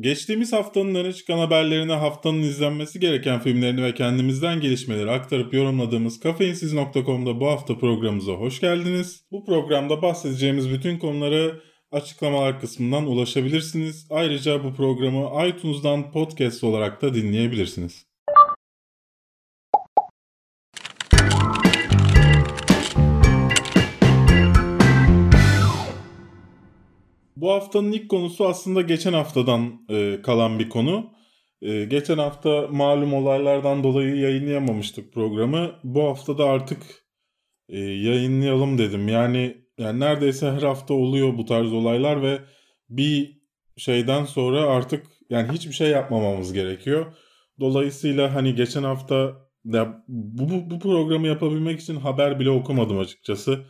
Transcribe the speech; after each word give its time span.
Geçtiğimiz 0.00 0.52
haftanın 0.52 0.94
öne 0.94 1.12
çıkan 1.12 1.38
haberlerini, 1.38 1.92
haftanın 1.92 2.42
izlenmesi 2.42 3.00
gereken 3.00 3.40
filmlerini 3.40 3.82
ve 3.82 3.94
kendimizden 3.94 4.60
gelişmeleri 4.60 5.10
aktarıp 5.10 5.54
yorumladığımız 5.54 6.20
kafeinsiz.com'da 6.20 7.40
bu 7.40 7.46
hafta 7.46 7.78
programımıza 7.78 8.32
hoş 8.32 8.60
geldiniz. 8.60 9.24
Bu 9.30 9.44
programda 9.44 10.02
bahsedeceğimiz 10.02 10.70
bütün 10.70 10.98
konuları 10.98 11.60
açıklamalar 11.90 12.60
kısmından 12.60 13.06
ulaşabilirsiniz. 13.06 14.06
Ayrıca 14.10 14.64
bu 14.64 14.74
programı 14.74 15.48
iTunes'dan 15.48 16.12
podcast 16.12 16.64
olarak 16.64 17.02
da 17.02 17.14
dinleyebilirsiniz. 17.14 18.11
Bu 27.42 27.50
haftanın 27.50 27.92
ilk 27.92 28.08
konusu 28.08 28.46
aslında 28.46 28.80
geçen 28.80 29.12
haftadan 29.12 29.86
e, 29.90 30.22
kalan 30.22 30.58
bir 30.58 30.68
konu. 30.68 31.10
E, 31.62 31.84
geçen 31.84 32.18
hafta 32.18 32.68
malum 32.70 33.14
olaylardan 33.14 33.84
dolayı 33.84 34.16
yayınlayamamıştık 34.16 35.12
programı. 35.12 35.72
Bu 35.84 36.04
hafta 36.04 36.38
da 36.38 36.44
artık 36.44 36.82
e, 37.68 37.78
yayınlayalım 37.78 38.78
dedim. 38.78 39.08
Yani 39.08 39.56
yani 39.78 40.00
neredeyse 40.00 40.50
her 40.50 40.62
hafta 40.62 40.94
oluyor 40.94 41.38
bu 41.38 41.44
tarz 41.44 41.72
olaylar 41.72 42.22
ve 42.22 42.38
bir 42.88 43.42
şeyden 43.76 44.24
sonra 44.24 44.60
artık 44.60 45.06
yani 45.30 45.52
hiçbir 45.52 45.74
şey 45.74 45.88
yapmamamız 45.88 46.52
gerekiyor. 46.52 47.14
Dolayısıyla 47.60 48.34
hani 48.34 48.54
geçen 48.54 48.82
hafta 48.82 49.32
ya 49.64 50.04
bu, 50.08 50.50
bu, 50.50 50.70
bu 50.70 50.78
programı 50.78 51.26
yapabilmek 51.26 51.80
için 51.80 51.96
haber 51.96 52.40
bile 52.40 52.50
okumadım 52.50 52.98
açıkçası. 52.98 53.64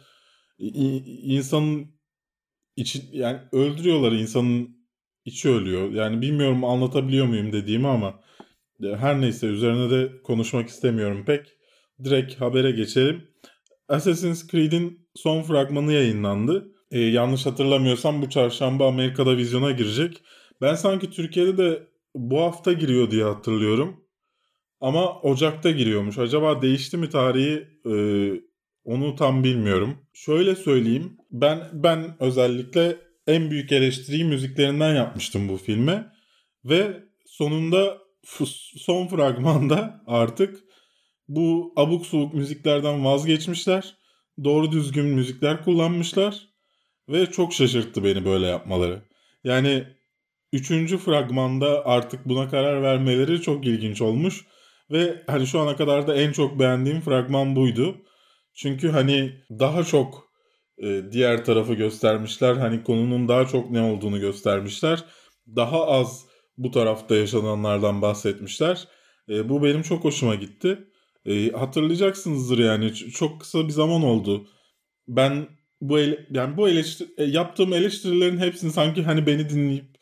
İ, 0.59 0.97
insanın 1.37 1.92
içi 2.77 3.03
yani 3.13 3.39
öldürüyorlar 3.53 4.13
insanın 4.13 4.77
içi 5.25 5.49
ölüyor. 5.49 5.91
Yani 5.91 6.23
bilmiyorum 6.23 6.65
anlatabiliyor 6.65 7.27
muyum 7.27 7.53
dediğimi 7.53 7.89
ama 7.89 8.21
her 8.81 9.21
neyse 9.21 9.47
üzerine 9.47 9.91
de 9.91 10.23
konuşmak 10.23 10.69
istemiyorum 10.69 11.25
pek. 11.27 11.47
Direkt 12.05 12.41
habere 12.41 12.71
geçelim. 12.71 13.29
Assassin's 13.89 14.49
Creed'in 14.49 15.09
son 15.15 15.43
fragmanı 15.43 15.93
yayınlandı. 15.93 16.73
Ee, 16.91 17.01
yanlış 17.01 17.47
hatırlamıyorsam 17.47 18.23
bu 18.23 18.31
çarşamba 18.31 18.89
Amerika'da 18.89 19.37
vizyona 19.37 19.71
girecek. 19.71 20.23
Ben 20.61 20.75
sanki 20.75 21.11
Türkiye'de 21.11 21.59
de 21.59 21.83
bu 22.15 22.41
hafta 22.41 22.73
giriyor 22.73 23.11
diye 23.11 23.25
hatırlıyorum. 23.25 24.05
Ama 24.81 25.21
Ocak'ta 25.21 25.71
giriyormuş. 25.71 26.19
Acaba 26.19 26.63
değişti 26.63 26.97
mi 26.97 27.09
tarihi? 27.09 27.69
Ee, 27.87 28.41
onu 28.85 29.17
tam 29.17 29.45
bilmiyorum. 29.45 29.99
Şöyle 30.13 30.57
söyleyeyim. 30.57 31.17
Ben 31.31 31.69
ben 31.73 32.17
özellikle 32.21 32.97
en 33.27 33.51
büyük 33.51 33.73
eleştiriyi 33.73 34.25
müziklerinden 34.25 34.95
yapmıştım 34.95 35.49
bu 35.49 35.57
filme. 35.57 36.13
Ve 36.65 37.03
sonunda 37.27 37.99
son 38.77 39.07
fragmanda 39.07 40.03
artık 40.07 40.61
bu 41.29 41.73
abuk 41.77 42.07
subuk 42.07 42.35
müziklerden 42.35 43.05
vazgeçmişler. 43.05 43.97
Doğru 44.45 44.73
düzgün 44.73 45.07
müzikler 45.07 45.65
kullanmışlar. 45.65 46.49
Ve 47.09 47.27
çok 47.27 47.53
şaşırttı 47.53 48.05
beni 48.05 48.25
böyle 48.25 48.47
yapmaları. 48.47 49.03
Yani 49.45 49.85
üçüncü 50.53 50.99
fragmanda 50.99 51.87
artık 51.87 52.29
buna 52.29 52.49
karar 52.49 52.83
vermeleri 52.83 53.43
çok 53.43 53.67
ilginç 53.67 54.01
olmuş. 54.01 54.47
Ve 54.91 55.23
hani 55.27 55.47
şu 55.47 55.61
ana 55.61 55.77
kadar 55.77 56.07
da 56.07 56.17
en 56.17 56.33
çok 56.33 56.59
beğendiğim 56.59 57.01
fragman 57.01 57.57
buydu. 57.57 57.97
Çünkü 58.55 58.89
hani 58.89 59.33
daha 59.51 59.85
çok 59.85 60.33
e, 60.79 61.03
diğer 61.13 61.45
tarafı 61.45 61.75
göstermişler. 61.75 62.55
Hani 62.57 62.83
konunun 62.85 63.29
daha 63.29 63.47
çok 63.47 63.71
ne 63.71 63.81
olduğunu 63.81 64.21
göstermişler. 64.21 65.05
Daha 65.57 65.87
az 65.87 66.27
bu 66.59 66.71
tarafta 66.71 67.17
yaşananlardan 67.17 68.03
bahsetmişler. 68.03 68.89
E, 69.29 69.49
bu 69.49 69.63
benim 69.63 69.83
çok 69.83 70.05
hoşuma 70.05 70.35
gitti. 70.35 70.79
E, 71.27 71.51
hatırlayacaksınızdır 71.51 72.59
yani 72.59 72.95
çok 72.95 73.41
kısa 73.41 73.65
bir 73.69 73.73
zaman 73.73 74.03
oldu. 74.03 74.49
Ben 75.09 75.49
bu 75.81 75.99
ele, 75.99 76.27
yani 76.31 76.57
bu 76.57 76.69
eleştir 76.69 77.09
e, 77.19 77.25
yaptığım 77.25 77.73
eleştirilerin 77.73 78.39
hepsini 78.39 78.73
sanki 78.73 79.03
hani 79.03 79.27
beni 79.27 79.49
dinleyip 79.49 79.93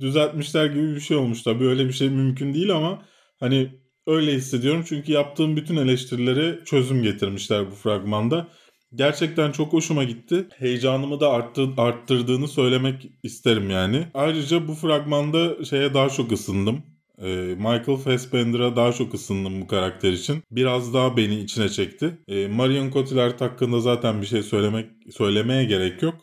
düzeltmişler 0.00 0.66
gibi 0.66 0.94
bir 0.94 1.00
şey 1.00 1.16
olmuş. 1.16 1.42
Tabii 1.42 1.64
öyle 1.66 1.88
bir 1.88 1.92
şey 1.92 2.08
mümkün 2.10 2.54
değil 2.54 2.74
ama 2.76 3.02
hani 3.40 3.79
Öyle 4.06 4.34
hissediyorum 4.34 4.84
çünkü 4.88 5.12
yaptığım 5.12 5.56
bütün 5.56 5.76
eleştirilere 5.76 6.64
çözüm 6.64 7.02
getirmişler 7.02 7.70
bu 7.70 7.74
fragmanda. 7.74 8.48
Gerçekten 8.94 9.52
çok 9.52 9.72
hoşuma 9.72 10.04
gitti. 10.04 10.46
Heyecanımı 10.56 11.20
da 11.20 11.30
arttı, 11.30 11.68
arttırdığını 11.76 12.48
söylemek 12.48 13.10
isterim 13.22 13.70
yani. 13.70 14.06
Ayrıca 14.14 14.68
bu 14.68 14.74
fragmanda 14.74 15.64
şeye 15.64 15.94
daha 15.94 16.08
çok 16.08 16.32
ısındım. 16.32 16.82
Ee, 17.22 17.54
Michael 17.56 17.96
Fassbender'a 17.96 18.76
daha 18.76 18.92
çok 18.92 19.14
ısındım 19.14 19.60
bu 19.60 19.66
karakter 19.66 20.12
için. 20.12 20.42
Biraz 20.50 20.94
daha 20.94 21.16
beni 21.16 21.40
içine 21.40 21.68
çekti. 21.68 22.18
Ee, 22.28 22.46
Marion 22.48 22.90
Cotillard 22.90 23.40
hakkında 23.40 23.80
zaten 23.80 24.22
bir 24.22 24.26
şey 24.26 24.42
söylemek 24.42 24.90
söylemeye 25.10 25.64
gerek 25.64 26.02
yok. 26.02 26.14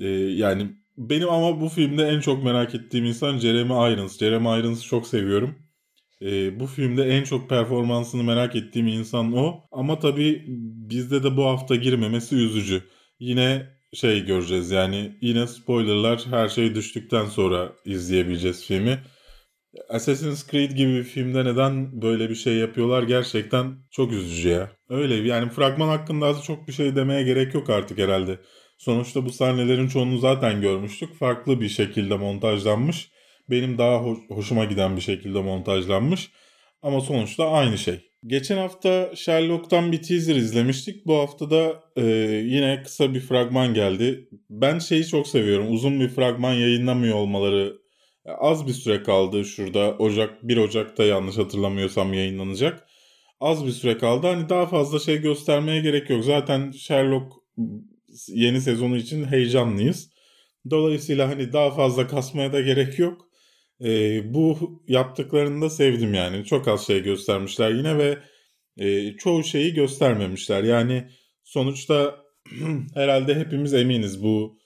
Ee, 0.00 0.08
yani 0.08 0.66
benim 0.96 1.28
ama 1.30 1.60
bu 1.60 1.68
filmde 1.68 2.02
en 2.02 2.20
çok 2.20 2.44
merak 2.44 2.74
ettiğim 2.74 3.04
insan 3.04 3.38
Jeremy 3.38 3.92
Irons. 3.92 4.18
Jeremy 4.18 4.60
Irons'ı 4.60 4.84
çok 4.86 5.06
seviyorum. 5.06 5.67
E, 6.22 6.60
bu 6.60 6.66
filmde 6.66 7.02
en 7.04 7.24
çok 7.24 7.48
performansını 7.48 8.24
merak 8.24 8.56
ettiğim 8.56 8.86
insan 8.86 9.32
o. 9.32 9.60
Ama 9.72 9.98
tabii 9.98 10.44
bizde 10.90 11.22
de 11.22 11.36
bu 11.36 11.44
hafta 11.44 11.76
girmemesi 11.76 12.36
üzücü. 12.36 12.82
Yine 13.18 13.66
şey 13.94 14.24
göreceğiz 14.26 14.70
yani 14.70 15.16
yine 15.20 15.46
spoilerlar 15.46 16.26
her 16.30 16.48
şey 16.48 16.74
düştükten 16.74 17.24
sonra 17.24 17.72
izleyebileceğiz 17.84 18.66
filmi. 18.66 18.98
Assassin's 19.88 20.50
Creed 20.50 20.70
gibi 20.70 20.94
bir 20.94 21.04
filmde 21.04 21.44
neden 21.44 22.02
böyle 22.02 22.30
bir 22.30 22.34
şey 22.34 22.56
yapıyorlar 22.56 23.02
gerçekten 23.02 23.76
çok 23.90 24.12
üzücü 24.12 24.48
ya. 24.48 24.70
Öyle 24.88 25.14
yani 25.14 25.50
fragman 25.50 25.88
hakkında 25.88 26.26
az 26.26 26.44
çok 26.44 26.68
bir 26.68 26.72
şey 26.72 26.96
demeye 26.96 27.22
gerek 27.22 27.54
yok 27.54 27.70
artık 27.70 27.98
herhalde. 27.98 28.38
Sonuçta 28.78 29.24
bu 29.24 29.30
sahnelerin 29.32 29.88
çoğunu 29.88 30.18
zaten 30.18 30.60
görmüştük. 30.60 31.14
Farklı 31.14 31.60
bir 31.60 31.68
şekilde 31.68 32.16
montajlanmış 32.16 33.10
benim 33.50 33.78
daha 33.78 34.02
hoş, 34.02 34.18
hoşuma 34.28 34.64
giden 34.64 34.96
bir 34.96 35.00
şekilde 35.00 35.40
montajlanmış. 35.42 36.30
Ama 36.82 37.00
sonuçta 37.00 37.50
aynı 37.50 37.78
şey. 37.78 38.00
Geçen 38.26 38.56
hafta 38.56 39.16
Sherlock'tan 39.16 39.92
bir 39.92 40.02
teaser 40.02 40.36
izlemiştik. 40.36 41.06
Bu 41.06 41.14
hafta 41.14 41.50
da 41.50 41.82
e, 41.96 42.02
yine 42.46 42.82
kısa 42.82 43.14
bir 43.14 43.20
fragman 43.20 43.74
geldi. 43.74 44.28
Ben 44.50 44.78
şeyi 44.78 45.06
çok 45.06 45.28
seviyorum. 45.28 45.72
Uzun 45.72 46.00
bir 46.00 46.08
fragman 46.08 46.52
yayınlamıyor 46.52 47.16
olmaları. 47.16 47.78
Az 48.38 48.66
bir 48.66 48.72
süre 48.72 49.02
kaldı 49.02 49.44
şurada. 49.44 49.96
Ocak 49.98 50.48
1 50.48 50.56
Ocak'ta 50.56 51.04
yanlış 51.04 51.38
hatırlamıyorsam 51.38 52.12
yayınlanacak. 52.14 52.86
Az 53.40 53.66
bir 53.66 53.70
süre 53.70 53.98
kaldı. 53.98 54.26
Hani 54.26 54.48
daha 54.48 54.66
fazla 54.66 54.98
şey 54.98 55.20
göstermeye 55.20 55.80
gerek 55.80 56.10
yok. 56.10 56.24
Zaten 56.24 56.70
Sherlock 56.70 57.32
yeni 58.28 58.60
sezonu 58.60 58.96
için 58.96 59.24
heyecanlıyız. 59.24 60.10
Dolayısıyla 60.70 61.28
hani 61.28 61.52
daha 61.52 61.70
fazla 61.70 62.06
kasmaya 62.06 62.52
da 62.52 62.60
gerek 62.60 62.98
yok. 62.98 63.27
E, 63.84 64.20
bu 64.34 64.58
yaptıklarını 64.88 65.62
da 65.62 65.70
sevdim 65.70 66.14
yani. 66.14 66.44
Çok 66.44 66.68
az 66.68 66.86
şey 66.86 67.02
göstermişler 67.02 67.70
yine 67.70 67.98
ve 67.98 68.18
e, 68.76 69.16
çoğu 69.16 69.44
şeyi 69.44 69.74
göstermemişler. 69.74 70.62
Yani 70.62 71.08
sonuçta 71.44 72.16
herhalde 72.94 73.34
hepimiz 73.34 73.74
eminiz 73.74 74.22
bu 74.22 74.58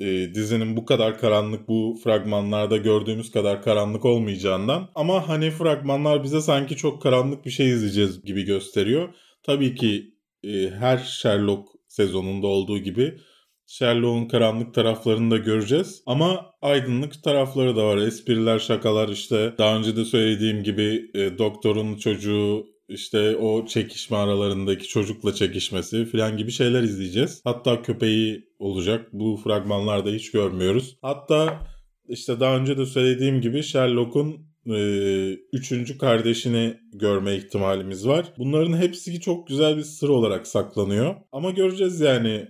e, 0.00 0.34
dizinin 0.34 0.76
bu 0.76 0.84
kadar 0.84 1.18
karanlık, 1.18 1.68
bu 1.68 1.98
fragmanlarda 2.04 2.76
gördüğümüz 2.76 3.30
kadar 3.30 3.62
karanlık 3.62 4.04
olmayacağından. 4.04 4.90
Ama 4.94 5.28
hani 5.28 5.50
fragmanlar 5.50 6.24
bize 6.24 6.40
sanki 6.40 6.76
çok 6.76 7.02
karanlık 7.02 7.44
bir 7.44 7.50
şey 7.50 7.70
izleyeceğiz 7.70 8.22
gibi 8.22 8.44
gösteriyor. 8.44 9.14
Tabii 9.42 9.74
ki 9.74 10.14
e, 10.44 10.70
her 10.70 10.98
Sherlock 10.98 11.68
sezonunda 11.88 12.46
olduğu 12.46 12.78
gibi 12.78 13.18
Sherlock'un 13.68 14.28
karanlık 14.28 14.74
taraflarını 14.74 15.30
da 15.30 15.36
göreceğiz. 15.36 16.02
Ama 16.06 16.46
aydınlık 16.62 17.22
tarafları 17.22 17.76
da 17.76 17.86
var. 17.86 17.96
Espriler, 17.96 18.58
şakalar 18.58 19.08
işte 19.08 19.54
daha 19.58 19.76
önce 19.76 19.96
de 19.96 20.04
söylediğim 20.04 20.62
gibi 20.62 21.10
e, 21.14 21.38
doktorun 21.38 21.96
çocuğu 21.96 22.66
işte 22.88 23.36
o 23.36 23.66
çekişme 23.66 24.16
aralarındaki 24.16 24.88
çocukla 24.88 25.34
çekişmesi 25.34 26.04
falan 26.04 26.36
gibi 26.36 26.50
şeyler 26.50 26.82
izleyeceğiz. 26.82 27.40
Hatta 27.44 27.82
köpeği 27.82 28.44
olacak. 28.58 29.08
Bu 29.12 29.40
fragmanlarda 29.44 30.10
hiç 30.10 30.30
görmüyoruz. 30.30 30.98
Hatta 31.02 31.60
işte 32.08 32.40
daha 32.40 32.56
önce 32.56 32.78
de 32.78 32.86
söylediğim 32.86 33.40
gibi 33.40 33.62
Sherlock'un 33.62 34.48
e, 34.66 35.32
üçüncü 35.52 35.98
kardeşini 35.98 36.76
görme 36.92 37.36
ihtimalimiz 37.36 38.08
var. 38.08 38.32
Bunların 38.38 38.76
hepsi 38.76 39.20
çok 39.20 39.48
güzel 39.48 39.76
bir 39.76 39.82
sır 39.82 40.08
olarak 40.08 40.46
saklanıyor. 40.46 41.14
Ama 41.32 41.50
göreceğiz 41.50 42.00
yani 42.00 42.48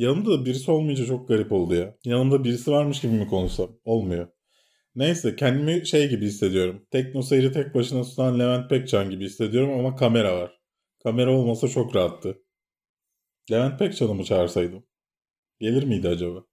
Yanımda 0.00 0.30
da 0.30 0.44
birisi 0.44 0.70
olmayınca 0.70 1.06
çok 1.06 1.28
garip 1.28 1.52
oldu 1.52 1.74
ya. 1.74 1.96
Yanımda 2.04 2.44
birisi 2.44 2.70
varmış 2.70 3.00
gibi 3.00 3.12
mi 3.12 3.28
konuşsam? 3.28 3.70
Olmuyor. 3.84 4.28
Neyse 4.94 5.36
kendimi 5.36 5.86
şey 5.86 6.08
gibi 6.08 6.26
hissediyorum. 6.26 6.86
Tekno 6.90 7.22
seyri 7.22 7.52
tek 7.52 7.74
başına 7.74 8.02
tutan 8.02 8.38
Levent 8.38 8.70
Pekcan 8.70 9.10
gibi 9.10 9.24
hissediyorum 9.24 9.78
ama 9.78 9.96
kamera 9.96 10.36
var. 10.36 10.60
Kamera 11.02 11.32
olmasa 11.32 11.68
çok 11.68 11.96
rahattı. 11.96 12.42
Levent 13.50 13.78
Pekcan'ı 13.78 14.14
mı 14.14 14.24
çağırsaydım? 14.24 14.86
Gelir 15.60 15.82
miydi 15.84 16.08
acaba? 16.08 16.44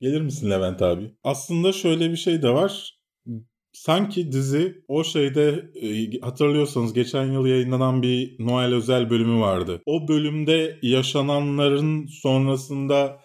Gelir 0.00 0.20
misin 0.20 0.50
Levent 0.50 0.82
abi? 0.82 1.14
Aslında 1.24 1.72
şöyle 1.72 2.10
bir 2.10 2.16
şey 2.16 2.42
de 2.42 2.50
var. 2.50 2.93
Sanki 3.74 4.32
dizi 4.32 4.84
o 4.88 5.04
şeyde 5.04 5.70
e, 5.82 6.20
hatırlıyorsanız 6.20 6.92
geçen 6.92 7.32
yıl 7.32 7.46
yayınlanan 7.46 8.02
bir 8.02 8.36
Noel 8.38 8.74
özel 8.74 9.10
bölümü 9.10 9.40
vardı. 9.40 9.82
O 9.86 10.08
bölümde 10.08 10.78
yaşananların 10.82 12.06
sonrasında 12.06 13.20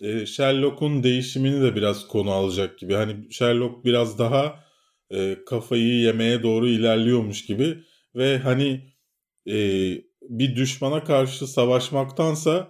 e, 0.00 0.26
Sherlock'un 0.26 1.02
değişimini 1.02 1.62
de 1.62 1.76
biraz 1.76 2.08
konu 2.08 2.30
alacak 2.30 2.78
gibi. 2.78 2.94
Hani 2.94 3.32
Sherlock 3.32 3.84
biraz 3.84 4.18
daha 4.18 4.64
e, 5.10 5.36
kafayı 5.46 5.94
yemeye 6.00 6.42
doğru 6.42 6.68
ilerliyormuş 6.68 7.46
gibi 7.46 7.78
ve 8.14 8.38
hani 8.38 8.92
e, 9.46 9.56
bir 10.22 10.56
düşmana 10.56 11.04
karşı 11.04 11.46
savaşmaktansa 11.46 12.68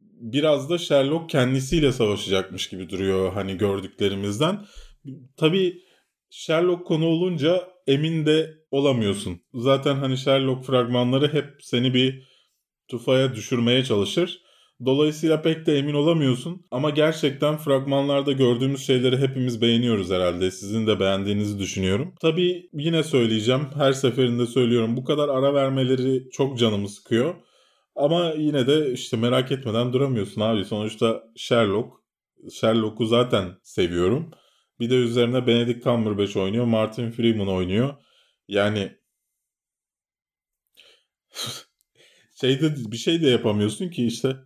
biraz 0.00 0.70
da 0.70 0.78
Sherlock 0.78 1.30
kendisiyle 1.30 1.92
savaşacakmış 1.92 2.68
gibi 2.68 2.88
duruyor 2.88 3.32
hani 3.32 3.56
gördüklerimizden. 3.56 4.66
Tabii 5.36 5.81
Sherlock 6.34 6.86
konu 6.86 7.06
olunca 7.06 7.68
emin 7.86 8.26
de 8.26 8.54
olamıyorsun. 8.70 9.40
Zaten 9.54 9.94
hani 9.94 10.16
Sherlock 10.16 10.64
fragmanları 10.66 11.32
hep 11.32 11.44
seni 11.60 11.94
bir 11.94 12.28
tufaya 12.88 13.34
düşürmeye 13.34 13.84
çalışır. 13.84 14.42
Dolayısıyla 14.84 15.42
pek 15.42 15.66
de 15.66 15.78
emin 15.78 15.94
olamıyorsun 15.94 16.66
ama 16.70 16.90
gerçekten 16.90 17.56
fragmanlarda 17.56 18.32
gördüğümüz 18.32 18.86
şeyleri 18.86 19.18
hepimiz 19.18 19.60
beğeniyoruz 19.60 20.10
herhalde. 20.10 20.50
Sizin 20.50 20.86
de 20.86 21.00
beğendiğinizi 21.00 21.58
düşünüyorum. 21.58 22.14
Tabii 22.20 22.70
yine 22.72 23.02
söyleyeceğim. 23.02 23.66
Her 23.74 23.92
seferinde 23.92 24.46
söylüyorum. 24.46 24.96
Bu 24.96 25.04
kadar 25.04 25.28
ara 25.28 25.54
vermeleri 25.54 26.30
çok 26.30 26.58
canımı 26.58 26.88
sıkıyor. 26.88 27.34
Ama 27.96 28.32
yine 28.38 28.66
de 28.66 28.92
işte 28.92 29.16
merak 29.16 29.52
etmeden 29.52 29.92
duramıyorsun 29.92 30.40
abi. 30.40 30.64
Sonuçta 30.64 31.22
Sherlock. 31.36 31.88
Sherlock'u 32.52 33.06
zaten 33.06 33.48
seviyorum. 33.62 34.30
Bir 34.82 34.90
de 34.90 34.94
üzerine 34.94 35.46
Benedict 35.46 35.84
Cumberbatch 35.84 36.36
oynuyor. 36.36 36.64
Martin 36.64 37.10
Freeman 37.10 37.48
oynuyor. 37.48 37.94
Yani 38.48 38.92
şeyde 42.40 42.74
bir 42.92 42.96
şey 42.96 43.22
de 43.22 43.28
yapamıyorsun 43.28 43.88
ki 43.88 44.06
işte 44.06 44.36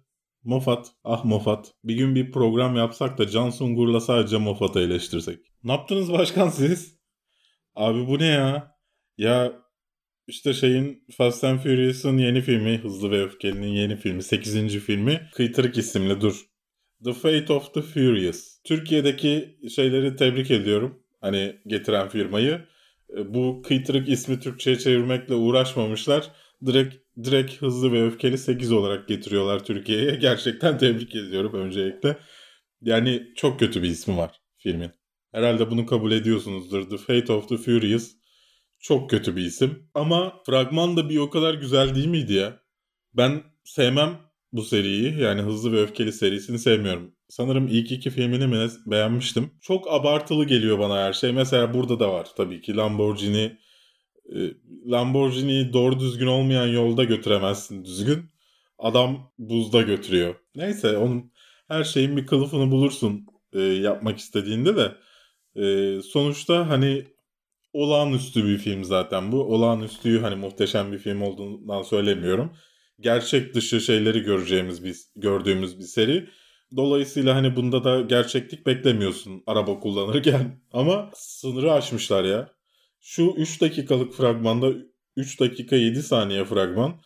Moffat, 0.44 0.92
ah 1.04 1.24
Moffat. 1.24 1.74
Bir 1.84 1.94
gün 1.94 2.14
bir 2.14 2.32
program 2.32 2.76
yapsak 2.76 3.18
da 3.18 3.28
Can 3.28 3.50
Sungur'la 3.50 4.00
sadece 4.00 4.38
Moffat'ı 4.38 4.80
eleştirsek. 4.80 5.38
Ne 5.64 5.72
yaptınız 5.72 6.12
başkan 6.12 6.48
siz? 6.48 6.98
Abi 7.74 8.06
bu 8.06 8.18
ne 8.18 8.26
ya? 8.26 8.76
Ya 9.18 9.52
işte 10.26 10.54
şeyin 10.54 11.04
Fast 11.16 11.44
and 11.44 11.58
Furious'ın 11.58 12.18
yeni 12.18 12.40
filmi, 12.40 12.78
Hızlı 12.78 13.10
ve 13.10 13.22
Öfkeli'nin 13.22 13.72
yeni 13.72 13.96
filmi, 13.96 14.22
8. 14.22 14.78
filmi 14.78 15.30
Kıytırık 15.34 15.78
isimli 15.78 16.20
dur. 16.20 16.46
The 17.04 17.12
Fate 17.12 17.52
of 17.52 17.74
the 17.74 17.82
Furious. 17.82 18.62
Türkiye'deki 18.64 19.58
şeyleri 19.74 20.16
tebrik 20.16 20.50
ediyorum. 20.50 21.02
Hani 21.20 21.56
getiren 21.66 22.08
firmayı. 22.08 22.66
E, 23.16 23.34
bu 23.34 23.62
kıytırık 23.62 24.08
ismi 24.08 24.40
Türkçe'ye 24.40 24.78
çevirmekle 24.78 25.34
uğraşmamışlar. 25.34 26.30
Direkt 26.66 26.94
direkt 27.24 27.62
hızlı 27.62 27.92
ve 27.92 28.06
öfkeli 28.06 28.38
8 28.38 28.72
olarak 28.72 29.08
getiriyorlar 29.08 29.64
Türkiye'ye. 29.64 30.16
Gerçekten 30.20 30.78
tebrik 30.78 31.14
ediyorum 31.14 31.54
öncelikle. 31.54 32.16
Yani 32.82 33.22
çok 33.36 33.60
kötü 33.60 33.82
bir 33.82 33.88
ismi 33.88 34.16
var 34.16 34.40
filmin. 34.58 34.90
Herhalde 35.32 35.70
bunu 35.70 35.86
kabul 35.86 36.12
ediyorsunuzdur. 36.12 36.90
The 36.90 36.96
Fate 36.96 37.32
of 37.32 37.48
the 37.48 37.56
Furious. 37.56 38.12
Çok 38.80 39.10
kötü 39.10 39.36
bir 39.36 39.42
isim. 39.42 39.88
Ama 39.94 40.42
fragman 40.46 40.96
da 40.96 41.08
bir 41.08 41.18
o 41.18 41.30
kadar 41.30 41.54
güzel 41.54 41.94
değil 41.94 42.06
miydi 42.06 42.32
ya? 42.32 42.60
Ben 43.14 43.42
sevmem 43.64 44.18
bu 44.56 44.62
seriyi. 44.62 45.20
Yani 45.20 45.42
Hızlı 45.42 45.72
ve 45.72 45.80
Öfkeli 45.80 46.12
serisini 46.12 46.58
sevmiyorum. 46.58 47.14
Sanırım 47.28 47.68
ilk 47.68 47.92
iki 47.92 48.10
filmini 48.10 48.46
mi 48.46 48.68
beğenmiştim. 48.86 49.50
Çok 49.60 49.92
abartılı 49.92 50.44
geliyor 50.44 50.78
bana 50.78 50.96
her 50.96 51.12
şey. 51.12 51.32
Mesela 51.32 51.74
burada 51.74 52.00
da 52.00 52.12
var 52.12 52.28
tabii 52.36 52.60
ki 52.60 52.76
Lamborghini 52.76 53.58
e, 54.34 54.38
Lamborghini'yi 54.86 55.72
doğru 55.72 56.00
düzgün 56.00 56.26
olmayan 56.26 56.66
yolda 56.66 57.04
götüremezsin 57.04 57.84
düzgün. 57.84 58.30
Adam 58.78 59.32
buzda 59.38 59.82
götürüyor. 59.82 60.34
Neyse 60.56 60.96
onun 60.96 61.32
her 61.68 61.84
şeyin 61.84 62.16
bir 62.16 62.26
kılıfını 62.26 62.70
bulursun 62.70 63.26
e, 63.52 63.60
yapmak 63.60 64.18
istediğinde 64.18 64.76
de. 64.76 64.92
E, 65.62 66.02
sonuçta 66.02 66.68
hani 66.68 67.04
olağanüstü 67.72 68.44
bir 68.44 68.58
film 68.58 68.84
zaten 68.84 69.32
bu. 69.32 69.44
Olağanüstüyü 69.44 70.20
hani 70.20 70.36
muhteşem 70.36 70.92
bir 70.92 70.98
film 70.98 71.22
olduğundan 71.22 71.82
söylemiyorum. 71.82 72.56
Gerçek 73.00 73.54
dışı 73.54 73.80
şeyleri 73.80 74.20
göreceğimiz 74.20 74.84
bir 74.84 74.96
gördüğümüz 75.16 75.78
bir 75.78 75.84
seri. 75.84 76.28
Dolayısıyla 76.76 77.34
hani 77.34 77.56
bunda 77.56 77.84
da 77.84 78.00
gerçeklik 78.00 78.66
beklemiyorsun 78.66 79.42
araba 79.46 79.80
kullanırken. 79.80 80.60
Ama 80.72 81.10
sınırı 81.14 81.72
aşmışlar 81.72 82.24
ya. 82.24 82.50
Şu 83.00 83.34
3 83.36 83.60
dakikalık 83.60 84.12
fragmanda 84.14 84.72
3 85.16 85.40
dakika 85.40 85.76
7 85.76 86.02
saniye 86.02 86.44
fragman. 86.44 87.00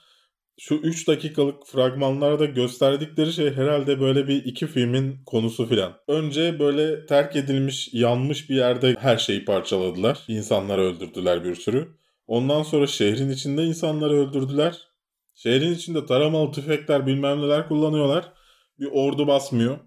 Şu 0.58 0.74
3 0.74 1.08
dakikalık 1.08 1.66
fragmanlarda 1.66 2.44
gösterdikleri 2.44 3.32
şey 3.32 3.52
herhalde 3.52 4.00
böyle 4.00 4.28
bir 4.28 4.44
iki 4.44 4.66
filmin 4.66 5.24
konusu 5.26 5.66
filan. 5.66 5.92
Önce 6.08 6.58
böyle 6.58 7.06
terk 7.06 7.36
edilmiş, 7.36 7.88
yanmış 7.92 8.50
bir 8.50 8.56
yerde 8.56 8.96
her 8.98 9.16
şeyi 9.16 9.44
parçaladılar. 9.44 10.18
İnsanları 10.28 10.80
öldürdüler 10.80 11.44
bir 11.44 11.54
sürü. 11.54 11.88
Ondan 12.26 12.62
sonra 12.62 12.86
şehrin 12.86 13.30
içinde 13.30 13.64
insanları 13.64 14.14
öldürdüler. 14.14 14.89
Şehrin 15.42 15.74
içinde 15.74 16.06
taramalı 16.06 16.52
tüfekler 16.52 17.06
bilmem 17.06 17.40
neler 17.40 17.68
kullanıyorlar. 17.68 18.32
Bir 18.78 18.88
ordu 18.92 19.26
basmıyor. 19.26 19.78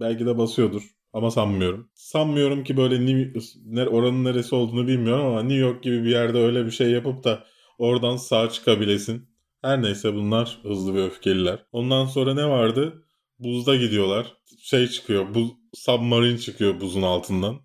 Belki 0.00 0.26
de 0.26 0.38
basıyordur. 0.38 0.82
Ama 1.12 1.30
sanmıyorum. 1.30 1.90
Sanmıyorum 1.94 2.64
ki 2.64 2.76
böyle 2.76 3.06
New, 3.06 3.88
oranın 3.88 4.24
neresi 4.24 4.54
olduğunu 4.54 4.86
bilmiyorum 4.86 5.26
ama 5.26 5.42
New 5.42 5.58
York 5.58 5.82
gibi 5.82 6.04
bir 6.04 6.10
yerde 6.10 6.38
öyle 6.38 6.66
bir 6.66 6.70
şey 6.70 6.90
yapıp 6.90 7.24
da 7.24 7.44
oradan 7.78 8.16
sağ 8.16 8.50
çıkabilesin. 8.50 9.28
Her 9.62 9.82
neyse 9.82 10.14
bunlar 10.14 10.58
hızlı 10.62 10.94
ve 10.94 11.04
öfkeliler. 11.04 11.66
Ondan 11.72 12.06
sonra 12.06 12.34
ne 12.34 12.48
vardı? 12.48 13.06
Buzda 13.38 13.76
gidiyorlar. 13.76 14.36
Şey 14.62 14.88
çıkıyor. 14.88 15.34
Buz, 15.34 15.50
submarine 15.74 16.38
çıkıyor 16.38 16.80
buzun 16.80 17.02
altından. 17.02 17.60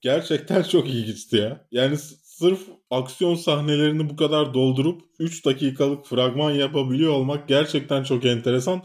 Gerçekten 0.00 0.62
çok 0.72 0.88
ilginçti 0.88 1.36
ya. 1.36 1.66
Yani 1.70 1.96
sırf 2.38 2.60
aksiyon 2.90 3.34
sahnelerini 3.34 4.10
bu 4.10 4.16
kadar 4.16 4.54
doldurup 4.54 5.02
3 5.18 5.44
dakikalık 5.46 6.06
fragman 6.06 6.50
yapabiliyor 6.50 7.12
olmak 7.12 7.48
gerçekten 7.48 8.02
çok 8.02 8.24
enteresan. 8.24 8.82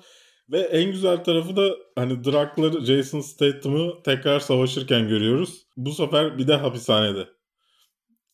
Ve 0.52 0.60
en 0.60 0.92
güzel 0.92 1.24
tarafı 1.24 1.56
da 1.56 1.76
hani 1.96 2.24
Drak'ları 2.24 2.86
Jason 2.86 3.22
Statham'ı 3.22 4.04
tekrar 4.04 4.40
savaşırken 4.40 5.08
görüyoruz. 5.08 5.66
Bu 5.78 5.92
sefer 5.92 6.38
bir 6.38 6.48
de 6.48 6.56
hapishanede. 6.56 7.28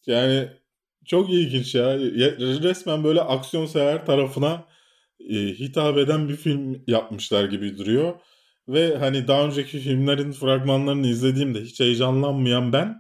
Yani 0.08 0.50
çok 1.06 1.30
ilginç 1.30 1.76
ya. 1.76 2.00
Resmen 2.40 3.04
böyle 3.04 3.22
aksiyon 3.22 3.66
sever 3.66 4.06
tarafına 4.06 4.66
e, 5.30 5.36
hitap 5.36 5.98
eden 5.98 6.30
bir 6.30 6.36
film 6.36 6.84
yapmışlar 6.88 7.46
gibi 7.46 7.78
duruyor. 7.78 8.14
Ve 8.68 8.98
hani 8.98 9.28
daha 9.28 9.46
önceki 9.46 9.80
filmlerin 9.80 10.32
fragmanlarını 10.32 11.08
izlediğimde 11.08 11.62
hiç 11.62 11.80
heyecanlanmayan 11.80 12.74
ben 12.74 13.00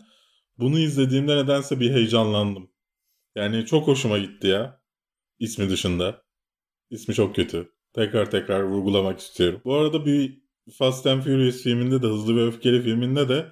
bunu 0.57 0.79
izlediğimde 0.79 1.38
nedense 1.38 1.79
bir 1.79 1.91
heyecanlandım. 1.91 2.72
Yani 3.36 3.65
çok 3.65 3.88
hoşuma 3.88 4.17
gitti 4.17 4.48
ya. 4.48 4.81
İsmi 5.39 5.69
dışında. 5.69 6.24
İsmi 6.89 7.15
çok 7.15 7.36
kötü 7.36 7.72
tekrar 7.93 8.31
tekrar 8.31 8.63
vurgulamak 8.63 9.19
istiyorum. 9.19 9.62
Bu 9.65 9.75
arada 9.75 10.05
bir 10.05 10.43
Fast 10.77 11.07
and 11.07 11.22
Furious 11.22 11.63
filminde 11.63 12.01
de 12.01 12.07
Hızlı 12.07 12.36
ve 12.36 12.43
Öfkeli 12.48 12.81
filminde 12.81 13.29
de 13.29 13.51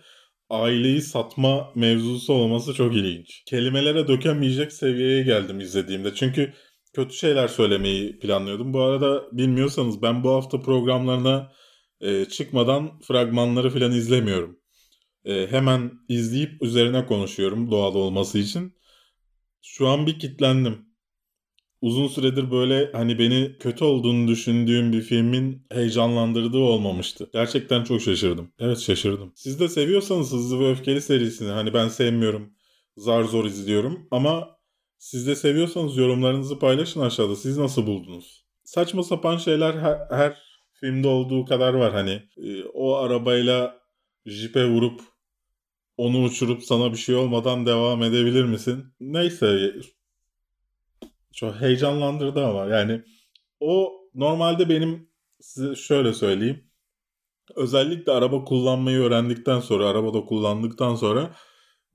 aileyi 0.49 1.01
satma 1.01 1.71
mevzusu 1.75 2.33
olması 2.33 2.73
çok 2.73 2.95
ilginç. 2.95 3.43
Kelimelere 3.45 4.07
dökemeyecek 4.07 4.73
seviyeye 4.73 5.23
geldim 5.23 5.59
izlediğimde. 5.59 6.15
Çünkü 6.15 6.53
kötü 6.93 7.13
şeyler 7.13 7.47
söylemeyi 7.47 8.19
planlıyordum. 8.19 8.73
Bu 8.73 8.81
arada 8.81 9.23
bilmiyorsanız 9.31 10.01
ben 10.01 10.23
bu 10.23 10.29
hafta 10.29 10.61
programlarına 10.61 11.51
e, 12.01 12.25
çıkmadan 12.25 12.99
fragmanları 12.99 13.69
falan 13.69 13.91
izlemiyorum. 13.91 14.60
E, 15.25 15.47
hemen 15.47 15.91
izleyip 16.09 16.61
üzerine 16.61 17.05
konuşuyorum 17.05 17.71
doğal 17.71 17.95
olması 17.95 18.37
için. 18.39 18.73
Şu 19.61 19.87
an 19.87 20.07
bir 20.07 20.19
kitlendim 20.19 20.91
uzun 21.81 22.07
süredir 22.07 22.51
böyle 22.51 22.91
hani 22.91 23.19
beni 23.19 23.57
kötü 23.59 23.83
olduğunu 23.83 24.27
düşündüğüm 24.27 24.93
bir 24.93 25.01
filmin 25.01 25.65
heyecanlandırdığı 25.71 26.57
olmamıştı. 26.57 27.29
Gerçekten 27.33 27.83
çok 27.83 28.01
şaşırdım. 28.01 28.51
Evet 28.59 28.79
şaşırdım. 28.79 29.31
Siz 29.35 29.59
de 29.59 29.69
seviyorsanız 29.69 30.31
Hızlı 30.31 30.59
ve 30.59 30.71
Öfkeli 30.71 31.01
serisini 31.01 31.49
hani 31.49 31.73
ben 31.73 31.87
sevmiyorum. 31.87 32.53
Zar 32.97 33.23
zor 33.23 33.45
izliyorum 33.45 34.07
ama 34.11 34.57
siz 34.97 35.27
de 35.27 35.35
seviyorsanız 35.35 35.97
yorumlarınızı 35.97 36.59
paylaşın 36.59 36.99
aşağıda. 36.99 37.35
Siz 37.35 37.57
nasıl 37.57 37.87
buldunuz? 37.87 38.45
Saçma 38.63 39.03
sapan 39.03 39.37
şeyler 39.37 39.73
her, 39.73 39.97
her 40.09 40.37
filmde 40.73 41.07
olduğu 41.07 41.45
kadar 41.45 41.73
var 41.73 41.93
hani. 41.93 42.23
E, 42.37 42.63
o 42.73 42.95
arabayla 42.95 43.81
jipe 44.25 44.65
vurup 44.65 45.01
onu 46.01 46.23
uçurup 46.23 46.63
sana 46.63 46.91
bir 46.91 46.97
şey 46.97 47.15
olmadan 47.15 47.65
devam 47.65 48.03
edebilir 48.03 48.45
misin? 48.45 48.85
Neyse 48.99 49.73
çok 51.33 51.61
heyecanlandırdı 51.61 52.45
ama 52.45 52.65
yani 52.65 53.01
o 53.59 53.91
normalde 54.15 54.69
benim 54.69 55.09
size 55.39 55.75
şöyle 55.75 56.13
söyleyeyim. 56.13 56.63
Özellikle 57.55 58.11
araba 58.11 58.45
kullanmayı 58.45 58.99
öğrendikten 58.99 59.59
sonra, 59.59 59.87
arabada 59.87 60.25
kullandıktan 60.25 60.95
sonra 60.95 61.35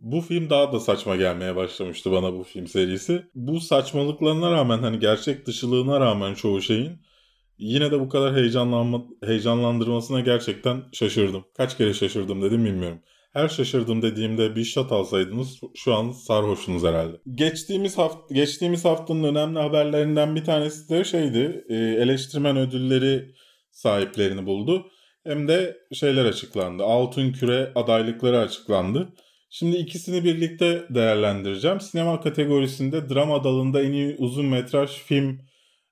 bu 0.01 0.21
film 0.21 0.51
daha 0.51 0.73
da 0.73 0.81
saçma 0.81 1.17
gelmeye 1.17 1.57
başlamıştı 1.57 2.13
bana 2.13 2.33
bu 2.33 2.45
film 2.45 2.67
serisi. 2.67 3.27
Bu 3.35 3.61
saçmalıklarına 3.61 4.53
rağmen 4.53 4.79
hani 4.79 4.99
gerçek 4.99 5.47
dışılığına 5.47 6.01
rağmen 6.01 6.35
çoğu 6.35 6.63
şeyin 6.63 6.93
yine 7.59 7.91
de 7.91 8.01
bu 8.01 8.09
kadar 8.09 8.37
heyecanlanma, 8.37 9.05
heyecanlandırmasına 9.25 10.21
gerçekten 10.21 10.85
şaşırdım. 10.93 11.45
Kaç 11.57 11.77
kere 11.77 11.95
şaşırdım 11.95 12.43
dedim 12.43 12.65
bilmiyorum. 12.65 13.01
Her 13.37 13.49
şaşırdım 13.49 14.03
dediğimde 14.03 14.57
bir 14.57 14.65
shot 14.65 14.93
alsaydınız 14.93 15.61
şu 15.75 15.95
an 15.95 16.11
sarhoşsunuz 16.11 16.85
herhalde. 16.85 17.17
Geçtiğimiz 17.35 17.99
hafta 17.99 18.35
geçtiğimiz 18.35 18.85
haftanın 18.85 19.25
önemli 19.25 19.59
haberlerinden 19.59 20.37
bir 20.37 20.45
tanesi 20.45 20.89
de 20.89 21.05
şeydi. 21.05 21.65
E, 21.69 21.75
eleştirmen 21.75 22.57
ödülleri 22.57 23.35
sahiplerini 23.71 24.47
buldu. 24.47 24.87
Hem 25.25 25.49
de 25.49 25.77
şeyler 25.93 26.25
açıklandı. 26.25 26.85
Altın 26.85 27.33
Küre 27.33 27.73
adaylıkları 27.75 28.39
açıklandı. 28.39 29.09
Şimdi 29.51 29.77
ikisini 29.77 30.25
birlikte 30.25 30.85
değerlendireceğim. 30.91 31.81
Sinema 31.81 32.21
kategorisinde 32.21 33.09
drama 33.09 33.45
dalında 33.45 33.83
en 33.83 33.93
iyi 33.93 34.17
uzun 34.19 34.47
metraj 34.47 34.91
film 34.91 35.41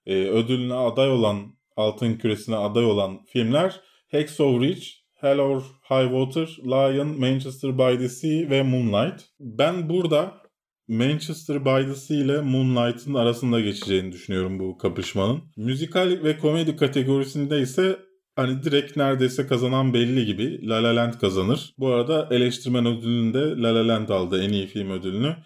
e, 0.06 0.14
ödülüne 0.14 0.74
aday 0.74 1.10
olan, 1.10 1.56
altın 1.76 2.14
küresine 2.14 2.56
aday 2.56 2.84
olan 2.84 3.24
filmler 3.24 3.80
Hacksaw 4.12 4.66
Ridge, 4.66 4.86
Hell 5.25 5.38
or 5.38 5.62
High 5.88 6.09
Water, 6.11 6.49
Lion, 6.64 7.21
Manchester 7.21 7.78
by 7.78 7.99
the 7.99 8.09
Sea 8.09 8.50
ve 8.50 8.62
Moonlight. 8.62 9.25
Ben 9.40 9.88
burada 9.88 10.35
Manchester 10.88 11.64
by 11.64 11.87
the 11.87 11.95
Sea 11.95 12.16
ile 12.16 12.40
Moonlight'ın 12.40 13.14
arasında 13.14 13.61
geçeceğini 13.61 14.12
düşünüyorum 14.12 14.59
bu 14.59 14.78
kapışmanın. 14.78 15.43
Müzikal 15.57 16.19
ve 16.25 16.38
komedi 16.38 16.76
kategorisinde 16.76 17.61
ise 17.61 17.99
hani 18.37 18.62
direkt 18.62 18.97
neredeyse 18.97 19.47
kazanan 19.47 19.95
belli 19.95 20.26
gibi 20.26 20.69
La 20.69 20.83
La 20.83 20.97
Land 20.97 21.14
kazanır. 21.14 21.75
Bu 21.78 21.88
arada 21.88 22.28
eleştirmen 22.31 22.87
ödülünü 22.87 23.35
de 23.35 23.62
La 23.62 23.75
La 23.75 23.88
Land 23.88 24.09
aldı 24.09 24.43
en 24.43 24.52
iyi 24.52 24.66
film 24.66 24.90
ödülünü. 24.90 25.37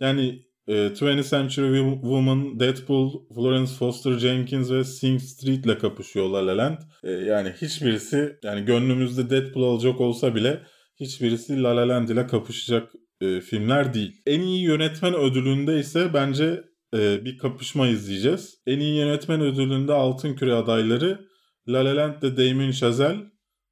Yani 0.00 0.42
e, 0.68 0.72
20th 0.72 1.30
Century 1.30 2.00
Woman, 2.02 2.60
Deadpool, 2.60 3.10
Florence 3.34 3.72
Foster 3.72 4.18
Jenkins 4.18 4.70
ve 4.70 4.84
Sing 4.84 5.20
Street 5.20 5.66
ile 5.66 5.78
kapışıyor 5.78 6.28
La 6.28 6.46
La 6.46 6.56
Land. 6.56 6.78
E, 7.04 7.10
yani 7.10 7.52
hiçbirisi 7.62 8.38
yani 8.42 8.64
gönlümüzde 8.64 9.30
Deadpool 9.30 9.62
alacak 9.62 10.00
olsa 10.00 10.34
bile 10.34 10.62
hiçbirisi 11.00 11.62
La 11.62 11.76
La 11.76 11.88
Land 11.88 12.08
ile 12.08 12.26
kapışacak 12.26 12.92
e, 13.20 13.40
filmler 13.40 13.94
değil. 13.94 14.22
En 14.26 14.40
iyi 14.40 14.62
yönetmen 14.62 15.14
ödülünde 15.14 15.78
ise 15.78 16.14
bence 16.14 16.64
e, 16.94 17.24
bir 17.24 17.38
kapışma 17.38 17.88
izleyeceğiz. 17.88 18.54
En 18.66 18.80
iyi 18.80 18.96
yönetmen 18.96 19.40
ödülünde 19.40 19.92
Altın 19.92 20.34
Küre 20.34 20.54
adayları 20.54 21.28
La 21.68 21.84
La 21.84 21.96
Land'de 21.96 22.36
Damien 22.36 22.70
Chazelle, 22.70 23.20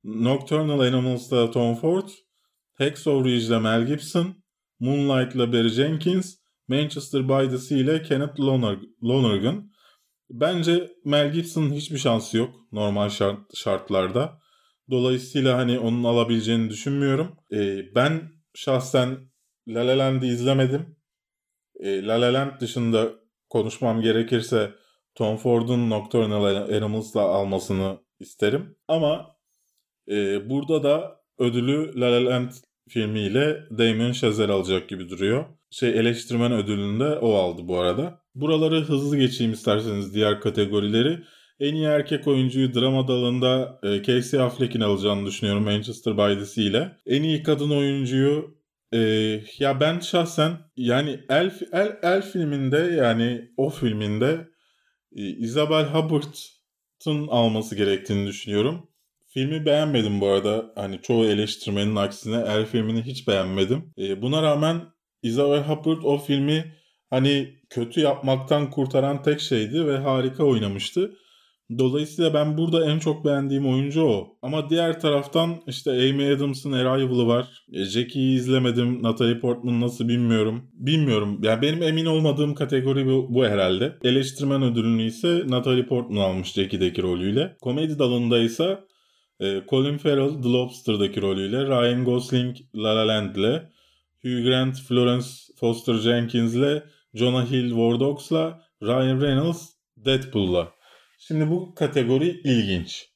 Nocturnal 0.05 0.81
Animals'da 0.81 1.51
Tom 1.51 1.75
Ford, 1.75 2.09
Hacksaw 2.79 3.31
Ridge'de 3.31 3.59
Mel 3.59 3.87
Gibson, 3.87 4.35
Moonlight'la 4.81 5.53
Barry 5.53 5.69
Jenkins, 5.69 6.37
Manchester 6.69 7.29
by 7.29 7.51
the 7.51 7.59
Sea 7.59 7.79
ile 7.79 8.03
Kenneth 8.03 8.41
Lonergan. 9.03 9.73
Bence 10.31 10.93
Mel 11.05 11.33
Gibson'ın 11.33 11.73
hiçbir 11.73 11.99
şansı 11.99 12.37
yok 12.37 12.55
normal 12.73 13.09
şart, 13.09 13.57
şartlarda. 13.57 14.41
Dolayısıyla 14.91 15.59
hani 15.59 15.79
onun 15.79 16.05
alabileceğini 16.05 16.71
düşünmüyorum. 16.71 17.37
Ee, 17.53 17.95
ben 17.95 18.31
şahsen 18.55 19.19
La 19.69 19.87
La 19.87 19.99
Land'i 19.99 20.27
izlemedim. 20.27 20.97
Ee, 21.81 22.07
La 22.07 22.21
La 22.21 22.35
Land 22.35 22.61
dışında 22.61 23.13
konuşmam 23.49 24.03
gerekirse 24.03 24.73
Tom 25.15 25.37
Ford'un 25.37 25.91
Nocturnal 25.91 26.45
Animals'la 26.45 27.21
almasını 27.21 27.99
isterim. 28.21 28.77
Ama 28.89 29.37
e, 30.09 30.51
burada 30.51 30.83
da 30.83 31.21
ödülü 31.39 32.01
La 32.01 32.13
La 32.13 32.25
Land 32.25 32.51
filmiyle 32.89 33.65
Damien 33.79 34.13
Chazelle 34.13 34.53
alacak 34.53 34.89
gibi 34.89 35.09
duruyor. 35.09 35.45
Şey 35.79 35.89
eleştirmen 35.89 36.53
ödülünü 36.53 37.01
de 37.01 37.19
o 37.19 37.35
aldı 37.35 37.69
bu 37.69 37.79
arada. 37.79 38.21
Buraları 38.35 38.81
hızlı 38.81 39.17
geçeyim 39.19 39.53
isterseniz 39.53 40.15
diğer 40.15 40.41
kategorileri. 40.41 41.19
En 41.61 41.75
iyi 41.75 41.85
erkek 41.85 42.27
oyuncuyu 42.27 42.75
drama 42.75 43.09
dalında 43.09 43.81
e, 43.83 44.03
Casey 44.03 44.41
Affleck'in 44.41 44.81
alacağını 44.81 45.27
düşünüyorum 45.27 45.65
Manchester 45.65 46.17
by 46.17 46.39
the 46.39 46.47
Sea 46.47 46.65
ile. 46.65 46.97
En 47.07 47.23
iyi 47.23 47.43
kadın 47.43 47.71
oyuncuyu 47.71 48.59
e, 48.93 48.99
ya 49.59 49.81
ben 49.81 50.01
şahsen 50.01 50.53
yani 50.77 51.21
El, 51.29 51.51
El, 51.73 51.97
El 52.03 52.23
filminde 52.23 52.79
yani 52.79 53.51
o 53.57 53.71
filminde 53.71 54.49
e, 55.17 55.23
Isabel 55.23 55.85
Hubbart'ın 55.85 57.29
alması 57.29 57.77
gerektiğini 57.77 58.27
düşünüyorum. 58.27 58.91
Filmi 59.27 59.67
beğenmedim 59.67 60.21
bu 60.21 60.29
arada. 60.29 60.73
Hani 60.75 61.03
çoğu 61.03 61.25
eleştirmenin 61.25 61.97
aksine 61.97 62.37
El 62.37 62.67
filmini 62.67 63.03
hiç 63.03 63.29
beğenmedim. 63.29 63.95
E, 63.99 64.23
buna 64.23 64.43
rağmen 64.43 64.96
Isabel 65.27 65.63
Huppert 65.63 66.05
o 66.05 66.19
filmi 66.19 66.75
hani 67.11 67.49
kötü 67.71 68.01
yapmaktan 68.01 68.71
kurtaran 68.71 69.23
tek 69.23 69.41
şeydi 69.41 69.87
ve 69.87 69.99
harika 69.99 70.45
oynamıştı. 70.45 71.13
Dolayısıyla 71.79 72.35
ben 72.35 72.59
burada 72.59 72.91
en 72.91 72.99
çok 72.99 73.25
beğendiğim 73.25 73.67
oyuncu 73.67 74.03
o. 74.03 74.39
Ama 74.43 74.71
diğer 74.71 75.01
taraftan 75.01 75.57
işte 75.67 75.91
Amy 75.91 76.33
Adams'ın 76.33 76.73
Arrival'ı 76.73 77.27
var. 77.27 77.65
E, 77.73 77.85
Jackie'yi 77.85 78.37
izlemedim. 78.37 79.03
Natalie 79.03 79.41
Portman 79.41 79.81
nasıl 79.81 80.09
bilmiyorum. 80.09 80.71
Bilmiyorum. 80.73 81.41
Yani 81.43 81.63
benim 81.63 81.83
emin 81.83 82.07
olmadığım 82.07 82.55
kategori 82.55 83.07
bu, 83.07 83.27
bu 83.35 83.45
herhalde. 83.45 83.97
Eleştirmen 84.05 84.63
ödülünü 84.63 85.03
ise 85.03 85.43
Natalie 85.49 85.87
Portman 85.87 86.21
almış 86.21 86.53
Jackie'deki 86.53 87.03
rolüyle. 87.03 87.57
Komedi 87.61 87.99
dalında 87.99 88.39
ise 88.39 88.79
e, 89.41 89.63
Colin 89.69 89.99
Farrell 89.99 90.43
The 90.43 90.49
Lobster'daki 90.49 91.23
rolüyle, 91.23 91.67
Ryan 91.67 92.05
Gosling 92.05 92.57
La 92.75 92.97
La 92.97 93.09
Land'le, 93.09 93.63
Hugh 94.23 94.45
Grant 94.45 94.77
Florence 94.81 95.27
Foster 95.61 95.95
Jenkins'le, 95.95 96.83
Jonah 97.15 97.51
Hill 97.51 97.69
War 97.69 98.01
Dogs'la, 98.01 98.63
Ryan 98.83 99.21
Reynolds 99.21 99.69
Deadpool'la. 99.97 100.73
Şimdi 101.19 101.51
bu 101.51 101.75
kategori 101.75 102.29
ilginç. 102.45 103.09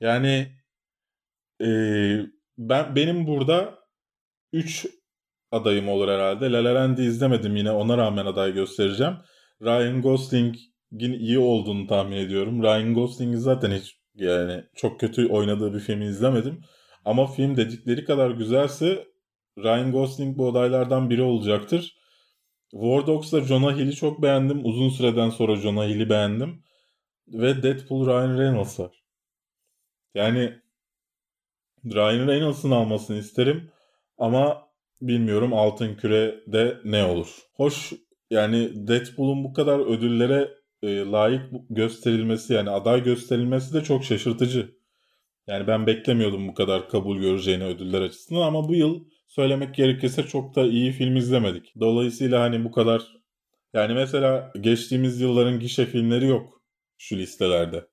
Yani 0.00 0.52
e, 1.62 1.68
ben 2.58 2.96
benim 2.96 3.26
burada 3.26 3.78
3 4.52 4.86
adayım 5.50 5.88
olur 5.88 6.08
herhalde. 6.08 6.52
La 6.52 6.64
La 6.64 6.74
Land'i 6.74 7.02
izlemedim 7.02 7.56
yine 7.56 7.70
ona 7.70 7.98
rağmen 7.98 8.26
aday 8.26 8.54
göstereceğim. 8.54 9.14
Ryan 9.62 10.02
Gosling'in 10.02 11.12
iyi 11.12 11.38
olduğunu 11.38 11.86
tahmin 11.86 12.16
ediyorum. 12.16 12.62
Ryan 12.62 12.94
Gosling'i 12.94 13.36
zaten 13.36 13.70
hiç 13.70 14.00
yani 14.14 14.64
çok 14.76 15.00
kötü 15.00 15.26
oynadığı 15.26 15.74
bir 15.74 15.80
filmi 15.80 16.06
izlemedim. 16.06 16.60
Ama 17.04 17.26
film 17.26 17.56
dedikleri 17.56 18.04
kadar 18.04 18.30
güzelse 18.30 19.06
Ryan 19.62 19.92
Gosling 19.92 20.38
bu 20.38 20.48
adaylardan 20.48 21.10
biri 21.10 21.22
olacaktır. 21.22 21.96
War 22.70 23.06
Dogs'la 23.06 23.40
Jonah 23.40 23.76
Hill'i 23.76 23.94
çok 23.94 24.22
beğendim. 24.22 24.64
Uzun 24.64 24.88
süreden 24.88 25.30
sonra 25.30 25.56
Jonah 25.56 25.86
Hill'i 25.86 26.10
beğendim 26.10 26.62
ve 27.28 27.62
Deadpool 27.62 28.06
Ryan 28.06 28.38
Reynolds 28.38 28.80
var. 28.80 29.02
Yani 30.14 30.52
Ryan 31.84 32.28
Reynolds'ın 32.28 32.70
almasını 32.70 33.18
isterim 33.18 33.70
ama 34.18 34.68
bilmiyorum 35.02 35.52
Altın 35.54 35.94
Küre'de 35.94 36.80
ne 36.84 37.04
olur. 37.04 37.38
Hoş 37.54 37.92
yani 38.30 38.88
Deadpool'un 38.88 39.44
bu 39.44 39.52
kadar 39.52 39.78
ödüllere 39.78 40.48
e, 40.82 40.96
layık 40.96 41.42
gösterilmesi 41.70 42.52
yani 42.52 42.70
aday 42.70 43.02
gösterilmesi 43.04 43.74
de 43.74 43.84
çok 43.84 44.04
şaşırtıcı. 44.04 44.80
Yani 45.46 45.66
ben 45.66 45.86
beklemiyordum 45.86 46.48
bu 46.48 46.54
kadar 46.54 46.88
kabul 46.88 47.18
göreceğini 47.18 47.64
ödüller 47.64 48.00
açısından 48.00 48.40
ama 48.40 48.68
bu 48.68 48.74
yıl 48.74 49.04
söylemek 49.30 49.74
gerekirse 49.74 50.22
çok 50.22 50.56
da 50.56 50.66
iyi 50.66 50.92
film 50.92 51.16
izlemedik. 51.16 51.72
Dolayısıyla 51.80 52.40
hani 52.40 52.64
bu 52.64 52.70
kadar 52.70 53.02
yani 53.74 53.94
mesela 53.94 54.52
geçtiğimiz 54.60 55.20
yılların 55.20 55.60
gişe 55.60 55.86
filmleri 55.86 56.26
yok 56.26 56.62
şu 56.98 57.16
listelerde. 57.16 57.86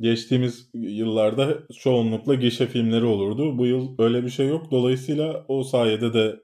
Geçtiğimiz 0.00 0.70
yıllarda 0.74 1.58
çoğunlukla 1.78 2.34
gişe 2.34 2.66
filmleri 2.66 3.04
olurdu. 3.04 3.58
Bu 3.58 3.66
yıl 3.66 3.94
öyle 3.98 4.24
bir 4.24 4.30
şey 4.30 4.48
yok. 4.48 4.70
Dolayısıyla 4.70 5.44
o 5.48 5.62
sayede 5.62 6.12
de 6.14 6.40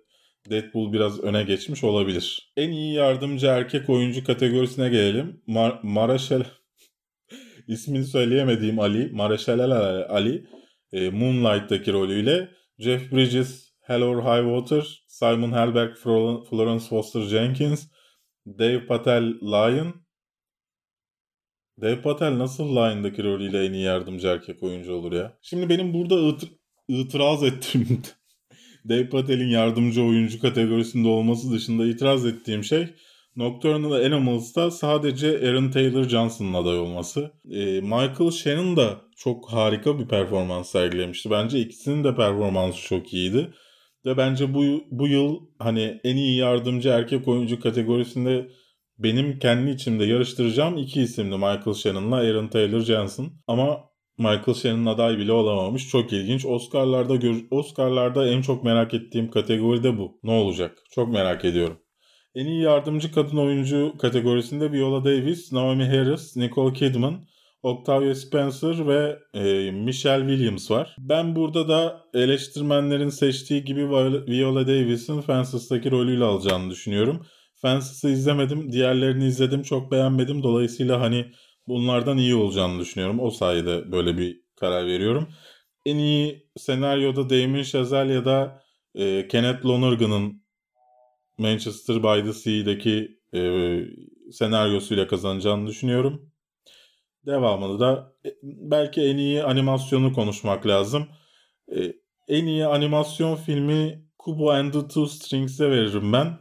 Deadpool 0.50 0.92
biraz 0.92 1.20
öne 1.20 1.42
geçmiş 1.42 1.84
olabilir. 1.84 2.52
En 2.56 2.70
iyi 2.70 2.94
yardımcı 2.94 3.46
erkek 3.46 3.90
oyuncu 3.90 4.24
kategorisine 4.24 4.88
gelelim. 4.88 5.42
Mar 5.46 5.80
Maraşel 5.82 6.44
ismini 7.68 8.04
söyleyemediğim 8.04 8.80
Ali, 8.80 9.10
Maraşel 9.12 9.60
Ali 10.08 10.46
e, 10.92 11.10
Moonlight'taki 11.10 11.92
rolüyle 11.92 12.48
Jeff 12.78 13.12
Bridges, 13.12 13.69
Hell 13.90 14.02
or 14.02 14.22
High 14.22 14.44
Water, 14.44 14.82
Simon 15.06 15.52
Helberg, 15.52 15.96
Florence 16.48 16.88
Foster 16.88 17.22
Jenkins, 17.22 17.88
Dave 18.46 18.86
Patel 18.86 19.34
Lion, 19.42 19.94
Dev 21.82 22.02
Patel 22.02 22.38
nasıl 22.38 22.68
Line'daki 22.68 23.24
rolüyle 23.24 23.64
en 23.64 23.72
iyi 23.72 23.84
yardımcı 23.84 24.28
erkek 24.28 24.62
oyuncu 24.62 24.94
olur 24.94 25.12
ya? 25.12 25.38
Şimdi 25.42 25.68
benim 25.68 25.94
burada 25.94 26.28
ıtır, 26.28 26.50
itiraz 26.88 27.42
ettiğim 27.42 28.02
Dev 28.84 29.08
Patel'in 29.08 29.48
yardımcı 29.48 30.02
oyuncu 30.02 30.40
kategorisinde 30.40 31.08
olması 31.08 31.52
dışında 31.52 31.86
itiraz 31.86 32.26
ettiğim 32.26 32.64
şey 32.64 32.88
Nocturnal 33.36 33.92
Animals'ta 33.92 34.70
sadece 34.70 35.48
Aaron 35.48 35.70
Taylor 35.70 36.04
Johnson'ın 36.04 36.54
aday 36.54 36.78
olması. 36.78 37.32
E, 37.50 37.80
Michael 37.80 38.30
Shannon 38.30 38.76
da 38.76 39.00
çok 39.16 39.52
harika 39.52 39.98
bir 39.98 40.08
performans 40.08 40.70
sergilemişti. 40.70 41.30
Bence 41.30 41.58
ikisinin 41.58 42.04
de 42.04 42.14
performansı 42.14 42.82
çok 42.82 43.14
iyiydi. 43.14 43.50
Ve 44.06 44.16
bence 44.16 44.54
bu, 44.54 44.84
bu 44.90 45.08
yıl 45.08 45.40
hani 45.58 46.00
en 46.04 46.16
iyi 46.16 46.38
yardımcı 46.38 46.88
erkek 46.88 47.28
oyuncu 47.28 47.60
kategorisinde 47.60 48.48
benim 48.98 49.38
kendi 49.38 49.70
içimde 49.70 50.04
yarıştıracağım 50.04 50.76
iki 50.78 51.02
isimdi 51.02 51.34
Michael 51.34 51.74
Shannon'la 51.74 52.16
Aaron 52.16 52.48
Taylor 52.48 52.80
Johnson. 52.80 53.32
Ama 53.46 53.90
Michael 54.18 54.54
Shannon 54.54 54.86
aday 54.86 55.18
bile 55.18 55.32
olamamış. 55.32 55.88
Çok 55.88 56.12
ilginç. 56.12 56.46
Oscar'larda 56.46 57.18
Oscar'larda 57.50 58.28
en 58.28 58.42
çok 58.42 58.64
merak 58.64 58.94
ettiğim 58.94 59.30
kategori 59.30 59.82
de 59.82 59.98
bu. 59.98 60.18
Ne 60.22 60.30
olacak? 60.30 60.78
Çok 60.90 61.08
merak 61.12 61.44
ediyorum. 61.44 61.78
En 62.34 62.46
iyi 62.46 62.62
yardımcı 62.62 63.12
kadın 63.12 63.36
oyuncu 63.36 63.94
kategorisinde 63.98 64.72
Viola 64.72 65.04
Davis, 65.04 65.52
Naomi 65.52 65.84
Harris, 65.84 66.36
Nicole 66.36 66.72
Kidman, 66.72 67.26
Octavia 67.62 68.14
Spencer 68.14 68.88
ve 68.88 69.18
e, 69.34 69.70
Michelle 69.70 70.28
Williams 70.28 70.70
var. 70.70 70.96
Ben 70.98 71.36
burada 71.36 71.68
da 71.68 72.04
eleştirmenlerin 72.14 73.08
seçtiği 73.08 73.64
gibi 73.64 73.90
Viola 74.28 74.66
Davis'in 74.66 75.20
Fences'taki 75.20 75.90
rolüyle 75.90 76.24
alacağını 76.24 76.70
düşünüyorum. 76.70 77.26
Fences'ı 77.62 78.08
izlemedim, 78.10 78.72
diğerlerini 78.72 79.26
izledim, 79.26 79.62
çok 79.62 79.92
beğenmedim. 79.92 80.42
Dolayısıyla 80.42 81.00
hani 81.00 81.32
bunlardan 81.68 82.18
iyi 82.18 82.34
olacağını 82.34 82.80
düşünüyorum. 82.80 83.20
O 83.20 83.30
sayede 83.30 83.92
böyle 83.92 84.18
bir 84.18 84.40
karar 84.56 84.86
veriyorum. 84.86 85.28
En 85.86 85.96
iyi 85.96 86.50
senaryoda 86.56 87.30
Damien 87.30 87.62
Chazelle 87.62 88.12
ya 88.12 88.24
da 88.24 88.62
e, 88.94 89.28
Kenneth 89.28 89.66
Lonergan'ın 89.66 90.42
Manchester 91.38 92.02
by 92.02 92.24
the 92.24 92.32
Sea'deki 92.32 93.18
e, 93.34 93.40
senaryosuyla 94.32 95.06
kazanacağını 95.06 95.66
düşünüyorum. 95.66 96.29
Devamını 97.26 97.80
da 97.80 98.12
e, 98.24 98.28
belki 98.42 99.00
en 99.00 99.16
iyi 99.16 99.42
animasyonu 99.42 100.12
konuşmak 100.12 100.66
lazım. 100.66 101.08
E, 101.76 101.92
en 102.28 102.46
iyi 102.46 102.66
animasyon 102.66 103.36
filmi 103.36 104.04
Kubo 104.18 104.50
and 104.50 104.72
the 104.72 104.88
Two 104.88 105.06
Strings'e 105.06 105.70
veririm 105.70 106.12
ben. 106.12 106.38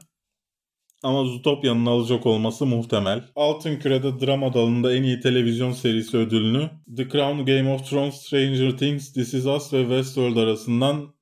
Ama 1.03 1.25
Zootopia'nın 1.25 1.86
alacak 1.86 2.25
olması 2.25 2.65
muhtemel. 2.65 3.24
Altın 3.36 3.79
Küre'de 3.79 4.19
drama 4.25 4.53
dalında 4.53 4.93
en 4.95 5.03
iyi 5.03 5.19
televizyon 5.19 5.71
serisi 5.71 6.17
ödülünü 6.17 6.69
The 6.98 7.09
Crown, 7.09 7.45
Game 7.45 7.74
of 7.74 7.89
Thrones, 7.89 8.15
Stranger 8.15 8.77
Things, 8.77 9.13
This 9.13 9.33
Is 9.33 9.45
Us 9.45 9.74
ve 9.74 9.81
Westworld 9.81 10.36
arasından 10.36 11.13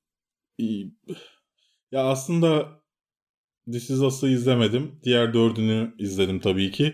ya 1.92 2.04
aslında 2.04 2.68
This 3.72 3.90
Is 3.90 4.00
Us'ı 4.00 4.28
izlemedim. 4.28 5.00
Diğer 5.04 5.34
dördünü 5.34 5.96
izledim 6.00 6.40
tabii 6.40 6.72
ki. 6.72 6.94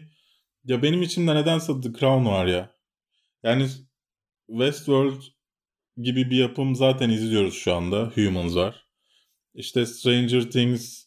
Ya 0.65 0.83
benim 0.83 1.01
içimde 1.01 1.35
nedense 1.35 1.81
The 1.81 1.93
Crown 1.93 2.25
var 2.25 2.45
ya. 2.45 2.71
Yani 3.43 3.67
Westworld 4.47 5.21
gibi 5.97 6.29
bir 6.29 6.37
yapım 6.37 6.75
zaten 6.75 7.09
izliyoruz 7.09 7.53
şu 7.53 7.73
anda. 7.73 8.11
Humans 8.15 8.55
var. 8.55 8.87
İşte 9.53 9.85
Stranger 9.85 10.51
Things, 10.51 11.05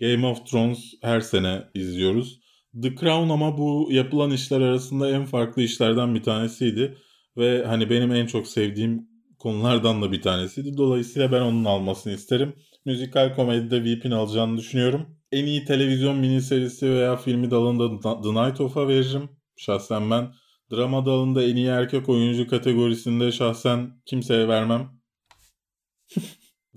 Game 0.00 0.26
of 0.26 0.46
Thrones 0.46 0.94
her 1.02 1.20
sene 1.20 1.64
izliyoruz. 1.74 2.40
The 2.82 2.96
Crown 2.96 3.30
ama 3.30 3.58
bu 3.58 3.88
yapılan 3.90 4.30
işler 4.30 4.60
arasında 4.60 5.10
en 5.10 5.24
farklı 5.24 5.62
işlerden 5.62 6.14
bir 6.14 6.22
tanesiydi. 6.22 6.98
Ve 7.36 7.64
hani 7.64 7.90
benim 7.90 8.12
en 8.12 8.26
çok 8.26 8.46
sevdiğim 8.46 9.08
konulardan 9.38 10.02
da 10.02 10.12
bir 10.12 10.22
tanesiydi. 10.22 10.76
Dolayısıyla 10.76 11.32
ben 11.32 11.40
onun 11.40 11.64
almasını 11.64 12.12
isterim. 12.12 12.54
Müzikal 12.84 13.34
komedide 13.34 13.84
Veep'in 13.84 14.10
alacağını 14.10 14.58
düşünüyorum. 14.58 15.15
En 15.32 15.46
iyi 15.46 15.64
televizyon 15.64 16.16
miniserisi 16.16 16.90
veya 16.90 17.16
filmi 17.16 17.50
dalında 17.50 18.00
The 18.22 18.28
Night 18.28 18.60
Of'a 18.60 18.88
veririm. 18.88 19.28
Şahsen 19.56 20.10
ben. 20.10 20.32
Drama 20.72 21.06
dalında 21.06 21.42
en 21.42 21.56
iyi 21.56 21.66
erkek 21.66 22.08
oyuncu 22.08 22.46
kategorisinde 22.46 23.32
şahsen 23.32 24.02
kimseye 24.06 24.48
vermem. 24.48 24.90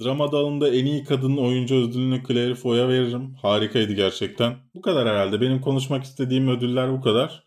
Drama 0.03 0.31
dalında 0.31 0.69
en 0.69 0.85
iyi 0.85 1.03
kadın 1.03 1.37
oyuncu 1.37 1.75
ödülünü 1.75 2.23
Claire 2.27 2.55
Foy'a 2.55 2.87
veririm. 2.87 3.35
Harikaydı 3.41 3.93
gerçekten. 3.93 4.57
Bu 4.73 4.81
kadar 4.81 5.07
herhalde. 5.07 5.41
Benim 5.41 5.61
konuşmak 5.61 6.03
istediğim 6.03 6.47
ödüller 6.47 6.91
bu 6.91 7.01
kadar. 7.01 7.43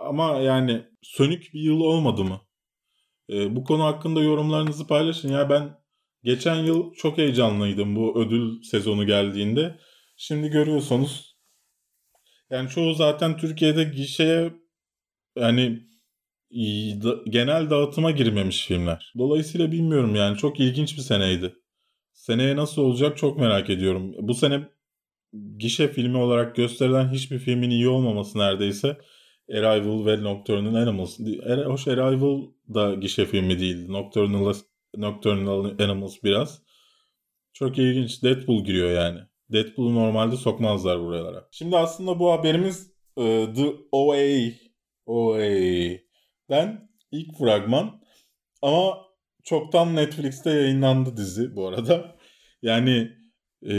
Ama 0.00 0.38
yani 0.38 0.84
sönük 1.02 1.54
bir 1.54 1.60
yıl 1.60 1.80
olmadı 1.80 2.24
mı? 2.24 2.40
Bu 3.30 3.64
konu 3.64 3.84
hakkında 3.84 4.22
yorumlarınızı 4.22 4.86
paylaşın. 4.86 5.28
Ya 5.28 5.50
ben 5.50 5.78
geçen 6.22 6.56
yıl 6.56 6.94
çok 6.94 7.18
heyecanlıydım 7.18 7.96
bu 7.96 8.20
ödül 8.20 8.62
sezonu 8.62 9.06
geldiğinde. 9.06 9.78
Şimdi 10.16 10.48
görüyorsunuz 10.48 11.36
yani 12.50 12.68
çoğu 12.68 12.94
zaten 12.94 13.36
Türkiye'de 13.36 13.84
gişeye 13.84 14.52
yani 15.36 15.82
genel 17.28 17.70
dağıtıma 17.70 18.10
girmemiş 18.10 18.66
filmler. 18.66 19.12
Dolayısıyla 19.18 19.72
bilmiyorum 19.72 20.14
yani 20.14 20.36
çok 20.38 20.60
ilginç 20.60 20.96
bir 20.96 21.02
seneydi. 21.02 21.54
Seneye 22.12 22.56
nasıl 22.56 22.82
olacak 22.82 23.18
çok 23.18 23.38
merak 23.38 23.70
ediyorum. 23.70 24.14
Bu 24.18 24.34
sene 24.34 24.68
gişe 25.58 25.88
filmi 25.92 26.16
olarak 26.16 26.56
gösterilen 26.56 27.12
hiçbir 27.12 27.38
filmin 27.38 27.70
iyi 27.70 27.88
olmaması 27.88 28.38
neredeyse. 28.38 28.98
Arrival 29.50 30.06
ve 30.06 30.22
Nocturnal 30.22 30.74
Animals. 30.74 31.18
Hoş 31.66 31.88
Arrival 31.88 32.42
da 32.74 32.94
gişe 32.94 33.26
filmi 33.26 33.60
değildi. 33.60 33.92
Nocturnal, 33.92 34.54
Nocturnal 34.96 35.64
Animals 35.64 36.16
biraz. 36.24 36.62
Çok 37.52 37.78
ilginç. 37.78 38.22
Deadpool 38.22 38.64
giriyor 38.64 38.90
yani. 38.90 39.20
Deadpool'u 39.52 39.94
normalde 39.94 40.36
sokmazlar 40.36 41.00
buralara. 41.00 41.48
Şimdi 41.50 41.76
aslında 41.76 42.18
bu 42.18 42.32
haberimiz 42.32 42.90
e, 43.18 43.46
The 43.56 43.66
OA 43.92 44.50
OA'den 45.06 46.88
ilk 47.12 47.38
fragman. 47.38 48.00
Ama 48.62 48.98
çoktan 49.44 49.96
Netflix'te 49.96 50.50
yayınlandı 50.50 51.16
dizi 51.16 51.56
bu 51.56 51.68
arada. 51.68 52.16
Yani 52.62 53.12
e, 53.68 53.74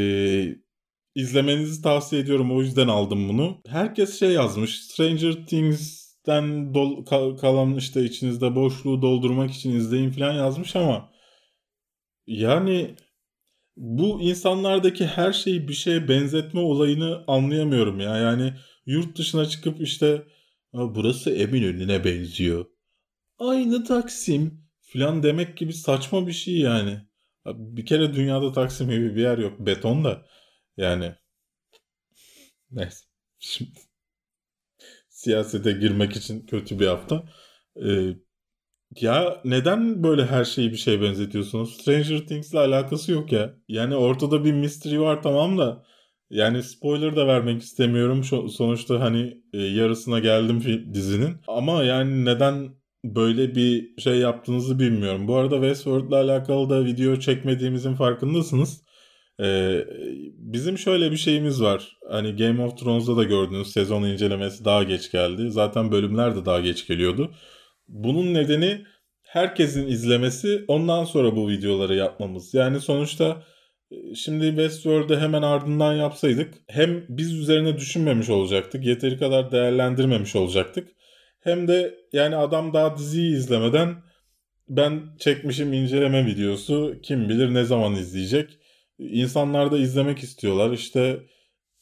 izlemenizi 1.15 1.81
tavsiye 1.81 2.21
ediyorum. 2.21 2.57
O 2.57 2.61
yüzden 2.61 2.87
aldım 2.87 3.29
bunu. 3.29 3.61
Herkes 3.67 4.19
şey 4.19 4.31
yazmış. 4.31 4.83
Stranger 4.83 5.45
Things'ten 5.47 6.73
dol, 6.73 7.05
kalan 7.37 7.75
işte 7.75 8.03
içinizde 8.03 8.55
boşluğu 8.55 9.01
doldurmak 9.01 9.51
için 9.51 9.71
izleyin 9.71 10.11
falan 10.11 10.33
yazmış 10.33 10.75
ama 10.75 11.11
yani 12.27 12.95
bu 13.77 14.21
insanlardaki 14.21 15.05
her 15.05 15.33
şeyi 15.33 15.67
bir 15.67 15.73
şeye 15.73 16.07
benzetme 16.07 16.59
olayını 16.59 17.23
anlayamıyorum 17.27 17.99
ya. 17.99 18.17
Yani 18.17 18.53
yurt 18.85 19.17
dışına 19.17 19.45
çıkıp 19.45 19.81
işte 19.81 20.23
burası 20.73 21.31
Eminönü'ne 21.31 22.03
benziyor. 22.03 22.65
Aynı 23.39 23.83
Taksim 23.83 24.65
falan 24.81 25.23
demek 25.23 25.57
gibi 25.57 25.73
saçma 25.73 26.27
bir 26.27 26.33
şey 26.33 26.57
yani. 26.57 27.01
Bir 27.45 27.85
kere 27.85 28.13
dünyada 28.13 28.51
Taksim 28.51 28.89
gibi 28.89 29.15
bir 29.15 29.21
yer 29.21 29.37
yok. 29.37 29.59
Beton 29.59 30.03
da 30.03 30.25
yani. 30.77 31.15
Neyse. 32.71 33.05
Şimdi 33.39 33.79
siyasete 35.09 35.71
girmek 35.71 36.15
için 36.15 36.45
kötü 36.45 36.79
bir 36.79 36.87
hafta. 36.87 37.23
Ee, 37.85 38.15
ya 39.01 39.41
neden 39.45 40.03
böyle 40.03 40.25
her 40.25 40.45
şeyi 40.45 40.71
bir 40.71 40.77
şeye 40.77 41.01
benzetiyorsunuz? 41.01 41.77
Stranger 41.77 42.19
Things'le 42.27 42.55
alakası 42.55 43.11
yok 43.11 43.31
ya. 43.31 43.53
Yani 43.67 43.95
ortada 43.95 44.45
bir 44.45 44.53
mystery 44.53 44.99
var 44.99 45.23
tamam 45.23 45.57
da 45.57 45.83
yani 46.29 46.63
spoiler 46.63 47.15
da 47.15 47.27
vermek 47.27 47.61
istemiyorum. 47.61 48.23
Sonuçta 48.49 48.99
hani 48.99 49.41
e, 49.53 49.57
yarısına 49.61 50.19
geldim 50.19 50.63
dizinin. 50.93 51.37
Ama 51.47 51.83
yani 51.83 52.25
neden 52.25 52.69
böyle 53.05 53.55
bir 53.55 54.01
şey 54.01 54.17
yaptığınızı 54.17 54.79
bilmiyorum. 54.79 55.27
Bu 55.27 55.35
arada 55.35 55.55
Westworld'la 55.55 56.15
alakalı 56.15 56.69
da 56.69 56.85
video 56.85 57.19
çekmediğimizin 57.19 57.93
farkındasınız. 57.95 58.85
Ee, 59.41 59.85
bizim 60.37 60.77
şöyle 60.77 61.11
bir 61.11 61.17
şeyimiz 61.17 61.61
var. 61.61 61.97
Hani 62.09 62.35
Game 62.35 62.63
of 62.63 62.77
Thrones'da 62.77 63.17
da 63.17 63.23
gördüğünüz 63.23 63.71
sezon 63.71 64.03
incelemesi 64.03 64.65
daha 64.65 64.83
geç 64.83 65.11
geldi. 65.11 65.51
Zaten 65.51 65.91
bölümler 65.91 66.35
de 66.35 66.45
daha 66.45 66.59
geç 66.59 66.87
geliyordu. 66.87 67.31
Bunun 67.87 68.33
nedeni 68.33 68.85
herkesin 69.23 69.87
izlemesi 69.87 70.65
ondan 70.67 71.03
sonra 71.03 71.35
bu 71.35 71.49
videoları 71.49 71.95
yapmamız. 71.95 72.53
Yani 72.53 72.79
sonuçta 72.81 73.43
e, 73.91 74.15
şimdi 74.15 74.47
Westworld'ı 74.47 75.19
hemen 75.19 75.41
ardından 75.41 75.93
yapsaydık 75.93 76.53
hem 76.67 77.05
biz 77.09 77.33
üzerine 77.33 77.77
düşünmemiş 77.77 78.29
olacaktık. 78.29 78.85
Yeteri 78.85 79.19
kadar 79.19 79.51
değerlendirmemiş 79.51 80.35
olacaktık. 80.35 80.87
Hem 81.39 81.67
de 81.67 81.95
yani 82.13 82.35
adam 82.35 82.73
daha 82.73 82.97
diziyi 82.97 83.35
izlemeden 83.35 83.95
ben 84.69 85.01
çekmişim 85.19 85.73
inceleme 85.73 86.25
videosu 86.25 86.95
kim 87.03 87.29
bilir 87.29 87.53
ne 87.53 87.63
zaman 87.63 87.95
izleyecek. 87.95 88.59
İnsanlar 88.99 89.71
da 89.71 89.77
izlemek 89.77 90.19
istiyorlar. 90.19 90.71
İşte 90.71 91.19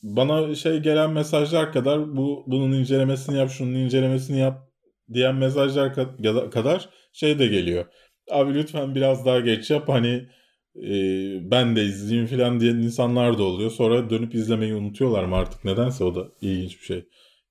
bana 0.04 0.56
şey 0.56 0.80
gelen 0.80 1.12
mesajlar 1.12 1.74
kadar 1.74 2.18
bu 2.18 2.44
bunun 2.48 2.72
incelemesini 2.72 3.38
yap, 3.38 3.50
şunun 3.52 3.74
incelemesini 3.76 4.40
yap 4.40 4.73
diyen 5.14 5.36
mesajlar 5.36 5.94
kadar 6.52 6.90
şey 7.14 7.40
de 7.40 7.48
geliyor. 7.48 7.86
Abi 8.32 8.54
lütfen 8.54 8.96
biraz 8.96 9.26
daha 9.26 9.40
geç 9.40 9.72
yap 9.72 9.90
hani 9.90 10.30
e, 10.76 10.92
ben 11.52 11.76
de 11.76 11.84
izleyeyim 11.84 12.28
falan 12.28 12.60
diyen 12.60 12.76
insanlar 12.76 13.38
da 13.38 13.44
oluyor. 13.44 13.72
Sonra 13.72 14.10
dönüp 14.10 14.36
izlemeyi 14.36 14.76
unutuyorlar 14.76 15.24
mı 15.24 15.36
artık 15.36 15.66
nedense 15.66 16.04
o 16.04 16.16
da 16.16 16.28
ilginç 16.42 16.80
bir 16.80 16.86
şey. 16.86 17.06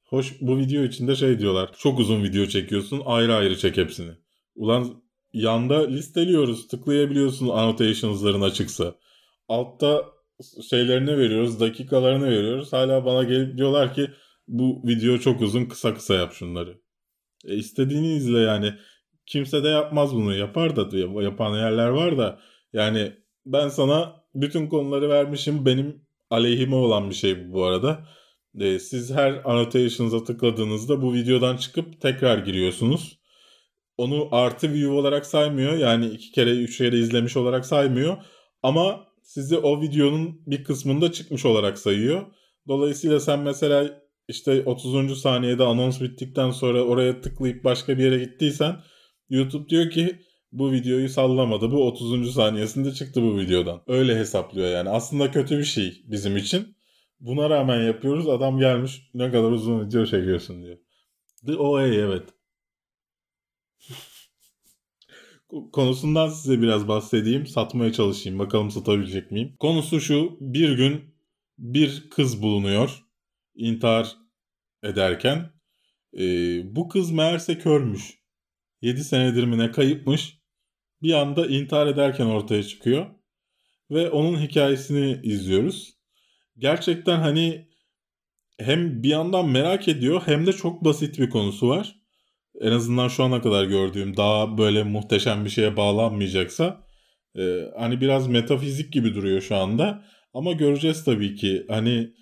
Hoş 0.05 0.41
bu 0.41 0.59
video 0.59 0.85
içinde 0.85 1.17
şey 1.17 1.39
diyorlar. 1.39 1.71
Çok 1.79 1.99
uzun 1.99 2.23
video 2.23 2.47
çekiyorsun 2.47 3.03
ayrı 3.05 3.35
ayrı 3.35 3.59
çek 3.59 3.77
hepsini. 3.77 4.11
Ulan 4.55 5.03
yanda 5.33 5.87
listeliyoruz 5.87 6.69
tıklayabiliyorsun 6.69 7.49
annotations'ların 7.49 8.41
açıksa. 8.41 8.95
Altta 9.49 10.05
şeylerini 10.71 11.19
veriyoruz 11.19 11.61
dakikalarını 11.61 12.31
veriyoruz. 12.31 12.73
Hala 12.73 13.05
bana 13.05 13.23
gelip 13.23 13.59
diyorlar 13.59 13.95
ki 13.95 14.11
bu 14.49 14.83
video 14.85 15.19
çok 15.19 15.41
uzun 15.41 15.65
kısa 15.65 15.95
kısa 15.95 16.15
yap 16.15 16.33
şunları. 16.33 16.82
E 17.45 17.57
istediğini 17.57 18.15
izle 18.15 18.39
yani. 18.39 18.75
Kimse 19.27 19.65
de 19.65 19.69
yapmaz 19.69 20.15
bunu. 20.15 20.37
Yapar 20.37 20.77
da 20.77 20.97
yapan 21.23 21.57
yerler 21.57 21.89
var 21.89 22.19
da 22.19 22.41
yani 22.73 23.13
ben 23.47 23.69
sana 23.69 24.25
bütün 24.35 24.67
konuları 24.67 25.09
vermişim. 25.09 25.67
Benim 25.67 26.03
aleyhime 26.31 26.77
olan 26.77 27.11
bir 27.11 27.15
şey 27.15 27.53
bu 27.53 27.65
arada. 27.65 28.09
E, 28.61 28.79
siz 28.79 29.11
her 29.11 29.41
annotations'a 29.45 30.25
tıkladığınızda 30.25 31.03
bu 31.03 31.15
videodan 31.15 31.57
çıkıp 31.57 32.01
tekrar 32.01 32.39
giriyorsunuz. 32.39 33.19
Onu 33.97 34.29
artı 34.33 34.73
view 34.73 34.91
olarak 34.91 35.27
saymıyor. 35.27 35.73
Yani 35.73 36.07
iki 36.07 36.31
kere, 36.33 36.51
üç 36.51 36.79
kere 36.79 36.99
izlemiş 36.99 37.37
olarak 37.37 37.67
saymıyor. 37.67 38.17
Ama 38.63 39.07
sizi 39.23 39.59
o 39.59 39.81
videonun 39.81 40.43
bir 40.47 40.65
kısmında 40.65 41.13
çıkmış 41.13 41.45
olarak 41.45 41.79
sayıyor. 41.79 42.27
Dolayısıyla 42.69 43.21
sen 43.21 43.41
mesela 43.41 44.02
işte 44.29 44.63
30. 44.65 45.21
saniyede 45.21 45.65
anons 45.65 46.01
bittikten 46.01 46.51
sonra 46.51 46.85
oraya 46.85 47.21
tıklayıp 47.21 47.65
başka 47.65 47.99
bir 47.99 48.05
yere 48.05 48.19
gittiysen 48.19 48.77
YouTube 49.31 49.69
diyor 49.69 49.91
ki 49.91 50.23
bu 50.53 50.73
videoyu 50.73 51.09
sallamadı. 51.09 51.71
Bu 51.71 51.87
30. 51.87 52.35
saniyesinde 52.35 52.93
çıktı 52.93 53.23
bu 53.23 53.39
videodan. 53.39 53.83
Öyle 53.87 54.19
hesaplıyor 54.19 54.69
yani. 54.69 54.89
Aslında 54.89 55.31
kötü 55.31 55.59
bir 55.59 55.65
şey 55.65 56.03
bizim 56.07 56.37
için. 56.37 56.77
Buna 57.21 57.51
rağmen 57.51 57.87
yapıyoruz. 57.87 58.29
Adam 58.29 58.59
gelmiş 58.59 59.11
ne 59.15 59.31
kadar 59.31 59.51
uzun 59.51 59.87
video 59.87 60.07
çekiyorsun 60.07 60.63
diyor. 60.63 60.79
The 61.47 61.57
OA 61.57 61.87
evet. 61.87 62.23
Konusundan 65.73 66.29
size 66.29 66.63
biraz 66.63 66.89
bahsedeyim. 66.89 67.47
Satmaya 67.47 67.93
çalışayım. 67.93 68.39
Bakalım 68.39 68.71
satabilecek 68.71 69.31
miyim? 69.31 69.57
Konusu 69.61 70.01
şu. 70.01 70.37
Bir 70.41 70.77
gün 70.77 71.01
bir 71.59 72.11
kız 72.11 72.43
bulunuyor. 72.43 73.02
İntihar 73.55 74.17
ederken. 74.83 75.51
E, 76.19 76.25
bu 76.77 76.89
kız 76.89 77.11
meğerse 77.11 77.59
körmüş. 77.59 78.19
7 78.83 79.05
senedir 79.05 79.45
mi 79.45 79.59
ne 79.59 79.71
kayıpmış. 79.71 80.39
Bir 81.03 81.13
anda 81.13 81.47
intihar 81.47 81.87
ederken 81.87 82.27
ortaya 82.27 82.63
çıkıyor. 82.63 83.07
Ve 83.91 84.11
onun 84.11 84.41
hikayesini 84.41 85.21
izliyoruz. 85.23 85.95
Gerçekten 86.59 87.21
hani 87.21 87.69
hem 88.59 89.03
bir 89.03 89.09
yandan 89.09 89.49
merak 89.49 89.89
ediyor 89.89 90.23
hem 90.27 90.47
de 90.47 90.53
çok 90.53 90.85
basit 90.85 91.19
bir 91.19 91.31
konusu 91.31 91.69
var. 91.69 91.97
En 92.61 92.73
azından 92.73 93.09
şu 93.09 93.25
ana 93.25 93.43
kadar 93.43 93.65
gördüğüm 93.65 94.17
daha 94.17 94.59
böyle 94.59 94.83
muhteşem 94.83 95.45
bir 95.45 95.51
şeye 95.51 95.77
bağlanmayacaksa 95.77 96.87
e, 97.39 97.43
hani 97.79 98.01
biraz 98.01 98.29
metafizik 98.29 98.93
gibi 98.93 99.15
duruyor 99.15 99.41
şu 99.41 99.57
anda. 99.57 100.05
Ama 100.35 100.53
göreceğiz 100.53 101.05
tabii 101.05 101.35
ki. 101.35 101.65
Hani 101.69 102.13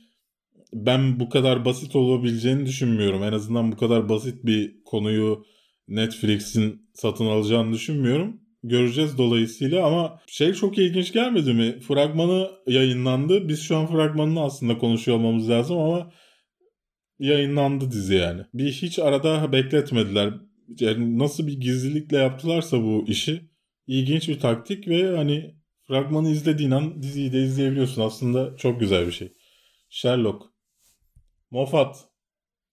ben 0.73 1.21
bu 1.21 1.29
kadar 1.29 1.65
basit 1.65 1.97
olabileceğini 1.97 2.67
düşünmüyorum. 2.67 3.23
En 3.23 3.33
azından 3.33 3.73
bu 3.73 3.77
kadar 3.77 4.09
basit 4.09 4.45
bir 4.45 4.85
konuyu 4.85 5.45
Netflix'in 5.89 6.91
satın 6.95 7.27
alacağını 7.27 7.73
düşünmüyorum. 7.73 8.41
Göreceğiz 8.63 9.19
dolayısıyla 9.19 9.87
ama 9.87 10.21
şey 10.27 10.53
çok 10.53 10.79
ilginç 10.79 11.13
gelmedi 11.13 11.53
mi? 11.53 11.81
Fragmanı 11.81 12.51
yayınlandı. 12.67 13.49
Biz 13.49 13.63
şu 13.63 13.77
an 13.77 13.87
fragmanını 13.87 14.43
aslında 14.43 14.79
konuşuyor 14.79 15.19
olmamız 15.19 15.51
lazım 15.51 15.79
ama 15.79 16.13
yayınlandı 17.19 17.91
dizi 17.91 18.15
yani. 18.15 18.43
Bir 18.55 18.73
hiç 18.73 18.99
arada 18.99 19.53
bekletmediler. 19.53 20.35
Yani 20.81 21.19
nasıl 21.19 21.47
bir 21.47 21.61
gizlilikle 21.61 22.17
yaptılarsa 22.17 22.83
bu 22.83 23.05
işi 23.09 23.51
ilginç 23.87 24.29
bir 24.29 24.41
taktik 24.41 24.89
ve 24.89 25.17
hani 25.17 25.55
fragmanı 25.89 26.31
izlediğin 26.31 26.71
an 26.71 27.03
diziyi 27.03 27.33
de 27.33 27.43
izleyebiliyorsun. 27.43 28.03
Aslında 28.03 28.57
çok 28.57 28.81
güzel 28.81 29.07
bir 29.07 29.13
şey. 29.13 29.33
Sherlock. 29.91 30.51
Moffat. 31.51 31.97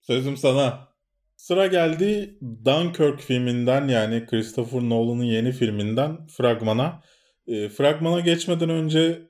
Sözüm 0.00 0.36
sana. 0.36 0.88
Sıra 1.36 1.66
geldi 1.66 2.38
Dunkirk 2.64 3.20
filminden 3.20 3.88
yani 3.88 4.26
Christopher 4.26 4.80
Nolan'ın 4.80 5.24
yeni 5.24 5.52
filminden 5.52 6.26
fragmana. 6.26 7.02
E, 7.46 7.68
fragmana 7.68 8.20
geçmeden 8.20 8.70
önce 8.70 9.22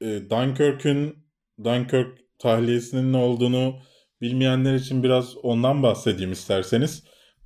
e, 0.00 0.06
Dunkirk'ün 0.30 1.16
Dunkirk 1.64 2.38
tahliyesinin 2.38 3.12
ne 3.12 3.16
olduğunu 3.16 3.78
bilmeyenler 4.20 4.74
için 4.74 5.02
biraz 5.02 5.36
ondan 5.36 5.82
bahsedeyim 5.82 6.32
isterseniz. 6.32 7.04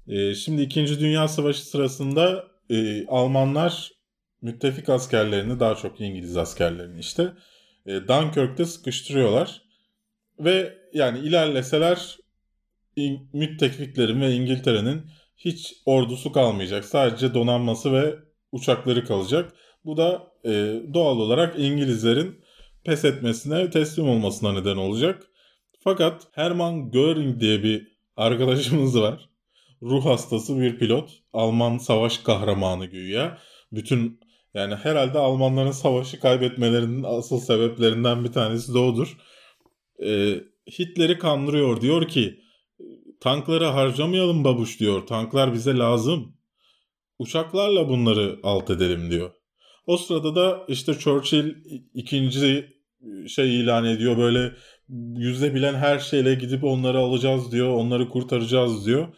E, 0.08 0.34
şimdi 0.34 0.62
2. 0.62 1.00
Dünya 1.00 1.28
Savaşı 1.28 1.66
sırasında 1.66 2.44
e, 2.70 3.06
Almanlar 3.06 3.92
müttefik 4.42 4.88
askerlerini 4.88 5.60
daha 5.60 5.74
çok 5.74 6.00
İngiliz 6.00 6.36
askerlerini 6.36 7.00
işte 7.00 7.32
e, 7.86 7.92
Dunkirk'te 7.92 8.64
sıkıştırıyorlar. 8.64 9.67
Ve 10.40 10.78
yani 10.92 11.18
ilerleseler 11.18 12.18
müttefiklerin 13.32 14.20
ve 14.20 14.32
İngiltere'nin 14.32 15.02
hiç 15.36 15.74
ordusu 15.86 16.32
kalmayacak. 16.32 16.84
Sadece 16.84 17.34
donanması 17.34 17.92
ve 17.92 18.14
uçakları 18.52 19.04
kalacak. 19.04 19.52
Bu 19.84 19.96
da 19.96 20.32
e, 20.44 20.50
doğal 20.94 21.18
olarak 21.18 21.58
İngilizlerin 21.58 22.40
pes 22.84 23.04
etmesine, 23.04 23.70
teslim 23.70 24.08
olmasına 24.08 24.52
neden 24.52 24.76
olacak. 24.76 25.26
Fakat 25.80 26.22
Hermann 26.32 26.90
Göring 26.90 27.40
diye 27.40 27.62
bir 27.62 27.88
arkadaşımız 28.16 29.00
var. 29.00 29.28
Ruh 29.82 30.04
hastası 30.04 30.60
bir 30.60 30.78
pilot. 30.78 31.10
Alman 31.32 31.78
savaş 31.78 32.18
kahramanı 32.18 32.86
güya. 32.86 33.38
Bütün 33.72 34.20
yani 34.54 34.74
herhalde 34.74 35.18
Almanların 35.18 35.70
savaşı 35.70 36.20
kaybetmelerinin 36.20 37.02
asıl 37.02 37.40
sebeplerinden 37.40 38.24
bir 38.24 38.32
tanesi 38.32 38.74
de 38.74 38.78
odur. 38.78 39.16
Ee, 40.04 40.40
Hitler'i 40.78 41.18
kandırıyor. 41.18 41.80
Diyor 41.80 42.08
ki 42.08 42.40
tankları 43.20 43.64
harcamayalım 43.64 44.44
babuş 44.44 44.80
diyor. 44.80 45.06
Tanklar 45.06 45.54
bize 45.54 45.78
lazım. 45.78 46.36
Uçaklarla 47.18 47.88
bunları 47.88 48.38
alt 48.42 48.70
edelim 48.70 49.10
diyor. 49.10 49.30
O 49.86 49.96
sırada 49.96 50.34
da 50.34 50.64
işte 50.68 50.94
Churchill 50.94 51.54
ikinci 51.94 52.68
şey 53.28 53.60
ilan 53.60 53.84
ediyor. 53.84 54.18
Böyle 54.18 54.52
yüzde 55.16 55.54
bilen 55.54 55.74
her 55.74 55.98
şeyle 55.98 56.34
gidip 56.34 56.64
onları 56.64 56.98
alacağız 56.98 57.52
diyor. 57.52 57.68
Onları 57.68 58.08
kurtaracağız 58.08 58.86
diyor. 58.86 59.08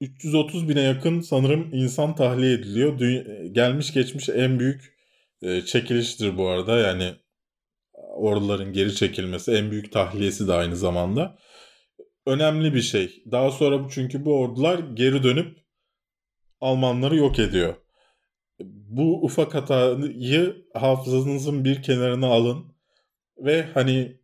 330 0.00 0.68
bine 0.68 0.80
yakın 0.80 1.20
sanırım 1.20 1.74
insan 1.74 2.14
tahliye 2.14 2.52
ediliyor. 2.52 2.98
Dünya, 2.98 3.46
gelmiş 3.52 3.92
geçmiş 3.92 4.28
en 4.28 4.60
büyük 4.60 4.96
e, 5.42 5.60
çekiliştir 5.62 6.36
bu 6.38 6.48
arada. 6.48 6.78
Yani 6.78 7.12
orduların 8.20 8.72
geri 8.72 8.94
çekilmesi 8.94 9.52
en 9.52 9.70
büyük 9.70 9.92
tahliyesi 9.92 10.48
de 10.48 10.52
aynı 10.52 10.76
zamanda. 10.76 11.38
Önemli 12.26 12.74
bir 12.74 12.82
şey. 12.82 13.22
Daha 13.30 13.50
sonra 13.50 13.88
çünkü 13.90 14.24
bu 14.24 14.40
ordular 14.40 14.78
geri 14.78 15.22
dönüp 15.22 15.60
Almanları 16.60 17.16
yok 17.16 17.38
ediyor. 17.38 17.74
Bu 18.64 19.24
ufak 19.24 19.54
hatayı 19.54 20.66
hafızanızın 20.74 21.64
bir 21.64 21.82
kenarına 21.82 22.26
alın 22.26 22.74
ve 23.38 23.62
hani 23.74 24.20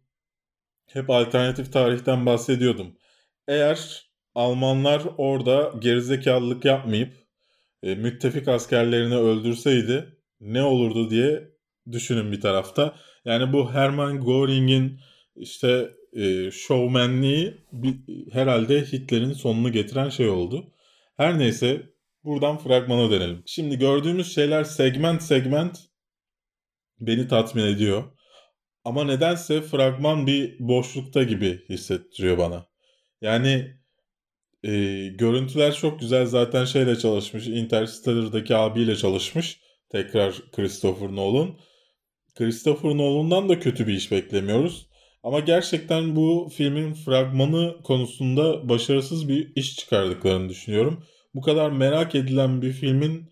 hep 0.87 1.11
alternatif 1.11 1.72
tarihten 1.72 2.26
bahsediyordum. 2.26 2.96
Eğer 3.48 4.06
Almanlar 4.35 5.02
orada 5.18 5.72
gerizekalılık 5.78 6.64
yapmayıp 6.64 7.12
e, 7.82 7.94
müttefik 7.94 8.48
askerlerini 8.48 9.16
öldürseydi 9.16 10.18
ne 10.40 10.62
olurdu 10.62 11.11
diye 11.11 11.48
düşünün 11.92 12.32
bir 12.32 12.40
tarafta. 12.40 12.96
Yani 13.27 13.53
bu 13.53 13.73
Hermann 13.73 14.25
Göring'in 14.25 15.01
işte 15.37 15.91
e, 16.12 16.51
şovmenliği 16.51 17.55
bir, 17.73 17.95
herhalde 18.33 18.83
Hitler'in 18.83 19.33
sonunu 19.33 19.73
getiren 19.73 20.09
şey 20.09 20.29
oldu. 20.29 20.73
Her 21.17 21.39
neyse 21.39 21.83
buradan 22.25 22.59
fragmana 22.59 23.11
dönelim. 23.11 23.43
Şimdi 23.47 23.79
gördüğümüz 23.79 24.35
şeyler 24.35 24.65
segment 24.65 25.23
segment 25.23 25.79
beni 27.01 27.29
tatmin 27.29 27.65
ediyor. 27.65 28.05
Ama 28.85 29.05
nedense 29.05 29.62
fragman 29.62 30.27
bir 30.27 30.57
boşlukta 30.59 31.23
gibi 31.23 31.65
hissettiriyor 31.69 32.39
bana. 32.39 32.67
Yani 33.21 33.77
e, 34.65 34.73
görüntüler 35.07 35.75
çok 35.75 36.01
güzel 36.01 36.27
zaten 36.27 36.65
şeyle 36.65 36.99
çalışmış. 36.99 37.47
Interstellar'daki 37.47 38.57
abiyle 38.57 38.97
çalışmış. 38.97 39.61
Tekrar 39.89 40.35
Christopher 40.53 41.17
Nolan. 41.17 41.59
Christopher 42.37 42.90
Nolan'dan 42.96 43.49
da 43.49 43.61
kötü 43.61 43.87
bir 43.87 43.94
iş 43.94 44.12
beklemiyoruz. 44.12 44.87
Ama 45.22 45.40
gerçekten 45.40 46.16
bu 46.16 46.49
filmin 46.57 46.94
fragmanı 46.94 47.77
konusunda 47.85 48.68
başarısız 48.68 49.29
bir 49.29 49.53
iş 49.57 49.77
çıkardıklarını 49.77 50.49
düşünüyorum. 50.49 51.05
Bu 51.35 51.40
kadar 51.40 51.70
merak 51.70 52.14
edilen 52.14 52.62
bir 52.62 52.72
filmin 52.72 53.31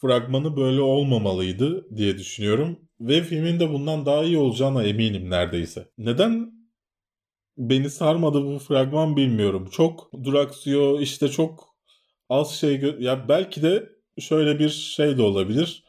fragmanı 0.00 0.56
böyle 0.56 0.80
olmamalıydı 0.80 1.96
diye 1.96 2.18
düşünüyorum. 2.18 2.78
Ve 3.00 3.22
filmin 3.22 3.60
de 3.60 3.72
bundan 3.72 4.06
daha 4.06 4.24
iyi 4.24 4.38
olacağına 4.38 4.84
eminim 4.84 5.30
neredeyse. 5.30 5.88
Neden 5.98 6.52
beni 7.58 7.90
sarmadı 7.90 8.44
bu 8.44 8.58
fragman 8.58 9.16
bilmiyorum. 9.16 9.68
Çok 9.72 10.10
duraksıyor 10.24 11.00
işte 11.00 11.28
çok 11.28 11.76
az 12.28 12.50
şey 12.54 12.74
gö- 12.74 13.02
ya 13.02 13.28
belki 13.28 13.62
de 13.62 13.88
şöyle 14.18 14.58
bir 14.58 14.68
şey 14.68 15.16
de 15.18 15.22
olabilir. 15.22 15.84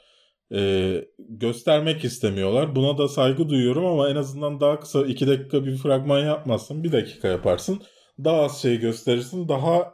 Ee, 0.53 1.05
göstermek 1.19 2.03
istemiyorlar. 2.05 2.75
Buna 2.75 2.97
da 2.97 3.07
saygı 3.07 3.49
duyuyorum 3.49 3.85
ama 3.85 4.09
en 4.09 4.15
azından 4.15 4.59
daha 4.59 4.79
kısa 4.79 5.05
2 5.05 5.27
dakika 5.27 5.65
bir 5.65 5.77
fragman 5.77 6.19
yapmazsın. 6.19 6.83
1 6.83 6.91
dakika 6.91 7.27
yaparsın. 7.27 7.81
Daha 8.23 8.41
az 8.41 8.61
şey 8.61 8.79
gösterirsin. 8.79 9.47
Daha 9.47 9.93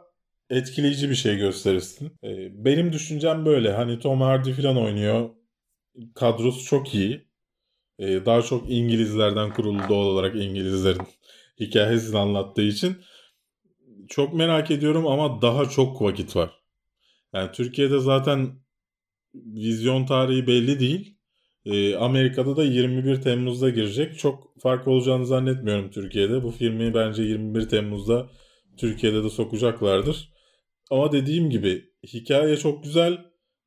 etkileyici 0.50 1.10
bir 1.10 1.14
şey 1.14 1.36
gösterirsin. 1.36 2.12
Ee, 2.24 2.64
benim 2.64 2.92
düşüncem 2.92 3.46
böyle. 3.46 3.72
Hani 3.72 3.98
Tom 3.98 4.20
Hardy 4.20 4.52
falan 4.52 4.76
oynuyor. 4.76 5.30
Kadrosu 6.14 6.64
çok 6.64 6.94
iyi. 6.94 7.28
Ee, 7.98 8.26
daha 8.26 8.42
çok 8.42 8.70
İngilizlerden 8.70 9.52
kurulu 9.54 9.88
doğal 9.88 10.06
olarak 10.06 10.36
İngilizlerin 10.36 11.02
hikayesini 11.60 12.18
anlattığı 12.18 12.62
için 12.62 12.96
çok 14.08 14.34
merak 14.34 14.70
ediyorum 14.70 15.06
ama 15.06 15.42
daha 15.42 15.68
çok 15.68 16.02
vakit 16.02 16.36
var. 16.36 16.62
Yani 17.34 17.52
Türkiye'de 17.52 17.98
zaten 17.98 18.63
vizyon 19.34 20.06
tarihi 20.06 20.46
belli 20.46 20.80
değil. 20.80 21.16
Ee, 21.64 21.96
Amerika'da 21.96 22.56
da 22.56 22.64
21 22.64 23.20
Temmuz'da 23.20 23.70
girecek. 23.70 24.18
Çok 24.18 24.60
fark 24.60 24.88
olacağını 24.88 25.26
zannetmiyorum 25.26 25.90
Türkiye'de. 25.90 26.42
Bu 26.42 26.50
filmi 26.50 26.94
bence 26.94 27.22
21 27.22 27.68
Temmuz'da 27.68 28.30
Türkiye'de 28.76 29.24
de 29.24 29.30
sokacaklardır. 29.30 30.32
Ama 30.90 31.12
dediğim 31.12 31.50
gibi 31.50 31.84
hikaye 32.12 32.56
çok 32.56 32.84
güzel. 32.84 33.18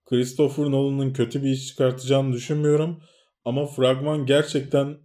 Christopher 0.06 0.66
Nolan'ın 0.66 1.14
kötü 1.14 1.44
bir 1.44 1.50
iş 1.50 1.68
çıkartacağını 1.68 2.34
düşünmüyorum. 2.34 3.04
Ama 3.46 3.66
fragman 3.68 4.26
gerçekten 4.26 4.98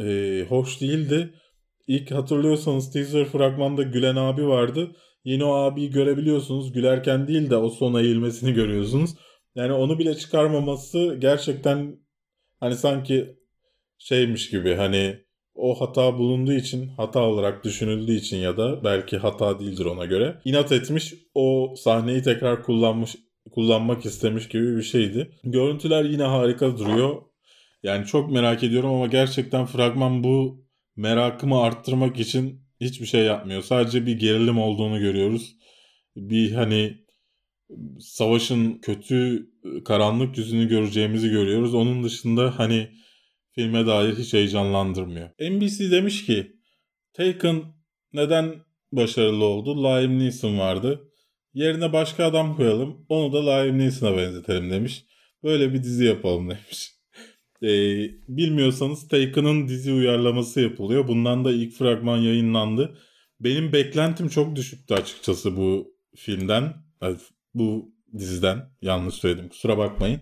e, 0.00 0.46
hoş 0.48 0.80
değildi. 0.80 1.34
İlk 1.86 2.10
hatırlıyorsanız 2.10 2.92
teaser 2.92 3.24
fragmanda 3.24 3.82
Gülen 3.82 4.16
abi 4.16 4.48
vardı. 4.48 4.96
Yine 5.24 5.44
o 5.44 5.54
abiyi 5.54 5.90
görebiliyorsunuz. 5.90 6.72
Gülerken 6.72 7.28
değil 7.28 7.50
de 7.50 7.56
o 7.56 7.70
son 7.70 7.94
eğilmesini 7.94 8.52
görüyorsunuz. 8.52 9.10
Yani 9.56 9.72
onu 9.72 9.98
bile 9.98 10.14
çıkarmaması 10.14 11.16
gerçekten 11.20 11.96
hani 12.60 12.76
sanki 12.76 13.36
şeymiş 13.98 14.50
gibi 14.50 14.74
hani 14.74 15.18
o 15.54 15.80
hata 15.80 16.18
bulunduğu 16.18 16.52
için 16.52 16.88
hata 16.88 17.20
olarak 17.20 17.64
düşünüldüğü 17.64 18.14
için 18.14 18.36
ya 18.36 18.56
da 18.56 18.84
belki 18.84 19.16
hata 19.16 19.60
değildir 19.60 19.84
ona 19.84 20.04
göre 20.04 20.40
inat 20.44 20.72
etmiş 20.72 21.14
o 21.34 21.74
sahneyi 21.76 22.22
tekrar 22.22 22.62
kullanmış 22.62 23.16
kullanmak 23.50 24.06
istemiş 24.06 24.48
gibi 24.48 24.76
bir 24.76 24.82
şeydi. 24.82 25.30
Görüntüler 25.44 26.04
yine 26.04 26.22
harika 26.22 26.78
duruyor. 26.78 27.22
Yani 27.82 28.06
çok 28.06 28.30
merak 28.30 28.62
ediyorum 28.62 28.90
ama 28.90 29.06
gerçekten 29.06 29.66
fragman 29.66 30.24
bu 30.24 30.66
merakımı 30.96 31.60
arttırmak 31.62 32.20
için 32.20 32.62
hiçbir 32.80 33.06
şey 33.06 33.24
yapmıyor. 33.24 33.62
Sadece 33.62 34.06
bir 34.06 34.18
gerilim 34.18 34.58
olduğunu 34.58 35.00
görüyoruz. 35.00 35.56
Bir 36.16 36.52
hani 36.52 37.05
savaşın 38.00 38.78
kötü 38.78 39.50
karanlık 39.84 40.38
yüzünü 40.38 40.68
göreceğimizi 40.68 41.30
görüyoruz. 41.30 41.74
Onun 41.74 42.04
dışında 42.04 42.58
hani 42.58 42.90
filme 43.52 43.86
dair 43.86 44.16
hiç 44.16 44.32
heyecanlandırmıyor. 44.32 45.30
NBC 45.40 45.90
demiş 45.90 46.26
ki 46.26 46.56
Taken 47.16 47.62
neden 48.12 48.54
başarılı 48.92 49.44
oldu? 49.44 49.84
Liam 49.84 50.18
Neeson 50.18 50.58
vardı. 50.58 51.12
Yerine 51.54 51.92
başka 51.92 52.24
adam 52.24 52.56
koyalım. 52.56 53.06
Onu 53.08 53.32
da 53.32 53.50
Liam 53.50 53.78
Neeson'a 53.78 54.16
benzetelim 54.16 54.70
demiş. 54.70 55.04
Böyle 55.44 55.72
bir 55.74 55.82
dizi 55.82 56.04
yapalım 56.04 56.50
demiş. 56.50 56.92
E, 57.62 57.68
bilmiyorsanız 58.28 59.08
Taken'ın 59.08 59.68
dizi 59.68 59.92
uyarlaması 59.92 60.60
yapılıyor. 60.60 61.08
Bundan 61.08 61.44
da 61.44 61.52
ilk 61.52 61.72
fragman 61.72 62.18
yayınlandı. 62.18 62.98
Benim 63.40 63.72
beklentim 63.72 64.28
çok 64.28 64.56
düşüktü 64.56 64.94
açıkçası 64.94 65.56
bu 65.56 65.94
filmden. 66.16 66.74
Bu 67.56 67.94
diziden. 68.18 68.70
Yanlış 68.82 69.14
söyledim 69.14 69.48
kusura 69.48 69.78
bakmayın. 69.78 70.20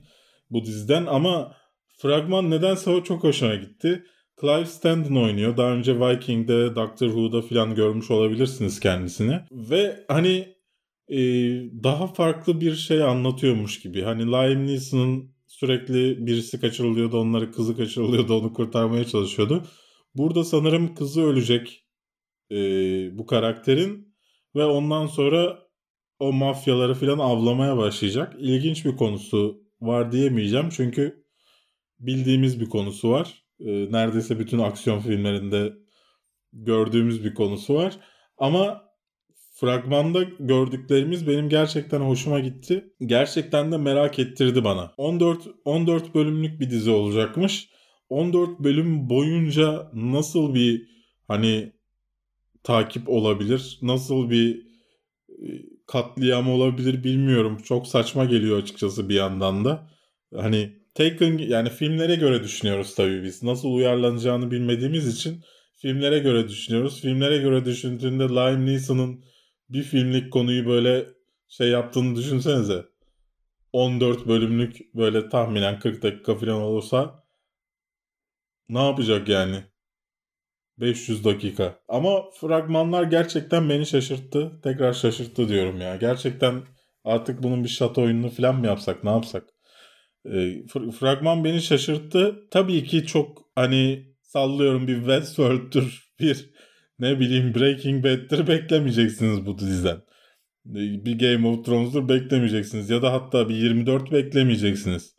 Bu 0.51 0.65
diziden 0.65 1.07
ama 1.07 1.57
fragman 1.99 2.51
nedense 2.51 3.05
çok 3.05 3.25
hoşuma 3.25 3.55
gitti. 3.55 4.05
Clive 4.41 4.67
Standen 4.67 5.17
oynuyor. 5.17 5.57
Daha 5.57 5.71
önce 5.71 6.01
Viking'de, 6.01 6.75
Doctor 6.77 7.07
Who'da 7.07 7.43
falan 7.43 7.75
görmüş 7.75 8.11
olabilirsiniz 8.11 8.81
kendisini. 8.81 9.41
Ve 9.53 10.05
hani 10.09 10.55
e, 11.09 11.19
daha 11.83 12.07
farklı 12.07 12.61
bir 12.61 12.75
şey 12.75 13.03
anlatıyormuş 13.03 13.81
gibi. 13.81 14.03
Hani 14.03 14.27
Liam 14.27 14.67
Neeson'ın 14.67 15.35
sürekli 15.47 16.27
birisi 16.27 16.61
kaçırılıyordu 16.61 17.19
onları 17.21 17.53
kızı 17.53 17.77
kaçırılıyordu 17.77 18.39
onu 18.39 18.53
kurtarmaya 18.53 19.05
çalışıyordu. 19.05 19.65
Burada 20.15 20.45
sanırım 20.45 20.95
kızı 20.95 21.23
ölecek 21.23 21.87
e, 22.51 22.57
bu 23.19 23.27
karakterin 23.27 24.15
ve 24.57 24.65
ondan 24.65 25.07
sonra 25.07 25.64
o 26.19 26.33
mafyaları 26.33 26.95
falan 26.95 27.19
avlamaya 27.19 27.77
başlayacak. 27.77 28.35
İlginç 28.39 28.85
bir 28.85 28.97
konusu 28.97 29.61
var 29.81 30.13
diyemeyeceğim 30.13 30.69
çünkü 30.71 31.25
bildiğimiz 31.99 32.61
bir 32.61 32.69
konusu 32.69 33.11
var. 33.11 33.45
E, 33.61 33.93
neredeyse 33.93 34.39
bütün 34.39 34.59
aksiyon 34.59 35.01
filmlerinde 35.01 35.73
gördüğümüz 36.53 37.25
bir 37.25 37.35
konusu 37.35 37.75
var. 37.75 37.99
Ama 38.39 38.85
fragmanda 39.55 40.23
gördüklerimiz 40.23 41.29
benim 41.29 41.49
gerçekten 41.49 42.01
hoşuma 42.01 42.41
gitti. 42.41 42.95
Gerçekten 43.01 43.73
de 43.73 43.77
merak 43.77 44.19
ettirdi 44.19 44.65
bana. 44.65 44.95
14 44.97 45.49
14 45.65 46.15
bölümlük 46.15 46.61
bir 46.61 46.71
dizi 46.71 46.91
olacakmış. 46.91 47.69
14 48.09 48.61
bölüm 48.61 49.11
boyunca 49.11 49.91
nasıl 49.95 50.55
bir 50.55 50.89
hani 51.29 51.73
takip 52.63 53.09
olabilir? 53.09 53.79
Nasıl 53.83 54.31
bir 54.31 54.67
e, 55.29 55.74
katliam 55.87 56.51
olabilir 56.51 57.05
bilmiyorum. 57.05 57.59
Çok 57.65 57.87
saçma 57.87 58.25
geliyor 58.25 58.59
açıkçası 58.63 59.09
bir 59.09 59.15
yandan 59.15 59.65
da. 59.65 59.91
Hani 60.37 60.85
Taken 60.95 61.39
yani 61.39 61.71
filmlere 61.71 62.15
göre 62.15 62.43
düşünüyoruz 62.43 62.95
tabii 62.95 63.23
biz. 63.23 63.43
Nasıl 63.43 63.69
uyarlanacağını 63.69 64.51
bilmediğimiz 64.51 65.09
için 65.17 65.45
filmlere 65.77 66.19
göre 66.19 66.49
düşünüyoruz. 66.49 67.01
Filmlere 67.01 67.37
göre 67.39 67.65
düşündüğünde 67.65 68.25
Liam 68.29 68.67
Neeson'ın 68.67 69.25
bir 69.69 69.83
filmlik 69.83 70.33
konuyu 70.33 70.67
böyle 70.67 71.07
şey 71.49 71.69
yaptığını 71.69 72.17
düşünsenize. 72.17 72.85
14 73.73 74.29
bölümlük 74.29 74.95
böyle 74.95 75.29
tahminen 75.29 75.79
40 75.79 76.03
dakika 76.03 76.35
falan 76.35 76.63
olursa 76.63 77.25
ne 78.69 78.87
yapacak 78.87 79.29
yani? 79.29 79.65
500 80.79 81.25
dakika. 81.25 81.79
Ama 81.89 82.31
fragmanlar 82.41 83.03
gerçekten 83.03 83.69
beni 83.69 83.87
şaşırttı. 83.87 84.61
Tekrar 84.63 84.93
şaşırttı 84.93 85.49
diyorum 85.49 85.81
ya. 85.81 85.97
Gerçekten 85.97 86.63
artık 87.05 87.43
bunun 87.43 87.65
bir 87.65 87.69
şato 87.69 88.03
oyununu 88.03 88.31
falan 88.31 88.57
mı 88.57 88.67
yapsak 88.67 89.05
ne 89.05 89.11
yapsak? 89.11 89.45
E, 90.27 90.67
fragman 91.01 91.45
beni 91.45 91.63
şaşırttı. 91.63 92.49
Tabii 92.51 92.85
ki 92.85 93.07
çok 93.07 93.43
hani 93.55 94.07
sallıyorum 94.23 94.89
bir 94.89 94.97
Westworld'tür 94.97 96.05
bir 96.21 96.51
ne 96.99 97.21
bileyim 97.21 97.55
Breaking 97.55 98.05
Bad'tir 98.05 98.47
beklemeyeceksiniz 98.47 99.47
bu 99.47 99.59
diziden. 99.59 100.03
Bir 100.65 101.19
Game 101.19 101.49
of 101.49 101.65
Thrones'dur 101.65 102.09
beklemeyeceksiniz. 102.09 102.91
Ya 102.91 103.03
da 103.03 103.13
hatta 103.13 103.49
bir 103.49 103.55
24 103.55 104.13
beklemeyeceksiniz. 104.13 105.15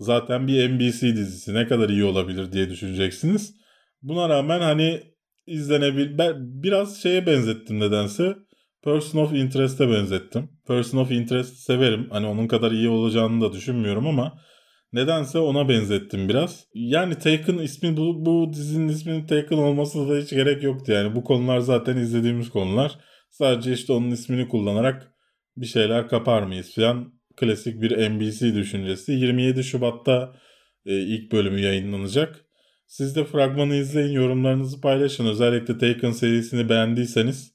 Zaten 0.00 0.48
bir 0.48 0.70
NBC 0.70 1.16
dizisi 1.16 1.54
ne 1.54 1.66
kadar 1.66 1.88
iyi 1.88 2.04
olabilir 2.04 2.52
diye 2.52 2.70
düşüneceksiniz. 2.70 3.61
Buna 4.02 4.28
rağmen 4.28 4.60
hani 4.60 5.00
izlenebil 5.46 6.18
ben 6.18 6.34
biraz 6.38 7.02
şeye 7.02 7.26
benzettim 7.26 7.80
nedense. 7.80 8.36
Person 8.84 9.18
of 9.18 9.32
Interest'e 9.32 9.88
benzettim. 9.88 10.50
Person 10.66 10.98
of 10.98 11.10
Interest 11.10 11.56
severim. 11.56 12.06
Hani 12.10 12.26
onun 12.26 12.48
kadar 12.48 12.72
iyi 12.72 12.88
olacağını 12.88 13.40
da 13.40 13.52
düşünmüyorum 13.52 14.06
ama 14.06 14.38
Nedense 14.92 15.38
ona 15.38 15.68
benzettim 15.68 16.28
biraz. 16.28 16.66
Yani 16.74 17.14
Taken 17.14 17.58
ismi 17.58 17.96
bu, 17.96 18.26
bu 18.26 18.52
dizinin 18.52 18.88
isminin 18.88 19.26
Taken 19.26 19.56
olmasına 19.56 20.08
da 20.08 20.18
hiç 20.18 20.30
gerek 20.30 20.62
yoktu 20.62 20.92
yani. 20.92 21.14
Bu 21.14 21.24
konular 21.24 21.58
zaten 21.58 21.96
izlediğimiz 21.96 22.50
konular. 22.50 22.98
Sadece 23.30 23.72
işte 23.72 23.92
onun 23.92 24.10
ismini 24.10 24.48
kullanarak 24.48 25.12
bir 25.56 25.66
şeyler 25.66 26.08
kapar 26.08 26.42
mıyız 26.42 26.74
falan. 26.74 27.12
Klasik 27.36 27.82
bir 27.82 28.10
NBC 28.10 28.54
düşüncesi. 28.54 29.12
27 29.12 29.64
Şubat'ta 29.64 30.34
e, 30.86 31.00
ilk 31.00 31.32
bölümü 31.32 31.60
yayınlanacak. 31.60 32.44
Siz 32.92 33.16
de 33.16 33.24
fragmanı 33.24 33.74
izleyin, 33.74 34.12
yorumlarınızı 34.12 34.80
paylaşın. 34.80 35.26
Özellikle 35.26 35.78
Taken 35.78 36.10
serisini 36.10 36.68
beğendiyseniz 36.68 37.54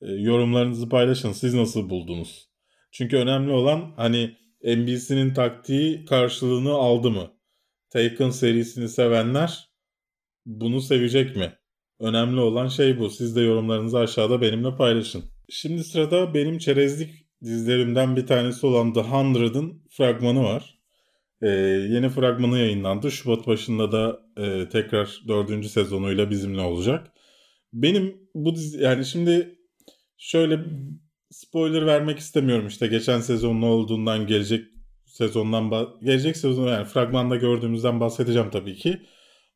e, 0.00 0.12
yorumlarınızı 0.12 0.88
paylaşın. 0.88 1.32
Siz 1.32 1.54
nasıl 1.54 1.90
buldunuz? 1.90 2.50
Çünkü 2.92 3.16
önemli 3.16 3.52
olan 3.52 3.92
hani 3.96 4.36
NBC'nin 4.64 5.34
taktiği 5.34 6.04
karşılığını 6.04 6.72
aldı 6.72 7.10
mı? 7.10 7.32
Taken 7.90 8.30
serisini 8.30 8.88
sevenler 8.88 9.68
bunu 10.46 10.80
sevecek 10.80 11.36
mi? 11.36 11.52
Önemli 12.00 12.40
olan 12.40 12.68
şey 12.68 12.98
bu. 12.98 13.10
Siz 13.10 13.36
de 13.36 13.40
yorumlarınızı 13.40 13.98
aşağıda 13.98 14.40
benimle 14.40 14.76
paylaşın. 14.76 15.24
Şimdi 15.48 15.84
sırada 15.84 16.34
benim 16.34 16.58
çerezlik 16.58 17.10
dizilerimden 17.44 18.16
bir 18.16 18.26
tanesi 18.26 18.66
olan 18.66 18.92
The 18.92 19.00
Hundred'ın 19.00 19.82
fragmanı 19.90 20.42
var. 20.42 20.75
Ee, 21.42 21.48
yeni 21.90 22.08
fragmanı 22.08 22.58
yayınlandı. 22.58 23.10
Şubat 23.10 23.46
başında 23.46 23.92
da 23.92 24.20
e, 24.36 24.68
tekrar 24.68 25.22
dördüncü 25.28 25.68
sezonuyla 25.68 26.30
bizimle 26.30 26.60
olacak. 26.60 27.12
Benim 27.72 28.28
bu 28.34 28.54
dizi 28.54 28.82
yani 28.82 29.04
şimdi 29.04 29.58
şöyle 30.18 30.60
spoiler 31.30 31.86
vermek 31.86 32.18
istemiyorum 32.18 32.66
işte 32.66 32.86
geçen 32.86 33.20
sezon 33.20 33.60
ne 33.60 33.66
olduğundan 33.66 34.26
gelecek 34.26 34.64
sezondan 35.06 35.70
gelecek 36.02 36.36
sezon 36.36 36.68
yani 36.68 36.84
fragmanda 36.84 37.36
gördüğümüzden 37.36 38.00
bahsedeceğim 38.00 38.50
tabii 38.50 38.76
ki. 38.76 39.02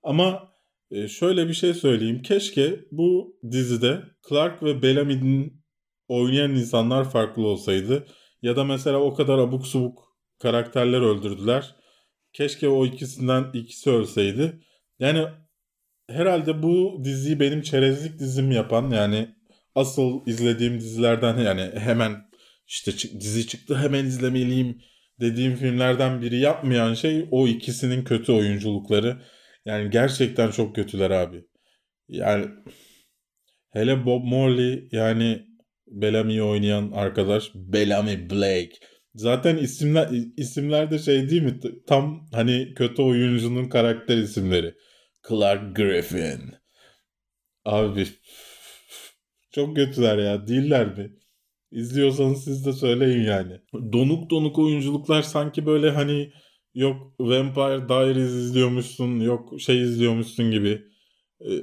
Ama 0.03 0.49
e, 0.91 1.09
şöyle 1.09 1.49
bir 1.49 1.55
şey 1.55 1.75
söyleyeyim. 1.75 2.23
Keşke 2.23 2.81
bu 2.93 3.39
dizide 3.51 4.03
Clark 4.29 4.63
ve 4.63 4.83
Bellamy'nin 4.83 5.63
oynayan 6.09 6.51
insanlar 6.51 7.11
farklı 7.11 7.47
olsaydı. 7.47 8.07
Ya 8.43 8.57
da 8.57 8.65
mesela 8.65 8.99
o 8.99 9.15
kadar 9.15 9.39
abuk 9.39 9.67
subuk 9.67 10.10
karakterler 10.41 11.01
öldürdüler. 11.01 11.75
Keşke 12.33 12.69
o 12.69 12.87
ikisinden 12.87 13.51
ikisi 13.53 13.91
ölseydi. 13.91 14.61
Yani 14.99 15.27
herhalde 16.11 16.63
bu 16.63 17.01
diziyi 17.05 17.41
benim 17.41 17.63
çerezlik 17.63 18.19
dizim 18.19 18.51
yapan 18.51 18.91
yani 18.91 19.29
asıl 19.75 20.27
izlediğim 20.27 20.81
dizilerden 20.81 21.39
yani 21.39 21.71
hemen 21.79 22.17
işte 22.67 22.93
dizi 23.21 23.47
çıktı 23.47 23.77
hemen 23.77 24.05
izlemeliyim 24.05 24.83
dediğim 25.21 25.57
filmlerden 25.57 26.23
biri 26.23 26.39
yapmayan 26.39 26.95
şey 26.95 27.29
o 27.31 27.49
ikisinin 27.49 28.05
kötü 28.05 28.33
oyunculukları. 28.33 29.23
Yani 29.65 29.91
gerçekten 29.91 30.51
çok 30.51 30.75
kötüler 30.75 31.11
abi. 31.11 31.45
Yani 32.09 32.47
hele 33.71 34.07
Bob 34.07 34.25
Morley 34.25 34.89
yani 34.93 35.47
Bellamy'yi 35.87 36.43
oynayan 36.43 36.93
arkadaş 36.93 37.51
Bellamy 37.55 38.31
Blake. 38.31 38.73
Zaten 39.15 39.57
isimler 39.57 40.09
isimler 40.37 40.91
de 40.91 40.99
şey 40.99 41.31
değil 41.31 41.43
mi? 41.43 41.61
Tam 41.87 42.27
hani 42.33 42.75
kötü 42.77 43.03
oyuncunun 43.03 43.69
karakter 43.69 44.17
isimleri. 44.19 44.75
Clark 45.29 45.77
Griffin. 45.77 46.41
Abi 47.65 48.07
çok 49.53 49.77
kötüler 49.77 50.19
ya 50.19 50.47
değiller 50.47 50.99
mi? 50.99 51.13
İzliyorsanız 51.71 52.45
siz 52.45 52.67
de 52.67 52.73
söyleyin 52.73 53.23
yani. 53.23 53.61
Donuk 53.93 54.31
donuk 54.31 54.59
oyunculuklar 54.59 55.23
sanki 55.23 55.67
böyle 55.67 55.91
hani 55.91 56.33
yok 56.75 57.15
Vampire 57.21 57.89
Diaries 57.89 58.31
izliyormuşsun 58.33 59.21
yok 59.21 59.61
şey 59.61 59.83
izliyormuşsun 59.83 60.51
gibi 60.51 60.90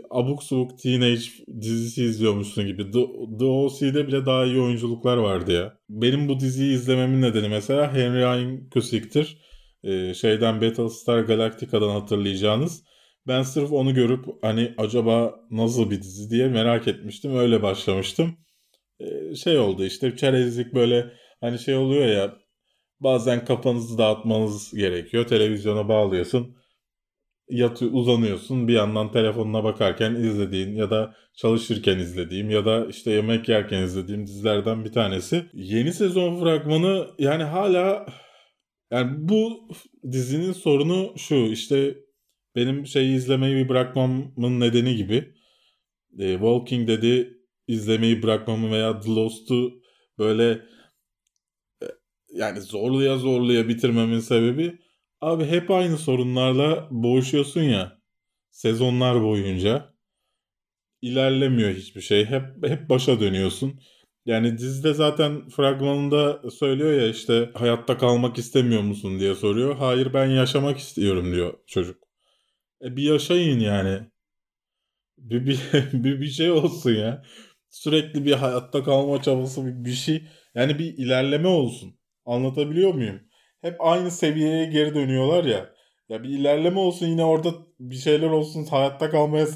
abuk 0.10 0.44
subuk 0.44 0.80
teenage 0.80 1.22
dizisi 1.62 2.04
izliyormuşsun 2.04 2.66
gibi. 2.66 2.92
The, 2.92 3.00
The 3.40 3.46
OC'de 3.46 4.08
bile 4.08 4.26
daha 4.26 4.46
iyi 4.46 4.60
oyunculuklar 4.60 5.18
vardı 5.18 5.52
ya. 5.52 5.78
Benim 5.90 6.28
bu 6.28 6.40
diziyi 6.40 6.74
izlememin 6.74 7.22
nedeni 7.22 7.50
mesela 7.50 7.94
Henry 7.94 8.26
Ayn 8.26 8.70
Cusick'tir. 8.74 9.38
E, 9.84 10.14
şeyden 10.14 10.62
Battlestar 10.62 11.20
Galactica'dan 11.20 11.90
hatırlayacağınız. 11.90 12.84
Ben 13.28 13.44
sırf 13.44 13.72
onu 13.72 13.94
görüp 13.94 14.26
hani 14.42 14.74
acaba 14.78 15.36
nasıl 15.52 15.92
bir 15.92 16.02
dizi 16.02 16.30
diye 16.30 16.48
merak 16.48 16.88
etmiştim. 16.88 17.38
Öyle 17.38 17.62
başlamıştım. 17.62 18.38
E, 19.00 19.36
şey 19.36 19.58
oldu 19.58 19.86
işte 19.86 20.16
çerezlik 20.16 20.74
böyle 20.74 21.14
hani 21.42 21.60
şey 21.60 21.76
oluyor 21.76 22.06
ya 22.06 22.36
bazen 23.00 23.46
kafanızı 23.46 23.98
dağıtmanız 23.98 24.74
gerekiyor. 24.74 25.28
Televizyona 25.28 25.90
bağlıyorsun 25.90 26.58
yatı 27.50 27.86
uzanıyorsun 27.86 28.68
bir 28.68 28.74
yandan 28.74 29.12
telefonuna 29.12 29.64
bakarken 29.64 30.16
izlediğin 30.16 30.76
ya 30.76 30.92
da 30.92 31.16
çalışırken 31.34 31.98
izlediğim 31.98 32.50
ya 32.50 32.66
da 32.66 32.86
işte 32.86 33.12
yemek 33.12 33.50
yerken 33.50 33.84
izlediğim 33.84 34.28
dizilerden 34.28 34.86
bir 34.86 34.92
tanesi. 34.92 35.46
Yeni 35.54 35.94
sezon 35.94 36.40
fragmanı 36.40 37.08
yani 37.20 37.44
hala 37.44 38.06
yani 38.92 39.12
bu 39.18 39.70
dizinin 40.12 40.52
sorunu 40.52 41.14
şu 41.18 41.36
işte 41.36 41.98
benim 42.56 42.88
şeyi 42.88 43.16
izlemeyi 43.16 43.70
bırakmamın 43.70 44.60
nedeni 44.60 44.96
gibi 44.96 45.34
e, 46.20 46.32
Walking 46.32 46.88
Dead'i 46.88 47.38
izlemeyi 47.68 48.24
bırakmamı 48.24 48.72
veya 48.72 49.00
The 49.00 49.10
Lost'u 49.12 49.82
böyle 50.18 50.62
e, 51.84 51.86
yani 52.34 52.62
zorluya 52.62 53.18
zorluya 53.18 53.68
bitirmemin 53.68 54.20
sebebi 54.20 54.80
Abi 55.22 55.46
hep 55.46 55.72
aynı 55.72 55.98
sorunlarla 55.98 56.88
boğuşuyorsun 56.92 57.62
ya 57.62 58.02
sezonlar 58.52 59.24
boyunca. 59.24 59.94
ilerlemiyor 61.02 61.74
hiçbir 61.74 62.02
şey. 62.02 62.26
Hep 62.26 62.44
hep 62.68 62.90
başa 62.90 63.20
dönüyorsun. 63.20 63.80
Yani 64.26 64.58
dizide 64.58 64.94
zaten 64.94 65.50
fragmanında 65.50 66.50
söylüyor 66.52 66.92
ya 67.02 67.08
işte 67.10 67.50
hayatta 67.54 67.98
kalmak 67.98 68.38
istemiyor 68.38 68.82
musun 68.82 69.20
diye 69.20 69.36
soruyor. 69.36 69.76
Hayır 69.76 70.14
ben 70.14 70.26
yaşamak 70.26 70.78
istiyorum 70.78 71.34
diyor 71.34 71.54
çocuk. 71.68 72.04
E 72.84 72.96
bir 72.98 73.04
yaşayın 73.04 73.60
yani. 73.60 74.02
Bir, 75.18 75.46
bir, 75.48 75.60
bir, 75.94 76.22
bir 76.22 76.28
şey 76.30 76.52
olsun 76.52 76.92
ya. 76.92 77.24
Sürekli 77.70 78.26
bir 78.26 78.34
hayatta 78.34 78.84
kalma 78.84 79.22
çabası 79.22 79.66
bir, 79.66 79.86
bir 79.86 79.94
şey. 79.94 80.28
Yani 80.56 80.80
bir 80.80 80.98
ilerleme 80.98 81.48
olsun. 81.48 82.00
Anlatabiliyor 82.26 82.94
muyum? 82.94 83.22
Hep 83.62 83.76
aynı 83.80 84.12
seviyeye 84.12 84.66
geri 84.66 84.96
dönüyorlar 84.96 85.44
ya. 85.44 85.74
Ya 86.10 86.24
bir 86.24 86.30
ilerleme 86.30 86.80
olsun 86.80 87.08
yine 87.08 87.26
orada 87.26 87.50
bir 87.80 87.96
şeyler 87.96 88.30
olsun 88.30 88.66
hayatta 88.66 89.10
kalmaya 89.10 89.48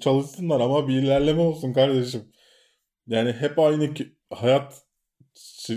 çalışsınlar 0.00 0.60
ama 0.60 0.88
bir 0.88 0.94
ilerleme 0.94 1.40
olsun 1.40 1.72
kardeşim. 1.72 2.22
Yani 3.06 3.32
hep 3.32 3.58
aynı 3.58 3.94
hayat 4.30 4.82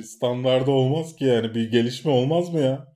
standardı 0.03 0.71
olmaz 0.71 1.15
ki 1.15 1.25
yani 1.25 1.55
bir 1.55 1.71
gelişme 1.71 2.11
olmaz 2.11 2.53
mı 2.53 2.59
ya? 2.59 2.91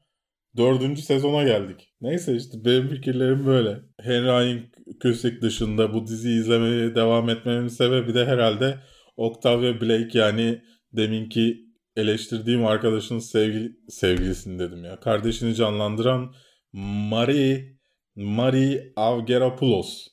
Dördüncü 0.58 1.02
sezona 1.02 1.44
geldik. 1.44 1.94
Neyse 2.02 2.36
işte 2.36 2.66
benim 2.66 2.90
fikirlerim 2.90 3.46
böyle. 3.46 3.80
Henry 4.00 4.32
Ayn 4.32 4.62
Kösek 5.00 5.42
dışında 5.42 5.94
bu 5.94 6.08
diziyi 6.08 6.40
izlemeye 6.40 6.96
devam 6.96 7.30
etmemin 7.30 7.68
sebebi 7.68 8.14
de 8.14 8.26
herhalde 8.26 8.80
Octavia 9.18 9.82
Blake 9.82 10.20
yani 10.20 10.62
deminki 10.94 11.65
eleştirdiğim 11.96 12.66
arkadaşın 12.66 13.20
sevgili, 13.20 13.76
sevgilisini 13.90 14.60
dedim 14.60 14.84
ya. 14.84 15.00
Kardeşini 15.00 15.56
canlandıran 15.56 16.36
Marie 16.74 17.76
Marie 18.16 18.94
Avgeropoulos 18.96 20.08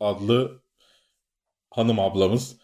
adlı 0.00 0.62
hanım 1.70 2.00
ablamız. 2.00 2.58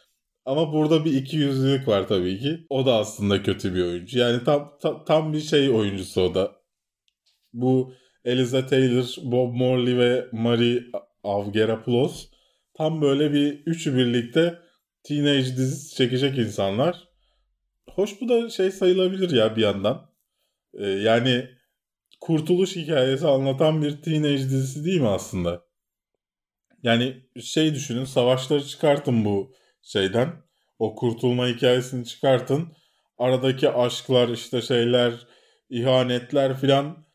Ama 0.44 0.72
burada 0.72 1.04
bir 1.04 1.12
iki 1.12 1.36
yüzlülük 1.36 1.88
var 1.88 2.08
tabii 2.08 2.38
ki. 2.38 2.66
O 2.68 2.86
da 2.86 2.94
aslında 2.94 3.42
kötü 3.42 3.74
bir 3.74 3.82
oyuncu. 3.84 4.18
Yani 4.18 4.44
tam 4.44 4.78
tam, 4.82 5.04
tam 5.04 5.32
bir 5.32 5.40
şey 5.40 5.70
oyuncusu 5.70 6.20
o 6.20 6.34
da. 6.34 6.52
Bu 7.52 7.94
Eliza 8.24 8.66
Taylor, 8.66 9.04
Bob 9.22 9.54
Morley 9.54 9.98
ve 9.98 10.28
Marie 10.32 10.82
Avgeropoulos 11.24 12.28
tam 12.74 13.02
böyle 13.02 13.32
bir 13.32 13.62
üçü 13.66 13.96
birlikte 13.96 14.58
teenage 15.02 15.56
dizisi 15.56 15.96
çekecek 15.96 16.38
insanlar 16.38 17.08
hoş 17.94 18.20
bu 18.20 18.28
da 18.28 18.50
şey 18.50 18.70
sayılabilir 18.70 19.30
ya 19.30 19.56
bir 19.56 19.62
yandan. 19.62 20.10
Ee, 20.74 20.86
yani 20.86 21.48
kurtuluş 22.20 22.76
hikayesi 22.76 23.26
anlatan 23.26 23.82
bir 23.82 24.02
teenage 24.02 24.38
dizisi 24.38 24.84
değil 24.84 25.00
mi 25.00 25.08
aslında? 25.08 25.64
Yani 26.82 27.16
şey 27.40 27.74
düşünün 27.74 28.04
savaşları 28.04 28.64
çıkartın 28.64 29.24
bu 29.24 29.54
şeyden. 29.82 30.32
O 30.78 30.94
kurtulma 30.94 31.46
hikayesini 31.46 32.06
çıkartın. 32.06 32.68
Aradaki 33.18 33.70
aşklar 33.70 34.28
işte 34.28 34.62
şeyler 34.62 35.12
ihanetler 35.70 36.56
filan 36.56 37.06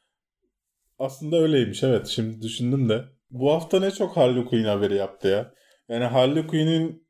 aslında 1.00 1.38
öyleymiş 1.38 1.84
evet 1.84 2.08
şimdi 2.08 2.42
düşündüm 2.42 2.90
de. 2.90 3.06
Bu 3.32 3.52
hafta 3.52 3.80
ne 3.80 3.92
çok 3.92 4.18
Harley 4.18 4.46
Quinn 4.46 4.64
haberi 4.64 4.96
yaptı 4.96 5.28
ya. 5.28 5.54
Yani 5.90 6.06
Harley 6.06 6.48
Quinn'in 6.48 7.08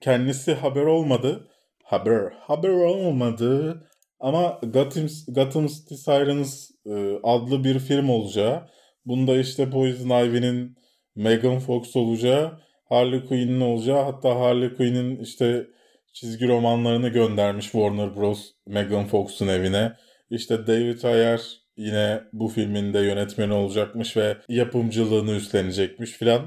kendisi 0.00 0.54
haber 0.54 0.82
olmadı 0.82 1.48
haber 1.92 2.32
haber 2.40 2.68
olmadı 2.68 3.82
ama 4.20 4.60
Gotham, 4.62 5.06
Gotham 5.28 5.66
City 5.66 5.94
Sirens 5.94 6.70
e, 6.86 7.18
adlı 7.22 7.64
bir 7.64 7.78
film 7.78 8.08
olacağı. 8.08 8.68
Bunda 9.06 9.36
işte 9.36 9.70
Poison 9.70 10.24
Ivy'nin 10.24 10.76
Megan 11.14 11.58
Fox 11.58 11.96
olacağı, 11.96 12.60
Harley 12.84 13.24
Quinn'in 13.24 13.60
olacağı 13.60 14.04
hatta 14.04 14.40
Harley 14.40 14.74
Quinn'in 14.74 15.20
işte 15.20 15.66
çizgi 16.12 16.48
romanlarını 16.48 17.08
göndermiş 17.08 17.64
Warner 17.64 18.16
Bros. 18.16 18.50
Megan 18.66 19.06
Fox'un 19.06 19.48
evine. 19.48 19.92
İşte 20.30 20.66
David 20.66 21.02
Ayer 21.02 21.40
yine 21.76 22.20
bu 22.32 22.48
filmin 22.48 22.94
de 22.94 22.98
yönetmeni 22.98 23.52
olacakmış 23.52 24.16
ve 24.16 24.36
yapımcılığını 24.48 25.30
üstlenecekmiş 25.30 26.10
filan. 26.10 26.42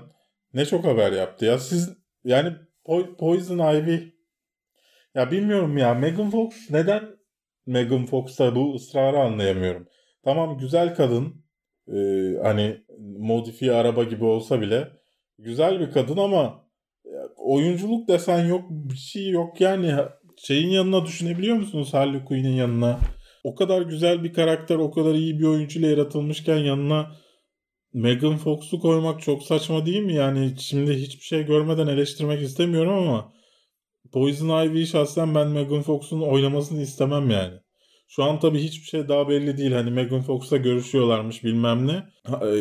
Ne 0.54 0.66
çok 0.66 0.86
haber 0.86 1.12
yaptı 1.12 1.46
ya. 1.46 1.60
Siz 1.60 1.94
yani 2.24 2.54
Poison 3.20 3.74
Ivy 3.76 4.15
ya 5.16 5.32
bilmiyorum 5.32 5.78
ya 5.78 5.94
Megan 5.94 6.30
Fox 6.30 6.70
neden 6.70 7.04
Megan 7.66 8.06
Fox'ta 8.06 8.56
bu 8.56 8.76
ısrarı 8.76 9.20
anlayamıyorum. 9.20 9.88
Tamam 10.24 10.58
güzel 10.58 10.96
kadın 10.96 11.46
e, 11.88 11.98
hani 12.44 12.78
modifiye 13.20 13.72
araba 13.72 14.04
gibi 14.04 14.26
olsa 14.26 14.62
bile 14.62 14.88
güzel 15.40 15.80
bir 15.80 15.92
kadın 15.92 16.18
ama 16.18 16.66
oyunculuk 17.38 18.08
desen 18.08 18.46
yok 18.46 18.62
bir 18.70 18.98
şey 18.98 19.30
yok 19.30 19.62
yani 19.62 19.96
şeyin 20.38 20.70
yanına 20.70 21.06
düşünebiliyor 21.06 21.56
musunuz 21.56 21.94
Harley 21.94 22.26
Quinn'in 22.26 22.56
yanına? 22.56 23.00
O 23.44 23.56
kadar 23.56 23.82
güzel 23.82 24.24
bir 24.24 24.34
karakter, 24.34 24.76
o 24.76 24.92
kadar 24.92 25.16
iyi 25.16 25.40
bir 25.40 25.46
oyuncuyla 25.46 25.90
yaratılmışken 25.90 26.58
yanına 26.58 27.12
Megan 27.94 28.38
Fox'u 28.38 28.80
koymak 28.80 29.22
çok 29.22 29.44
saçma 29.44 29.86
değil 29.86 30.02
mi? 30.02 30.14
Yani 30.14 30.54
şimdi 30.60 30.94
hiçbir 30.94 31.24
şey 31.24 31.46
görmeden 31.46 31.88
eleştirmek 31.88 32.42
istemiyorum 32.42 32.94
ama 32.94 33.34
Poison 34.16 34.66
Ivy'yi 34.66 34.88
şahsen 34.88 35.36
ben 35.36 35.48
Megan 35.48 35.82
Fox'un 35.82 36.22
oynamasını 36.22 36.82
istemem 36.82 37.30
yani. 37.30 37.54
Şu 38.08 38.24
an 38.24 38.40
tabii 38.40 38.60
hiçbir 38.60 38.88
şey 38.88 39.08
daha 39.08 39.30
belli 39.30 39.58
değil. 39.58 39.72
Hani 39.72 39.92
Megan 39.92 40.22
Fox'la 40.22 40.58
görüşüyorlarmış 40.58 41.44
bilmem 41.44 41.88
ne. 41.88 42.04
E, 42.48 42.54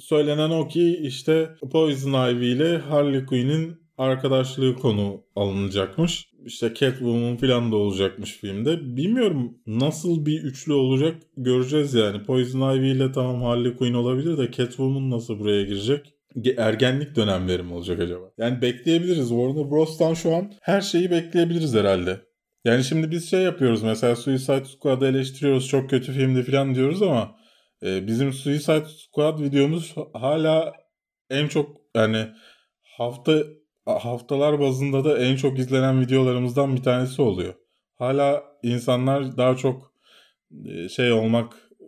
söylenen 0.00 0.50
o 0.50 0.68
ki 0.68 0.98
işte 1.02 1.50
Poison 1.72 2.32
Ivy 2.32 2.52
ile 2.52 2.78
Harley 2.78 3.26
Quinn'in 3.26 3.76
arkadaşlığı 3.98 4.76
konu 4.76 5.24
alınacakmış. 5.36 6.28
İşte 6.46 6.74
Catwoman 6.74 7.36
falan 7.36 7.72
da 7.72 7.76
olacakmış 7.76 8.32
filmde. 8.32 8.96
Bilmiyorum 8.96 9.58
nasıl 9.66 10.26
bir 10.26 10.42
üçlü 10.42 10.72
olacak 10.72 11.22
göreceğiz 11.36 11.94
yani. 11.94 12.22
Poison 12.22 12.76
Ivy 12.76 12.90
ile 12.90 13.12
tamam 13.12 13.42
Harley 13.42 13.76
Quinn 13.76 13.94
olabilir 13.94 14.38
de 14.38 14.52
Catwoman 14.52 15.10
nasıl 15.10 15.38
buraya 15.38 15.62
girecek? 15.62 16.14
Ergenlik 16.56 17.16
dönemleri 17.16 17.62
mi 17.62 17.74
olacak 17.74 18.00
acaba? 18.00 18.24
Yani 18.38 18.62
bekleyebiliriz. 18.62 19.28
Warner 19.28 19.70
Bros'tan 19.70 20.14
şu 20.14 20.34
an 20.34 20.52
her 20.60 20.80
şeyi 20.80 21.10
bekleyebiliriz 21.10 21.74
herhalde. 21.74 22.20
Yani 22.64 22.84
şimdi 22.84 23.10
biz 23.10 23.30
şey 23.30 23.42
yapıyoruz 23.42 23.82
mesela 23.82 24.16
Suicide 24.16 24.64
Squad'ı 24.64 25.06
eleştiriyoruz 25.06 25.68
çok 25.68 25.90
kötü 25.90 26.12
filmdi 26.12 26.42
falan 26.42 26.74
diyoruz 26.74 27.02
ama 27.02 27.36
e, 27.82 28.06
bizim 28.06 28.32
Suicide 28.32 28.84
Squad 28.88 29.40
videomuz 29.40 29.94
hala 30.12 30.72
en 31.30 31.48
çok 31.48 31.76
yani 31.96 32.26
hafta 32.82 33.42
haftalar 33.86 34.60
bazında 34.60 35.04
da 35.04 35.18
en 35.18 35.36
çok 35.36 35.58
izlenen 35.58 36.00
videolarımızdan 36.00 36.76
bir 36.76 36.82
tanesi 36.82 37.22
oluyor. 37.22 37.54
Hala 37.98 38.42
insanlar 38.62 39.36
daha 39.36 39.56
çok 39.56 39.94
e, 40.64 40.88
şey 40.88 41.12
olmak 41.12 41.52
e, 41.80 41.86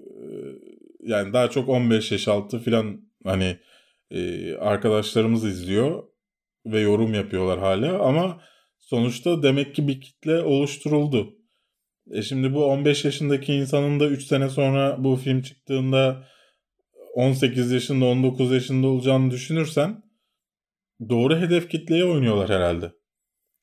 yani 1.01 1.33
daha 1.33 1.51
çok 1.51 1.69
15 1.69 2.13
yaş 2.13 2.29
altı 2.29 2.59
falan 2.59 3.01
hani 3.25 3.59
e, 4.11 4.55
arkadaşlarımız 4.55 5.45
izliyor 5.45 6.05
ve 6.67 6.81
yorum 6.81 7.15
yapıyorlar 7.15 7.59
hala 7.59 8.03
ama 8.03 8.41
sonuçta 8.79 9.43
demek 9.43 9.75
ki 9.75 9.89
bir 9.89 10.01
kitle 10.01 10.41
oluşturuldu. 10.41 11.35
E 12.11 12.23
şimdi 12.23 12.55
bu 12.55 12.65
15 12.65 13.05
yaşındaki 13.05 13.55
insanın 13.55 14.01
da 14.01 14.07
3 14.07 14.25
sene 14.25 14.49
sonra 14.49 15.05
bu 15.05 15.17
film 15.17 15.43
çıktığında 15.43 16.29
18 17.15 17.73
yaşında 17.73 18.05
19 18.05 18.53
yaşında 18.53 18.87
olacağını 18.87 19.31
düşünürsen 19.31 20.03
doğru 21.09 21.37
hedef 21.37 21.69
kitleye 21.69 22.05
oynuyorlar 22.05 22.51
herhalde. 22.51 22.93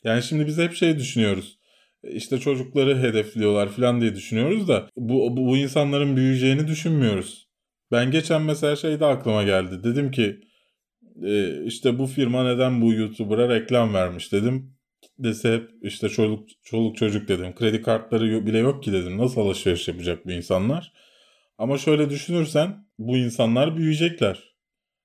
Yani 0.03 0.23
şimdi 0.23 0.47
biz 0.47 0.57
hep 0.57 0.73
şey 0.73 0.97
düşünüyoruz. 0.97 1.59
İşte 2.03 2.39
çocukları 2.39 2.99
hedefliyorlar 2.99 3.69
falan 3.69 4.01
diye 4.01 4.15
düşünüyoruz 4.15 4.67
da 4.67 4.89
bu, 4.95 5.37
bu, 5.37 5.47
bu 5.47 5.57
insanların 5.57 6.15
büyüyeceğini 6.15 6.67
düşünmüyoruz. 6.67 7.50
Ben 7.91 8.11
geçen 8.11 8.41
mesela 8.41 8.75
şey 8.75 8.99
de 8.99 9.05
aklıma 9.05 9.43
geldi. 9.43 9.83
Dedim 9.83 10.11
ki 10.11 10.39
e, 11.23 11.63
işte 11.65 11.99
bu 11.99 12.07
firma 12.07 12.43
neden 12.43 12.81
bu 12.81 12.93
YouTuber'a 12.93 13.49
reklam 13.49 13.93
vermiş 13.93 14.31
dedim. 14.31 14.77
Kitlesi 15.01 15.53
hep 15.53 15.69
işte 15.81 16.09
çoluk, 16.09 16.49
çoluk 16.63 16.97
çocuk 16.97 17.27
dedim. 17.27 17.55
Kredi 17.55 17.81
kartları 17.81 18.45
bile 18.45 18.57
yok 18.57 18.83
ki 18.83 18.93
dedim. 18.93 19.17
Nasıl 19.17 19.41
alışveriş 19.41 19.87
yapacak 19.87 20.25
bu 20.25 20.31
insanlar? 20.31 20.93
Ama 21.57 21.77
şöyle 21.77 22.09
düşünürsen 22.09 22.87
bu 22.97 23.17
insanlar 23.17 23.77
büyüyecekler 23.77 24.55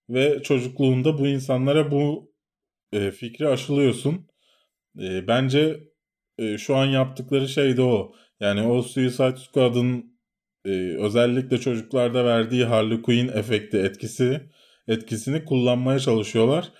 ve 0.09 0.43
çocukluğunda 0.43 1.18
bu 1.18 1.26
insanlara 1.26 1.91
bu 1.91 2.32
e, 2.93 3.11
fikri 3.11 3.49
aşılıyorsun. 3.49 4.28
E, 5.01 5.26
bence 5.26 5.80
e, 6.39 6.59
şu 6.59 6.76
an 6.76 6.87
yaptıkları 6.87 7.49
şey 7.49 7.76
de 7.76 7.82
o. 7.82 8.12
Yani 8.41 8.62
o 8.62 8.82
Suicide 8.82 9.37
Squad'ın 9.37 10.15
e, 10.66 10.96
özellikle 10.98 11.58
çocuklarda 11.58 12.24
verdiği 12.24 12.64
Harley 12.64 13.02
Quinn 13.02 13.28
efekti 13.28 13.76
etkisi 13.78 14.40
etkisini 14.88 15.44
kullanmaya 15.44 15.98
çalışıyorlar. 15.98 16.72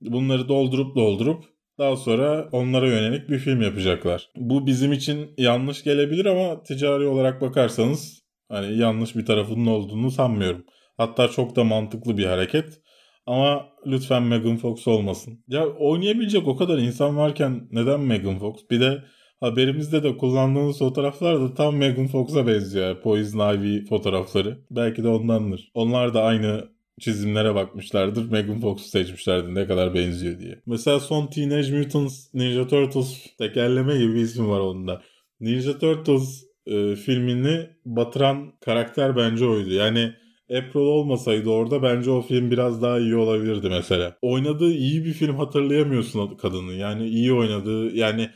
Bunları 0.00 0.48
doldurup 0.48 0.96
doldurup 0.96 1.44
daha 1.78 1.96
sonra 1.96 2.48
onlara 2.52 2.86
yönelik 2.86 3.28
bir 3.28 3.38
film 3.38 3.62
yapacaklar. 3.62 4.28
Bu 4.36 4.66
bizim 4.66 4.92
için 4.92 5.30
yanlış 5.38 5.84
gelebilir 5.84 6.24
ama 6.24 6.62
ticari 6.62 7.06
olarak 7.06 7.40
bakarsanız 7.40 8.22
hani 8.48 8.78
yanlış 8.78 9.16
bir 9.16 9.26
tarafının 9.26 9.66
olduğunu 9.66 10.10
sanmıyorum. 10.10 10.64
Hatta 10.96 11.28
çok 11.28 11.56
da 11.56 11.64
mantıklı 11.64 12.18
bir 12.18 12.24
hareket. 12.24 12.80
Ama 13.26 13.66
lütfen 13.86 14.22
Megan 14.22 14.56
Fox 14.56 14.88
olmasın. 14.88 15.44
Ya 15.48 15.66
oynayabilecek 15.66 16.48
o 16.48 16.56
kadar 16.56 16.78
insan 16.78 17.16
varken 17.16 17.68
neden 17.70 18.00
Megan 18.00 18.38
Fox? 18.38 18.56
Bir 18.70 18.80
de 18.80 19.02
haberimizde 19.42 20.02
de 20.02 20.16
kullandığımız 20.16 20.78
fotoğraflar 20.78 21.40
da 21.40 21.54
tam 21.54 21.76
Megan 21.76 22.06
Fox'a 22.06 22.46
benziyor. 22.46 23.00
Poison 23.00 23.54
Ivy 23.54 23.84
fotoğrafları. 23.84 24.58
Belki 24.70 25.04
de 25.04 25.08
ondandır. 25.08 25.70
Onlar 25.74 26.14
da 26.14 26.22
aynı 26.22 26.68
çizimlere 27.00 27.54
bakmışlardır. 27.54 28.30
Megan 28.30 28.60
Fox'u 28.60 28.88
seçmişlerdi 28.88 29.54
ne 29.54 29.66
kadar 29.66 29.94
benziyor 29.94 30.38
diye. 30.38 30.62
Mesela 30.66 31.00
son 31.00 31.26
Teenage 31.26 31.78
Mutant 31.78 32.12
Ninja 32.34 32.66
Turtles 32.66 33.36
tekerleme 33.38 33.98
gibi 33.98 34.14
bir 34.14 34.20
isim 34.20 34.50
var 34.50 34.60
onda. 34.60 35.02
Ninja 35.40 35.78
Turtles 35.78 36.44
e, 36.66 36.96
filmini 36.96 37.66
batıran 37.84 38.52
karakter 38.60 39.16
bence 39.16 39.44
oydu. 39.44 39.72
Yani 39.72 40.12
April 40.50 40.80
olmasaydı 40.80 41.50
orada 41.50 41.82
bence 41.82 42.10
o 42.10 42.22
film 42.22 42.50
biraz 42.50 42.82
daha 42.82 42.98
iyi 42.98 43.16
olabilirdi 43.16 43.68
mesela. 43.68 44.16
Oynadığı 44.22 44.72
iyi 44.72 45.04
bir 45.04 45.12
film 45.12 45.36
hatırlayamıyorsun 45.36 46.36
kadını. 46.36 46.72
Yani 46.72 47.08
iyi 47.08 47.32
oynadığı 47.32 47.96
yani 47.96 48.30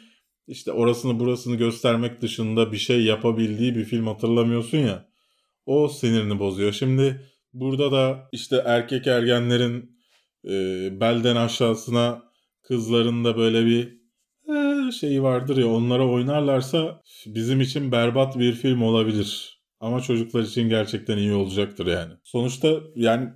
işte 0.46 0.72
orasını 0.72 1.20
burasını 1.20 1.56
göstermek 1.56 2.22
dışında 2.22 2.72
bir 2.72 2.76
şey 2.76 3.04
yapabildiği 3.04 3.76
bir 3.76 3.84
film 3.84 4.06
hatırlamıyorsun 4.06 4.78
ya. 4.78 5.08
O 5.66 5.88
sinirini 5.88 6.38
bozuyor. 6.38 6.72
Şimdi 6.72 7.20
burada 7.52 7.92
da 7.92 8.28
işte 8.32 8.62
erkek 8.66 9.06
ergenlerin 9.06 9.96
e, 10.44 10.50
belden 11.00 11.36
aşağısına 11.36 12.22
kızların 12.62 13.24
da 13.24 13.36
böyle 13.36 13.66
bir 13.66 13.96
e, 14.54 14.92
şeyi 14.92 15.22
vardır 15.22 15.56
ya 15.56 15.68
onlara 15.68 16.08
oynarlarsa 16.08 17.02
bizim 17.26 17.60
için 17.60 17.92
berbat 17.92 18.38
bir 18.38 18.52
film 18.52 18.82
olabilir. 18.82 19.60
Ama 19.80 20.00
çocuklar 20.00 20.42
için 20.42 20.68
gerçekten 20.68 21.16
iyi 21.18 21.32
olacaktır 21.32 21.86
yani. 21.86 22.12
Sonuçta 22.24 22.80
yani 22.94 23.28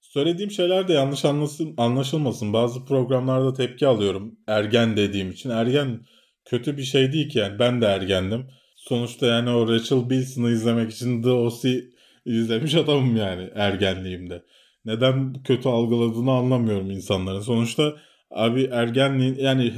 söylediğim 0.00 0.50
şeyler 0.50 0.88
de 0.88 0.92
yanlış 0.92 1.24
anlasın, 1.24 1.74
anlaşılmasın. 1.76 2.52
Bazı 2.52 2.84
programlarda 2.84 3.52
tepki 3.52 3.86
alıyorum 3.86 4.38
ergen 4.46 4.96
dediğim 4.96 5.30
için. 5.30 5.50
Ergen 5.50 6.00
kötü 6.46 6.76
bir 6.76 6.82
şey 6.82 7.12
değil 7.12 7.28
ki 7.28 7.38
yani. 7.38 7.58
Ben 7.58 7.80
de 7.80 7.86
ergendim. 7.86 8.46
Sonuçta 8.76 9.26
yani 9.26 9.50
o 9.50 9.68
Rachel 9.68 10.10
Bilson'ı 10.10 10.50
izlemek 10.50 10.90
için 10.92 11.22
The 11.22 11.30
O.C. 11.30 11.84
izlemiş 12.26 12.74
adamım 12.74 13.16
yani 13.16 13.50
ergenliğimde. 13.54 14.42
Neden 14.84 15.42
kötü 15.42 15.68
algıladığını 15.68 16.32
anlamıyorum 16.32 16.90
insanların. 16.90 17.40
Sonuçta 17.40 17.96
abi 18.30 18.64
ergenliğin 18.64 19.34
yani 19.34 19.74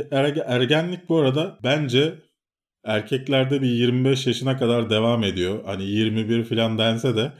ergenlik 0.46 1.08
bu 1.08 1.18
arada 1.18 1.58
bence 1.62 2.14
erkeklerde 2.84 3.62
bir 3.62 3.68
25 3.68 4.26
yaşına 4.26 4.56
kadar 4.56 4.90
devam 4.90 5.24
ediyor. 5.24 5.64
Hani 5.64 5.84
21 5.84 6.44
falan 6.44 6.78
dense 6.78 7.16
de 7.16 7.32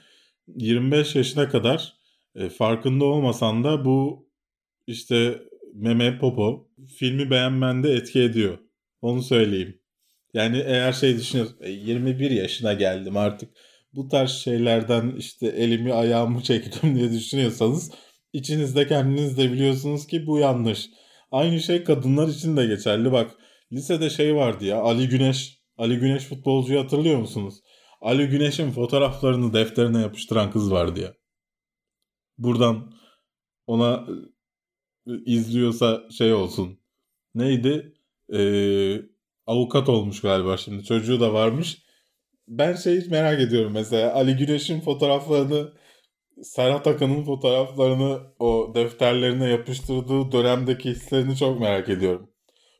25 0.56 1.14
yaşına 1.14 1.48
kadar 1.48 1.92
e, 2.34 2.48
farkında 2.48 3.04
olmasan 3.04 3.64
da 3.64 3.84
bu 3.84 4.28
işte 4.86 5.42
meme 5.74 6.18
popo 6.18 6.68
filmi 6.98 7.30
beğenmende 7.30 7.92
etki 7.92 8.22
ediyor. 8.22 8.58
Onu 9.02 9.22
söyleyeyim. 9.22 9.80
Yani 10.34 10.62
eğer 10.66 10.92
şey 10.92 11.16
düşünüyorsun 11.16 11.56
21 11.66 12.30
e, 12.30 12.34
yaşına 12.34 12.72
geldim 12.72 13.16
artık 13.16 13.50
bu 13.92 14.08
tarz 14.08 14.30
şeylerden 14.30 15.16
işte 15.18 15.46
elimi 15.46 15.92
ayağımı 15.92 16.42
çektim 16.42 16.96
diye 16.96 17.12
düşünüyorsanız 17.12 17.90
içinizde 18.32 18.86
kendiniz 18.86 19.38
de 19.38 19.52
biliyorsunuz 19.52 20.06
ki 20.06 20.26
bu 20.26 20.38
yanlış. 20.38 20.90
Aynı 21.30 21.60
şey 21.60 21.84
kadınlar 21.84 22.28
için 22.28 22.56
de 22.56 22.66
geçerli. 22.66 23.12
Bak 23.12 23.30
Lisede 23.72 24.10
şey 24.10 24.34
vardı 24.34 24.64
ya 24.64 24.80
Ali 24.80 25.08
Güneş. 25.08 25.58
Ali 25.76 25.98
Güneş 25.98 26.24
futbolcuyu 26.24 26.80
hatırlıyor 26.80 27.18
musunuz? 27.18 27.54
Ali 28.00 28.26
Güneş'in 28.28 28.70
fotoğraflarını 28.70 29.52
defterine 29.52 30.00
yapıştıran 30.00 30.50
kız 30.50 30.70
vardı 30.70 31.00
ya. 31.00 31.14
Buradan 32.38 32.92
ona 33.66 34.06
e, 35.06 35.12
izliyorsa 35.24 36.02
şey 36.18 36.32
olsun. 36.32 36.80
Neydi? 37.34 37.97
Ee, 38.34 39.00
avukat 39.46 39.88
olmuş 39.88 40.20
galiba 40.20 40.56
şimdi. 40.56 40.84
Çocuğu 40.84 41.20
da 41.20 41.32
varmış. 41.32 41.82
Ben 42.48 42.74
şey 42.74 43.06
merak 43.10 43.40
ediyorum 43.40 43.72
mesela. 43.72 44.14
Ali 44.14 44.36
Güneş'in 44.36 44.80
fotoğraflarını 44.80 45.72
Serhat 46.42 46.86
Akın'ın 46.86 47.24
fotoğraflarını 47.24 48.20
o 48.38 48.72
defterlerine 48.74 49.50
yapıştırdığı 49.50 50.32
dönemdeki 50.32 50.90
hislerini 50.90 51.36
çok 51.36 51.60
merak 51.60 51.88
ediyorum. 51.88 52.30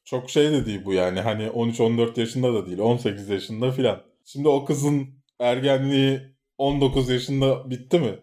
Çok 0.05 0.31
şey 0.31 0.53
de 0.53 0.67
değil 0.67 0.85
bu 0.85 0.93
yani. 0.93 1.21
Hani 1.21 1.43
13-14 1.47 2.21
yaşında 2.21 2.55
da 2.55 2.67
değil. 2.67 2.79
18 2.79 3.29
yaşında 3.29 3.71
filan. 3.73 4.03
Şimdi 4.25 4.49
o 4.49 4.65
kızın 4.65 5.09
ergenliği 5.41 6.21
19 6.59 7.09
yaşında 7.11 7.71
bitti 7.71 7.99
mi? 7.99 8.19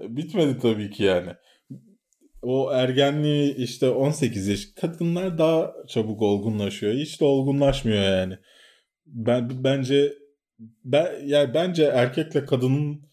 E, 0.00 0.16
bitmedi 0.16 0.58
tabii 0.58 0.90
ki 0.90 1.02
yani. 1.04 1.30
O 2.42 2.72
ergenliği 2.72 3.54
işte 3.56 3.90
18 3.90 4.48
yaş 4.48 4.60
kadınlar 4.80 5.38
daha 5.38 5.74
çabuk 5.88 6.22
olgunlaşıyor. 6.22 6.94
Hiç 6.94 7.20
de 7.20 7.24
olgunlaşmıyor 7.24 8.02
yani. 8.02 8.38
Ben 9.06 9.64
bence 9.64 10.12
ben 10.84 11.26
yani 11.26 11.54
bence 11.54 11.84
erkekle 11.84 12.44
kadının 12.44 13.08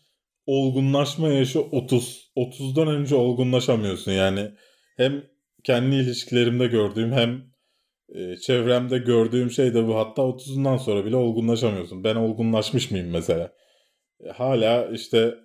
olgunlaşma 0.45 1.27
yaşı 1.27 1.61
30. 1.61 2.31
30'dan 2.37 2.87
önce 2.87 3.15
olgunlaşamıyorsun 3.15 4.11
yani. 4.11 4.51
Hem 4.97 5.23
kendi 5.63 5.95
ilişkilerimde 5.95 6.67
gördüğüm 6.67 7.11
hem 7.11 7.43
e, 8.09 8.37
çevremde 8.37 8.97
gördüğüm 8.97 9.51
şey 9.51 9.73
de 9.73 9.87
bu. 9.87 9.95
Hatta 9.95 10.21
30'undan 10.21 10.77
sonra 10.77 11.05
bile 11.05 11.15
olgunlaşamıyorsun. 11.15 12.03
Ben 12.03 12.15
olgunlaşmış 12.15 12.91
mıyım 12.91 13.09
mesela? 13.09 13.53
E, 14.25 14.29
hala 14.29 14.85
işte 14.85 15.35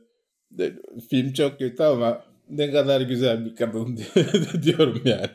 film 1.10 1.32
çok 1.32 1.58
kötü 1.58 1.82
ama 1.82 2.29
ne 2.50 2.70
kadar 2.70 3.00
güzel 3.00 3.44
bir 3.44 3.56
kadın 3.56 4.00
diyorum 4.62 5.02
yani. 5.04 5.30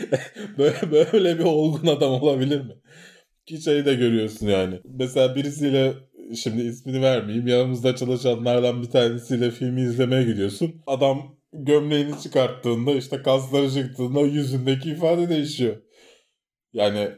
böyle, 0.58 1.12
böyle 1.12 1.38
bir 1.38 1.44
olgun 1.44 1.86
adam 1.86 2.12
olabilir 2.12 2.60
mi? 2.60 2.72
Ki 3.46 3.62
şeyi 3.62 3.84
de 3.84 3.94
görüyorsun 3.94 4.46
yani. 4.46 4.80
Mesela 4.84 5.34
birisiyle 5.36 5.94
şimdi 6.36 6.62
ismini 6.62 7.02
vermeyeyim. 7.02 7.46
Yanımızda 7.46 7.96
çalışanlardan 7.96 8.82
bir 8.82 8.90
tanesiyle 8.90 9.50
filmi 9.50 9.80
izlemeye 9.80 10.24
gidiyorsun. 10.24 10.82
Adam 10.86 11.36
gömleğini 11.52 12.20
çıkarttığında 12.20 12.92
işte 12.92 13.22
kasları 13.22 13.70
çıktığında 13.70 14.20
yüzündeki 14.20 14.90
ifade 14.90 15.28
değişiyor. 15.28 15.76
Yani 16.72 17.10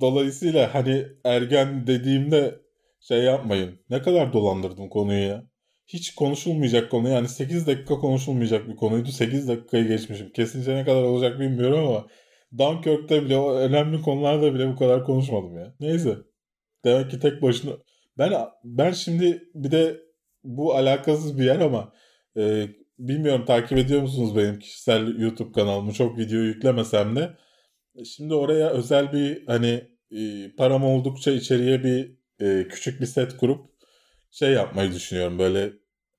dolayısıyla 0.00 0.74
hani 0.74 1.06
ergen 1.24 1.86
dediğimde 1.86 2.60
şey 3.00 3.22
yapmayın. 3.22 3.80
Ne 3.90 4.02
kadar 4.02 4.32
dolandırdım 4.32 4.88
konuyu 4.88 5.28
ya. 5.28 5.44
Hiç 5.88 6.14
konuşulmayacak 6.14 6.90
konu 6.90 7.08
yani 7.08 7.28
8 7.28 7.66
dakika 7.66 7.94
konuşulmayacak 7.94 8.68
bir 8.68 8.76
konuydu. 8.76 9.08
8 9.08 9.48
dakikayı 9.48 9.88
geçmişim. 9.88 10.32
Kesince 10.32 10.76
ne 10.76 10.84
kadar 10.84 11.02
olacak 11.02 11.40
bilmiyorum 11.40 11.78
ama 11.78 12.06
Dunkirk'te 12.58 13.24
bile 13.24 13.36
o 13.36 13.54
önemli 13.54 14.02
konularda 14.02 14.54
bile 14.54 14.68
bu 14.68 14.76
kadar 14.76 15.04
konuşmadım 15.04 15.58
ya. 15.58 15.74
Neyse. 15.80 16.16
Demek 16.84 17.10
ki 17.10 17.20
tek 17.20 17.42
başına 17.42 17.72
ben 18.18 18.32
ben 18.64 18.92
şimdi 18.92 19.42
bir 19.54 19.70
de 19.70 20.00
bu 20.44 20.74
alakasız 20.74 21.38
bir 21.38 21.44
yer 21.44 21.60
ama 21.60 21.92
e, 22.36 22.68
bilmiyorum 22.98 23.44
takip 23.44 23.78
ediyor 23.78 24.02
musunuz 24.02 24.36
benim 24.36 24.58
kişisel 24.58 25.18
YouTube 25.18 25.52
kanalımı 25.52 25.92
çok 25.92 26.18
video 26.18 26.40
yüklemesem 26.40 27.16
de 27.16 27.30
şimdi 28.04 28.34
oraya 28.34 28.70
özel 28.70 29.12
bir 29.12 29.46
hani 29.46 29.84
e, 30.10 30.50
param 30.56 30.84
oldukça 30.84 31.30
içeriye 31.30 31.84
bir 31.84 32.18
e, 32.40 32.68
küçük 32.68 33.00
bir 33.00 33.06
set 33.06 33.36
kurup 33.36 33.67
şey 34.30 34.50
yapmayı 34.50 34.92
düşünüyorum 34.92 35.38
böyle 35.38 35.72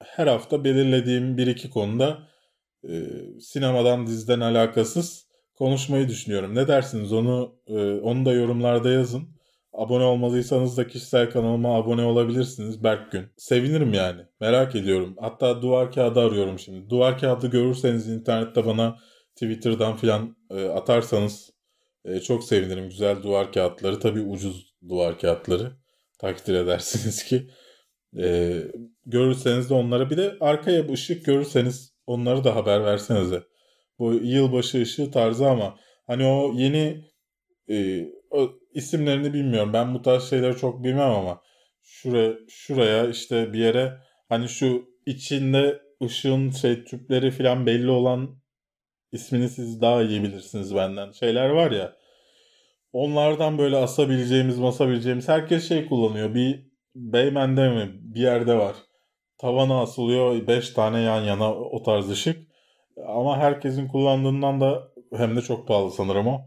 her 0.04 0.28
hafta 0.28 0.64
belirlediğim 0.64 1.38
bir 1.38 1.48
iki 1.48 1.70
konuda 1.70 2.28
e, 2.90 3.04
sinemadan 3.40 4.08
diziden 4.08 4.40
alakasız 4.40 5.28
konuşmayı 5.56 6.08
düşünüyorum. 6.08 6.56
Ne 6.56 6.68
dersiniz 6.68 7.14
onu 7.14 7.56
e, 7.68 7.94
onu 7.94 8.26
da 8.26 8.34
yorumlarda 8.34 8.90
yazın. 8.90 9.40
Abone 9.74 10.04
olmadıysanız 10.04 10.78
da 10.78 10.88
kişisel 10.88 11.32
kanalıma 11.32 11.76
abone 11.76 12.04
olabilirsiniz 12.04 12.84
Berk 12.84 13.12
Gün. 13.12 13.26
Sevinirim 13.38 13.94
yani. 13.94 14.22
Merak 14.40 14.76
ediyorum. 14.76 15.16
Hatta 15.20 15.62
duvar 15.62 15.92
kağıdı 15.92 16.20
arıyorum 16.20 16.60
şimdi. 16.60 16.90
Duvar 16.90 17.20
kağıdı 17.20 17.48
görürseniz 17.48 18.08
internette 18.08 18.66
bana 18.66 19.00
Twitter'dan 19.36 19.98
filan 19.98 20.36
e, 20.50 20.66
atarsanız 20.66 21.50
e, 22.06 22.20
çok 22.20 22.44
sevinirim. 22.44 22.90
Güzel 22.90 23.24
duvar 23.24 23.52
kağıtları. 23.52 24.00
Tabii 24.00 24.22
ucuz 24.22 24.74
duvar 24.90 25.20
kağıtları. 25.20 25.72
Takdir 26.20 26.54
edersiniz 26.54 27.24
ki. 27.24 27.50
E, 28.18 28.54
görürseniz 29.06 29.70
de 29.70 29.74
onlara 29.74 30.10
bir 30.10 30.18
de 30.18 30.38
arkaya 30.40 30.88
bir 30.88 30.94
ışık 30.94 31.26
görürseniz 31.26 31.94
onları 32.08 32.44
da 32.44 32.56
haber 32.56 32.84
versenize. 32.84 33.44
Bu 34.00 34.14
yılbaşı 34.14 34.82
ışığı 34.82 35.12
tarzı 35.12 35.50
ama 35.50 35.76
hani 36.08 36.26
o 36.26 36.54
yeni 36.56 37.06
e, 37.70 38.06
o 38.32 38.52
isimlerini 38.74 39.34
bilmiyorum. 39.34 39.74
Ben 39.74 39.94
bu 39.94 40.02
tarz 40.02 40.30
şeyleri 40.30 40.58
çok 40.58 40.84
bilmem 40.84 41.12
ama 41.12 41.42
şuraya 41.84 42.34
şuraya 42.50 43.08
işte 43.08 43.54
bir 43.54 43.60
yere 43.60 43.98
hani 44.30 44.50
şu 44.50 44.86
içinde 45.06 45.82
ışığın 46.04 46.52
şey 46.52 46.84
tüpleri 46.84 47.32
falan 47.32 47.66
belli 47.66 47.90
olan 47.90 48.40
ismini 49.12 49.50
siz 49.50 49.82
daha 49.82 50.04
iyi 50.04 50.24
bilirsiniz 50.24 50.76
benden. 50.76 51.12
Şeyler 51.12 51.50
var 51.50 51.72
ya. 51.72 51.96
Onlardan 52.94 53.58
böyle 53.58 53.78
asabileceğimiz, 53.78 54.58
masabileceğimiz 54.58 55.28
herkes 55.28 55.68
şey 55.68 55.86
kullanıyor. 55.86 56.34
Bir 56.34 56.69
Beymen'de 56.96 57.70
mi 57.70 57.92
bir 58.02 58.22
yerde 58.22 58.56
var. 58.58 58.76
Tavana 59.38 59.82
asılıyor 59.82 60.48
5 60.48 60.70
tane 60.70 61.02
yan 61.02 61.22
yana 61.22 61.54
o 61.54 61.84
tarz 61.84 62.10
ışık. 62.10 62.50
Ama 63.08 63.38
herkesin 63.38 63.88
kullandığından 63.88 64.62
da 64.62 64.92
hem 65.14 65.36
de 65.36 65.42
çok 65.42 65.68
pahalı 65.68 65.92
sanırım 65.92 66.28
o. 66.28 66.42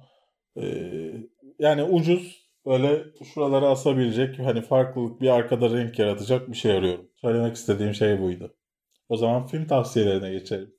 Ee, 0.56 1.12
yani 1.58 1.82
ucuz 1.82 2.48
böyle 2.66 3.04
şuralara 3.34 3.66
asabilecek 3.66 4.38
hani 4.38 4.62
farklılık 4.62 5.20
bir 5.20 5.28
arkada 5.28 5.70
renk 5.70 5.98
yaratacak 5.98 6.48
bir 6.48 6.56
şey 6.56 6.72
arıyorum. 6.72 7.08
Söylemek 7.20 7.56
istediğim 7.56 7.94
şey 7.94 8.20
buydu. 8.20 8.54
O 9.08 9.16
zaman 9.16 9.46
film 9.46 9.66
tavsiyelerine 9.66 10.30
geçelim. 10.30 10.74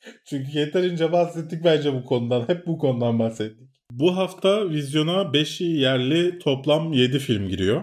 Çünkü 0.24 0.58
yeterince 0.58 1.12
bahsettik 1.12 1.64
bence 1.64 1.94
bu 1.94 2.04
konudan. 2.04 2.48
Hep 2.48 2.66
bu 2.66 2.78
konudan 2.78 3.18
bahsettik. 3.18 3.68
Bu 3.90 4.16
hafta 4.16 4.70
vizyona 4.70 5.22
5'i 5.22 5.66
yerli 5.66 6.38
toplam 6.38 6.92
7 6.92 7.18
film 7.18 7.48
giriyor. 7.48 7.82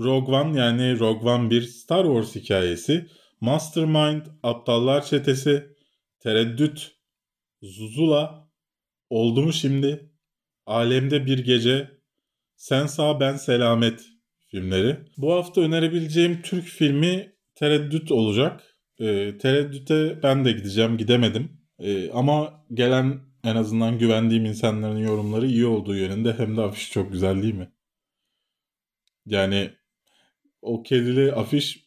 Rogue 0.00 0.36
One 0.36 0.58
yani 0.58 0.98
Rogue 0.98 1.30
One 1.30 1.50
bir 1.50 1.62
Star 1.62 2.04
Wars 2.04 2.34
hikayesi, 2.34 3.06
Mastermind, 3.40 4.26
Aptallar 4.42 5.04
Çetesi, 5.04 5.66
Tereddüt, 6.20 6.92
Zuzula, 7.62 8.48
Oldu 9.10 9.42
mu 9.42 9.52
şimdi, 9.52 10.10
Alemde 10.66 11.26
Bir 11.26 11.38
Gece, 11.38 11.90
Sen 12.56 12.86
Sağ 12.86 13.20
Ben 13.20 13.36
Selamet 13.36 14.04
filmleri. 14.50 14.98
Bu 15.16 15.32
hafta 15.32 15.60
önerebileceğim 15.60 16.42
Türk 16.42 16.64
filmi 16.64 17.34
Tereddüt 17.54 18.12
olacak. 18.12 18.78
E, 18.98 19.38
Tereddüt'e 19.38 20.22
ben 20.22 20.44
de 20.44 20.52
gideceğim, 20.52 20.96
gidemedim. 20.96 21.60
E, 21.78 22.10
ama 22.10 22.64
gelen 22.72 23.20
en 23.44 23.56
azından 23.56 23.98
güvendiğim 23.98 24.44
insanların 24.44 24.98
yorumları 24.98 25.46
iyi 25.46 25.66
olduğu 25.66 25.96
yönünde 25.96 26.32
hem 26.38 26.56
de 26.56 26.60
afiş 26.60 26.90
çok 26.90 27.12
güzel 27.12 27.42
değil 27.42 27.54
mi? 27.54 27.72
Yani 29.26 29.70
o 30.64 30.82
kedili 30.82 31.32
afiş 31.32 31.86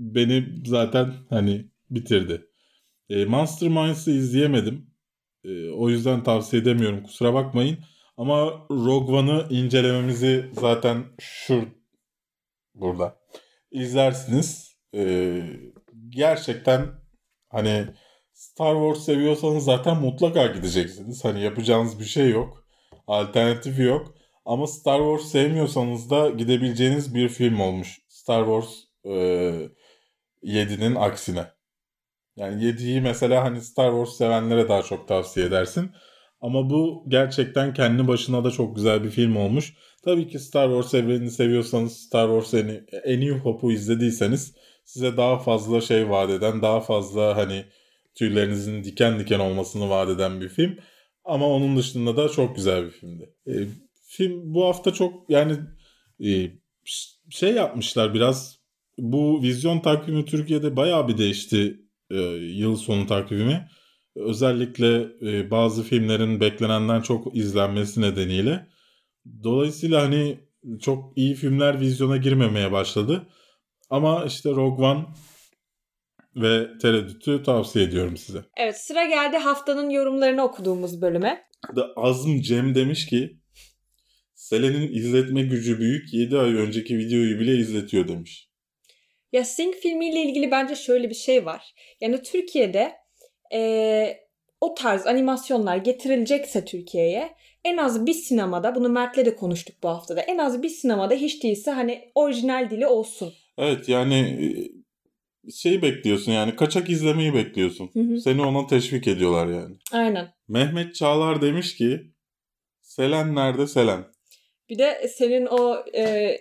beni 0.00 0.46
zaten 0.66 1.14
hani 1.30 1.70
bitirdi. 1.90 2.46
E, 3.08 3.24
Monster 3.24 3.68
Minds'ı 3.68 4.10
izleyemedim. 4.10 4.90
E, 5.44 5.70
o 5.70 5.88
yüzden 5.88 6.22
tavsiye 6.22 6.62
edemiyorum 6.62 7.02
kusura 7.02 7.34
bakmayın. 7.34 7.78
Ama 8.16 8.66
Rogue 8.70 9.16
One'ı 9.16 9.46
incelememizi 9.50 10.50
zaten 10.52 11.04
şu 11.20 11.64
burada 12.74 13.18
izlersiniz. 13.70 14.76
E, 14.94 15.42
gerçekten 16.08 16.86
hani 17.48 17.86
Star 18.32 18.74
Wars 18.74 19.04
seviyorsanız 19.04 19.64
zaten 19.64 19.96
mutlaka 19.96 20.46
gideceksiniz. 20.46 21.24
Hani 21.24 21.42
yapacağınız 21.42 22.00
bir 22.00 22.04
şey 22.04 22.30
yok. 22.30 22.66
Alternatifi 23.06 23.82
yok. 23.82 24.14
Ama 24.44 24.66
Star 24.66 24.98
Wars 24.98 25.32
sevmiyorsanız 25.32 26.10
da 26.10 26.30
gidebileceğiniz 26.30 27.14
bir 27.14 27.28
film 27.28 27.60
olmuş. 27.60 28.00
Star 28.08 28.44
Wars 28.44 28.74
e, 29.04 29.68
7'nin 30.42 30.94
aksine. 30.94 31.46
Yani 32.36 32.62
7'yi 32.64 33.00
mesela 33.00 33.44
hani 33.44 33.60
Star 33.60 33.90
Wars 33.90 34.16
sevenlere 34.16 34.68
daha 34.68 34.82
çok 34.82 35.08
tavsiye 35.08 35.46
edersin. 35.46 35.90
Ama 36.40 36.70
bu 36.70 37.04
gerçekten 37.08 37.74
kendi 37.74 38.08
başına 38.08 38.44
da 38.44 38.50
çok 38.50 38.76
güzel 38.76 39.04
bir 39.04 39.10
film 39.10 39.36
olmuş. 39.36 39.74
Tabii 40.04 40.28
ki 40.28 40.38
Star 40.38 40.68
Wars 40.68 40.94
evrenini 40.94 41.30
seviyorsanız 41.30 41.96
Star 41.96 42.28
Wars 42.40 42.54
en, 42.64 42.86
en 43.04 43.20
New 43.20 43.38
Hope'u 43.38 43.72
izlediyseniz 43.72 44.54
size 44.84 45.16
daha 45.16 45.38
fazla 45.38 45.80
şey 45.80 46.10
vaat 46.10 46.30
eden, 46.30 46.62
daha 46.62 46.80
fazla 46.80 47.36
hani 47.36 47.64
tüylerinizin 48.14 48.84
diken 48.84 49.18
diken 49.18 49.38
olmasını 49.38 49.90
vaat 49.90 50.08
eden 50.08 50.40
bir 50.40 50.48
film. 50.48 50.78
Ama 51.24 51.46
onun 51.48 51.76
dışında 51.76 52.16
da 52.16 52.28
çok 52.28 52.56
güzel 52.56 52.84
bir 52.84 52.90
filmdi. 52.90 53.34
Film 54.16 54.54
bu 54.54 54.64
hafta 54.64 54.92
çok 54.92 55.30
yani 55.30 55.56
e, 56.24 56.50
şey 57.30 57.52
yapmışlar 57.52 58.14
biraz. 58.14 58.58
Bu 58.98 59.42
vizyon 59.42 59.80
takvimi 59.80 60.24
Türkiye'de 60.24 60.76
bayağı 60.76 61.08
bir 61.08 61.18
değişti 61.18 61.80
e, 62.10 62.16
yıl 62.34 62.76
sonu 62.76 63.06
takvimi. 63.06 63.68
Özellikle 64.16 65.06
e, 65.22 65.50
bazı 65.50 65.82
filmlerin 65.82 66.40
beklenenden 66.40 67.00
çok 67.00 67.36
izlenmesi 67.36 68.00
nedeniyle. 68.00 68.66
Dolayısıyla 69.42 70.02
hani 70.02 70.40
çok 70.80 71.18
iyi 71.18 71.34
filmler 71.34 71.80
vizyona 71.80 72.16
girmemeye 72.16 72.72
başladı. 72.72 73.26
Ama 73.90 74.24
işte 74.24 74.50
Rogue 74.50 74.86
One 74.86 75.04
ve 76.36 76.78
Tereddüt'ü 76.78 77.42
tavsiye 77.42 77.84
ediyorum 77.84 78.16
size. 78.16 78.44
Evet 78.56 78.80
sıra 78.80 79.04
geldi 79.04 79.36
haftanın 79.36 79.90
yorumlarını 79.90 80.42
okuduğumuz 80.42 81.02
bölüme. 81.02 81.44
Da 81.76 81.92
Azm 81.96 82.40
Cem 82.40 82.74
demiş 82.74 83.06
ki 83.06 83.43
Selen'in 84.44 84.92
izletme 84.92 85.42
gücü 85.42 85.78
büyük 85.78 86.14
7 86.14 86.38
ay 86.38 86.54
önceki 86.54 86.98
videoyu 86.98 87.40
bile 87.40 87.56
izletiyor 87.56 88.08
demiş. 88.08 88.48
Ya 89.32 89.44
Sing 89.44 89.74
filmiyle 89.74 90.22
ilgili 90.22 90.50
bence 90.50 90.74
şöyle 90.74 91.10
bir 91.10 91.14
şey 91.14 91.46
var. 91.46 91.74
Yani 92.00 92.22
Türkiye'de 92.22 92.92
e, 93.52 94.18
o 94.60 94.74
tarz 94.74 95.06
animasyonlar 95.06 95.76
getirilecekse 95.76 96.64
Türkiye'ye 96.64 97.34
en 97.64 97.76
az 97.76 98.06
bir 98.06 98.12
sinemada 98.12 98.74
bunu 98.74 98.88
Mert'le 98.88 99.16
de 99.26 99.36
konuştuk 99.36 99.76
bu 99.82 99.88
haftada. 99.88 100.20
En 100.20 100.38
az 100.38 100.62
bir 100.62 100.68
sinemada 100.68 101.14
hiç 101.14 101.42
değilse 101.42 101.70
hani 101.70 102.12
orijinal 102.14 102.70
dili 102.70 102.86
olsun. 102.86 103.32
Evet 103.58 103.88
yani 103.88 104.14
e, 105.46 105.50
şey 105.50 105.82
bekliyorsun 105.82 106.32
yani 106.32 106.56
kaçak 106.56 106.90
izlemeyi 106.90 107.34
bekliyorsun. 107.34 107.90
Hı 107.92 108.00
hı. 108.00 108.20
Seni 108.20 108.42
ona 108.42 108.66
teşvik 108.66 109.08
ediyorlar 109.08 109.46
yani. 109.46 109.76
Aynen. 109.92 110.34
Mehmet 110.48 110.94
Çağlar 110.94 111.42
demiş 111.42 111.76
ki 111.76 112.00
Selen 112.82 113.34
nerede 113.34 113.66
Selen? 113.66 114.13
Bir 114.68 114.78
de 114.78 115.08
senin 115.08 115.46
o 115.46 115.84
e, 115.96 116.36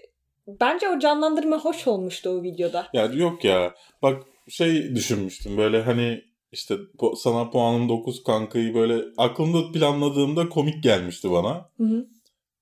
bence 0.47 0.89
o 0.89 0.99
canlandırma 0.99 1.59
hoş 1.59 1.87
olmuştu 1.87 2.29
o 2.29 2.43
videoda. 2.43 2.87
Ya 2.93 3.05
yok 3.05 3.43
ya 3.43 3.75
bak 4.01 4.23
şey 4.49 4.95
düşünmüştüm 4.95 5.57
böyle 5.57 5.81
hani 5.81 6.21
işte 6.51 6.77
sana 7.17 7.49
puanım 7.49 7.89
9 7.89 8.23
kankayı 8.23 8.73
böyle 8.73 9.03
aklımda 9.17 9.71
planladığımda 9.71 10.49
komik 10.49 10.83
gelmişti 10.83 11.31
bana. 11.31 11.69
Hı 11.77 11.83
hı. 11.83 12.07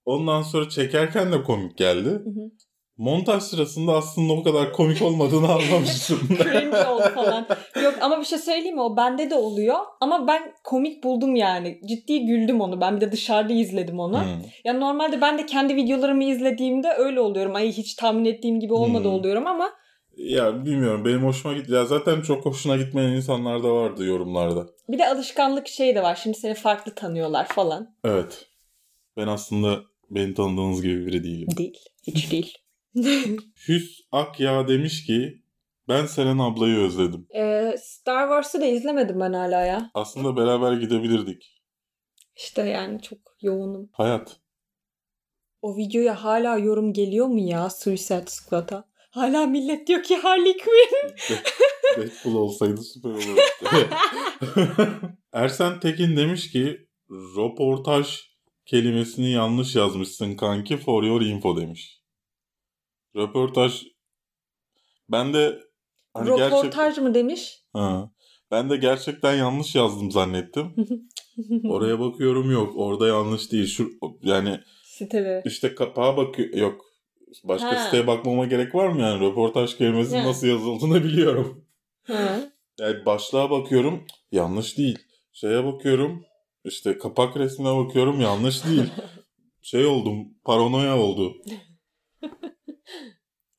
Ondan 0.05 0.41
sonra 0.41 0.69
çekerken 0.69 1.31
de 1.31 1.43
komik 1.43 1.77
geldi. 1.77 2.09
Hı 2.09 2.29
hı. 2.29 2.51
Montaj 2.97 3.43
sırasında 3.43 3.93
aslında 3.93 4.33
o 4.33 4.43
kadar 4.43 4.73
komik 4.73 5.01
olmadığını 5.01 5.47
anlamıştım. 5.51 6.19
Cringe 6.27 6.85
oldu 6.87 7.03
falan. 7.15 7.47
Yok 7.83 7.93
ama 8.01 8.19
bir 8.19 8.25
şey 8.25 8.37
söyleyeyim 8.39 8.75
mi? 8.75 8.81
O 8.81 8.97
bende 8.97 9.29
de 9.29 9.35
oluyor. 9.35 9.75
Ama 10.01 10.27
ben 10.27 10.53
komik 10.63 11.03
buldum 11.03 11.35
yani. 11.35 11.81
Ciddi 11.89 12.25
güldüm 12.25 12.61
onu. 12.61 12.81
Ben 12.81 12.95
bir 12.95 13.01
de 13.01 13.11
dışarıda 13.11 13.53
izledim 13.53 13.99
onu. 13.99 14.19
Hmm. 14.23 14.41
Ya 14.65 14.73
normalde 14.73 15.21
ben 15.21 15.37
de 15.37 15.45
kendi 15.45 15.75
videolarımı 15.75 16.23
izlediğimde 16.23 16.89
öyle 16.97 17.19
oluyorum. 17.19 17.55
Ay 17.55 17.71
hiç 17.71 17.93
tahmin 17.95 18.25
ettiğim 18.25 18.59
gibi 18.59 18.73
olmadı 18.73 19.03
Hmm. 19.03 19.13
oluyorum 19.13 19.47
ama 19.47 19.69
Ya 20.17 20.65
bilmiyorum 20.65 21.05
benim 21.05 21.23
hoşuma 21.25 21.53
gitti. 21.53 21.71
Ya 21.71 21.85
zaten 21.85 22.21
çok 22.21 22.45
hoşuna 22.45 22.77
gitmeyen 22.77 23.09
insanlar 23.11 23.63
da 23.63 23.73
vardı 23.73 24.05
yorumlarda. 24.05 24.65
bir 24.89 24.99
de 24.99 25.07
alışkanlık 25.07 25.67
şey 25.67 25.95
de 25.95 26.03
var. 26.03 26.19
Şimdi 26.23 26.37
seni 26.37 26.53
farklı 26.53 26.95
tanıyorlar 26.95 27.47
falan. 27.47 27.95
Evet. 28.03 28.45
Ben 29.17 29.27
aslında 29.27 29.79
beni 30.09 30.33
tanıdığınız 30.33 30.81
gibi 30.81 31.05
biri 31.07 31.23
değilim. 31.23 31.47
Değil. 31.57 31.77
Hiç 32.07 32.31
değil. 32.31 32.57
Hüs 33.67 33.99
Akya 34.11 34.67
demiş 34.67 35.05
ki 35.05 35.41
ben 35.87 36.05
Selen 36.05 36.37
ablayı 36.37 36.77
özledim. 36.77 37.27
Ee, 37.35 37.75
Star 37.81 38.27
Wars'ı 38.27 38.61
da 38.61 38.65
izlemedim 38.65 39.19
ben 39.19 39.33
hala 39.33 39.65
ya. 39.65 39.91
Aslında 39.93 40.35
beraber 40.37 40.73
gidebilirdik. 40.73 41.61
İşte 42.35 42.61
yani 42.61 43.01
çok 43.01 43.19
yoğunum. 43.41 43.89
Hayat. 43.91 44.39
O 45.61 45.77
videoya 45.77 46.23
hala 46.23 46.57
yorum 46.57 46.93
geliyor 46.93 47.27
mu 47.27 47.39
ya 47.39 47.69
Suicide 47.69 48.25
Squad'a? 48.27 48.91
Hala 49.11 49.45
millet 49.45 49.87
diyor 49.87 50.03
ki 50.03 50.17
Harley 50.17 50.57
Quinn. 50.57 51.15
Deadpool 51.97 52.35
olsaydı 52.35 52.81
süper 52.81 53.09
olurdu. 53.09 53.41
Ersen 55.33 55.79
Tekin 55.79 56.17
demiş 56.17 56.51
ki 56.51 56.87
röportaj 57.09 58.19
kelimesini 58.65 59.31
yanlış 59.31 59.75
yazmışsın 59.75 60.35
kanki 60.35 60.77
for 60.77 61.03
your 61.03 61.21
info 61.21 61.57
demiş. 61.57 62.00
Röportaj 63.15 63.83
ben 65.11 65.33
de 65.33 65.59
hani 66.13 66.25
gerçek 66.37 66.51
Röportaj 66.51 66.97
mı 66.97 67.13
demiş? 67.13 67.63
ha, 67.73 68.11
ben 68.51 68.69
de 68.69 68.77
gerçekten 68.77 69.33
yanlış 69.35 69.75
yazdım 69.75 70.11
zannettim. 70.11 70.75
Oraya 71.69 71.99
bakıyorum 71.99 72.51
yok. 72.51 72.73
Orada 72.77 73.07
yanlış 73.07 73.51
değil. 73.51 73.67
Şu 73.67 73.89
yani 74.21 74.59
Siteleri. 74.83 75.41
işte 75.45 75.75
kapağa 75.75 76.17
bakıyor 76.17 76.53
yok. 76.53 76.85
Başka 77.43 77.71
Ha. 77.71 77.85
siteye 77.85 78.07
bakmama 78.07 78.45
gerek 78.45 78.75
var 78.75 78.87
mı 78.87 79.01
yani? 79.01 79.25
Röportaj 79.25 79.77
kelimesinin 79.77 80.19
Ha. 80.21 80.27
nasıl 80.27 80.47
yazıldığını 80.47 81.03
biliyorum. 81.03 81.65
Hı. 82.03 82.51
Yani 82.79 83.05
başlığa 83.05 83.49
bakıyorum 83.49 84.05
yanlış 84.31 84.77
değil. 84.77 84.99
Şeye 85.33 85.65
bakıyorum 85.65 86.25
işte 86.65 86.97
kapak 86.97 87.37
resmine 87.37 87.75
bakıyorum 87.77 88.21
yanlış 88.21 88.65
değil. 88.65 88.83
Şey 89.61 89.85
oldum 89.85 90.27
paranoya 90.43 90.99
oldu. 90.99 91.33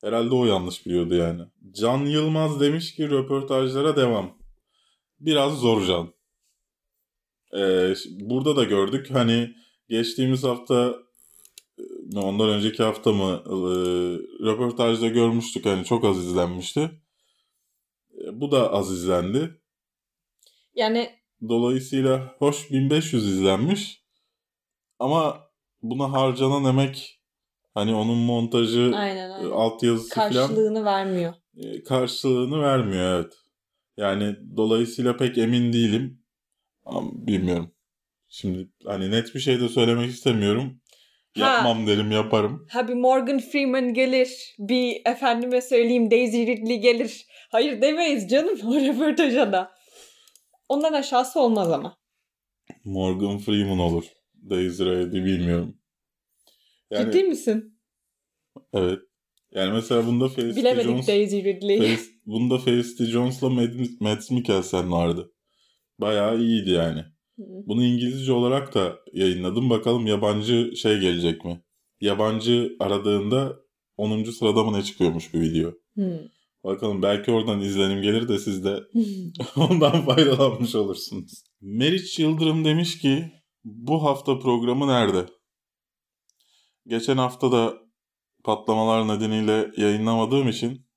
Herhalde 0.03 0.35
o 0.35 0.45
yanlış 0.45 0.85
biliyordu 0.85 1.15
yani. 1.15 1.41
Can 1.71 2.05
Yılmaz 2.05 2.59
demiş 2.59 2.95
ki 2.95 3.09
röportajlara 3.09 3.95
devam. 3.95 4.37
Biraz 5.19 5.59
zor 5.59 5.85
Can. 5.87 6.13
Ee, 7.57 7.93
burada 8.09 8.55
da 8.55 8.63
gördük 8.63 9.11
hani 9.11 9.55
geçtiğimiz 9.89 10.43
hafta 10.43 10.95
e, 11.77 12.19
ondan 12.19 12.49
önceki 12.49 12.83
hafta 12.83 13.11
mı 13.11 13.43
e, 13.45 13.53
röportajda 14.45 15.07
görmüştük 15.07 15.65
hani 15.65 15.85
çok 15.85 16.03
az 16.05 16.17
izlenmişti. 16.17 16.91
E, 18.23 18.41
Bu 18.41 18.51
da 18.51 18.71
az 18.71 18.91
izlendi. 18.91 19.61
Yani 20.75 21.09
Dolayısıyla 21.49 22.35
hoş 22.39 22.71
1500 22.71 23.27
izlenmiş. 23.27 24.03
Ama 24.99 25.49
buna 25.81 26.11
harcanan 26.11 26.65
emek 26.65 27.22
hani 27.73 27.95
onun 27.95 28.17
montajı, 28.17 28.91
aynen 28.95 29.29
e, 29.29 29.33
aynen. 29.33 29.51
altyazısı 29.51 30.15
falan 30.15 30.31
Karşılığını 30.31 30.85
vermiyor. 30.85 31.33
e, 31.57 31.83
karşılığını 31.83 32.61
vermiyor 32.61 33.19
evet. 33.19 33.33
Yani 33.97 34.35
dolayısıyla 34.57 35.17
pek 35.17 35.37
emin 35.37 35.73
değilim. 35.73 36.23
Ama 36.85 37.11
bilmiyorum. 37.13 37.71
Şimdi 38.27 38.69
hani 38.85 39.11
net 39.11 39.35
bir 39.35 39.39
şey 39.39 39.59
de 39.59 39.69
söylemek 39.69 40.09
istemiyorum. 40.09 40.81
Ha. 41.39 41.41
Yapmam 41.41 41.87
derim 41.87 42.11
yaparım. 42.11 42.67
Ha 42.69 42.87
bir 42.87 42.93
Morgan 42.93 43.39
Freeman 43.39 43.93
gelir. 43.93 44.55
Bir 44.59 45.01
efendime 45.05 45.61
söyleyeyim 45.61 46.11
Daisy 46.11 46.41
Ridley 46.41 46.79
gelir. 46.79 47.25
Hayır 47.51 47.81
demeyiz 47.81 48.29
canım 48.29 48.59
o 48.67 48.75
röportaja 48.75 49.51
da. 49.51 49.71
Ondan 50.69 50.93
aşağısı 50.93 51.39
olmaz 51.39 51.71
ama. 51.71 51.97
Morgan 52.83 53.37
Freeman 53.37 53.79
olur. 53.79 54.03
Daisy 54.49 54.83
Ridley 54.83 55.25
bilmiyorum. 55.25 55.77
Yani 56.93 57.11
Ciddi 57.11 57.23
misin? 57.23 57.79
evet. 58.73 58.99
Yani 59.51 59.73
mesela 59.73 60.07
bunda 60.07 60.29
Felicity 60.29 60.59
Bilemedik 60.59 60.89
Jones 60.89 61.07
Daisy 61.07 61.37
Ridley'i. 61.37 61.79
Felis, 61.79 62.11
bunda 62.25 62.57
Felicity 62.57 63.03
Jones'la 63.03 63.49
Mads, 63.49 64.01
Mads 64.01 64.31
Mikkelsen 64.31 64.91
vardı. 64.91 65.31
Bayağı 65.99 66.39
iyiydi 66.39 66.69
yani. 66.69 67.01
Bunu 67.37 67.83
İngilizce 67.83 68.31
olarak 68.31 68.73
da 68.73 68.95
yayınladım. 69.13 69.69
Bakalım 69.69 70.07
yabancı 70.07 70.75
şey 70.75 70.99
gelecek 70.99 71.45
mi? 71.45 71.63
Yabancı 72.01 72.75
aradığında 72.79 73.59
10. 73.97 74.23
sırada 74.23 74.63
mı 74.63 74.77
ne 74.77 74.83
çıkıyormuş 74.83 75.33
bir 75.33 75.41
video. 75.41 75.73
Hı. 75.95 76.29
Bakalım 76.63 77.01
belki 77.01 77.31
oradan 77.31 77.61
izlenim 77.61 78.01
gelir 78.01 78.27
de 78.27 78.39
siz 78.39 78.65
de 78.65 78.79
ondan 79.55 80.05
faydalanmış 80.05 80.75
olursunuz. 80.75 81.43
Meriç 81.61 82.19
Yıldırım 82.19 82.65
demiş 82.65 82.97
ki 82.97 83.31
bu 83.63 84.03
hafta 84.03 84.39
programı 84.39 84.87
nerede? 84.87 85.25
Geçen 86.87 87.17
hafta 87.17 87.51
da 87.51 87.73
patlamalar 88.43 89.07
nedeniyle 89.07 89.71
yayınlamadığım 89.77 90.49
için 90.49 90.87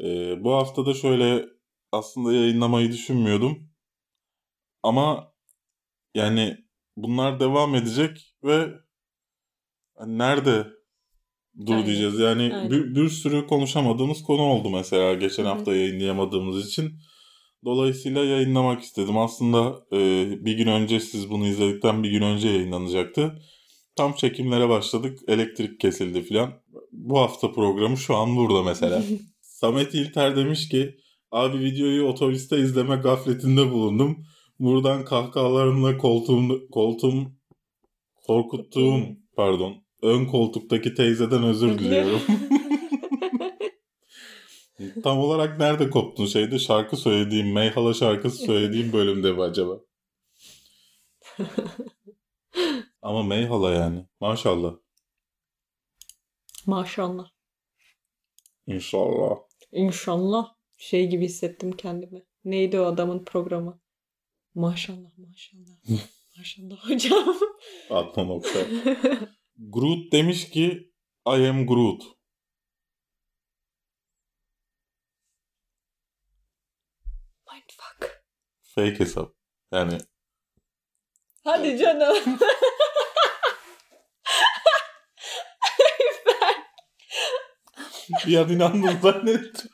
e, 0.00 0.36
bu 0.44 0.52
hafta 0.52 0.86
da 0.86 0.94
şöyle 0.94 1.46
aslında 1.92 2.32
yayınlamayı 2.32 2.92
düşünmüyordum. 2.92 3.70
Ama 4.82 5.34
yani 6.14 6.56
bunlar 6.96 7.40
devam 7.40 7.74
edecek 7.74 8.36
ve 8.44 8.68
hani 9.94 10.18
nerede 10.18 10.66
dur 11.66 11.74
Aynen. 11.74 11.86
diyeceğiz. 11.86 12.18
Yani 12.18 12.42
Aynen. 12.42 12.70
bir, 12.70 12.94
bir 12.94 13.08
sürü 13.08 13.46
konuşamadığımız 13.46 14.22
konu 14.22 14.42
oldu 14.42 14.70
mesela 14.70 15.14
geçen 15.14 15.44
Hı 15.44 15.48
hı. 15.48 15.52
hafta 15.52 15.74
yayınlayamadığımız 15.74 16.66
için. 16.68 16.92
Dolayısıyla 17.64 18.24
yayınlamak 18.24 18.82
istedim. 18.82 19.18
Aslında 19.18 19.86
e, 19.92 19.98
bir 20.44 20.56
gün 20.56 20.66
önce 20.66 21.00
siz 21.00 21.30
bunu 21.30 21.46
izledikten 21.46 22.02
bir 22.02 22.10
gün 22.10 22.22
önce 22.22 22.48
yayınlanacaktı. 22.48 23.42
Tam 23.96 24.12
çekimlere 24.12 24.68
başladık. 24.68 25.18
Elektrik 25.28 25.80
kesildi 25.80 26.22
filan. 26.22 26.52
Bu 26.92 27.18
hafta 27.18 27.52
programı 27.52 27.96
şu 27.96 28.16
an 28.16 28.36
burada 28.36 28.62
mesela. 28.62 29.02
Samet 29.40 29.94
İlter 29.94 30.36
demiş 30.36 30.68
ki 30.68 30.96
abi 31.30 31.58
videoyu 31.58 32.04
otobüste 32.04 32.58
izleme 32.58 32.96
gafletinde 32.96 33.70
bulundum. 33.70 34.26
Buradan 34.58 35.04
kahkahalarımla 35.04 35.98
koltuğum, 35.98 36.70
koltuğum 36.70 37.32
korkuttuğum 38.26 39.02
pardon 39.36 39.76
ön 40.02 40.26
koltuktaki 40.26 40.94
teyzeden 40.94 41.42
özür 41.42 41.78
diliyorum. 41.78 42.20
Tam 45.02 45.18
olarak 45.18 45.58
nerede 45.58 45.90
koptun 45.90 46.26
şeyde 46.26 46.58
şarkı 46.58 46.96
söylediğim 46.96 47.52
Meyhala 47.52 47.94
şarkısı 47.94 48.36
söylediğim 48.36 48.92
bölümde 48.92 49.32
mi 49.32 49.42
acaba? 49.42 49.80
Ama 53.02 53.22
Meyhala 53.22 53.72
yani 53.72 54.06
maşallah. 54.20 54.74
Maşallah. 56.66 57.30
İnşallah. 58.66 59.36
İnşallah. 59.72 60.54
Şey 60.78 61.08
gibi 61.10 61.24
hissettim 61.24 61.72
kendimi. 61.72 62.26
Neydi 62.44 62.80
o 62.80 62.84
adamın 62.84 63.24
programı? 63.24 63.80
Maşallah 64.54 65.18
maşallah. 65.18 66.00
maşallah 66.38 66.90
hocam. 66.90 67.36
Adnan 67.90 68.30
Oktay. 68.30 68.64
Groot 69.58 70.12
demiş 70.12 70.50
ki 70.50 70.92
I 71.26 71.48
am 71.48 71.66
Groot. 71.66 72.02
Mindfuck. 77.52 78.24
Fake 78.62 79.00
hesap. 79.00 79.34
Yani 79.72 79.98
Hadi 81.44 81.78
canım. 81.78 82.16
bir 88.26 88.36
an 88.36 88.48
inandım 88.48 88.98
zannettim. 89.02 89.70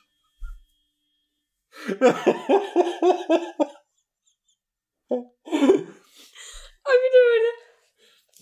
Ay 6.85 6.97
bir 6.97 7.13
de 7.13 7.21
böyle. 7.31 7.47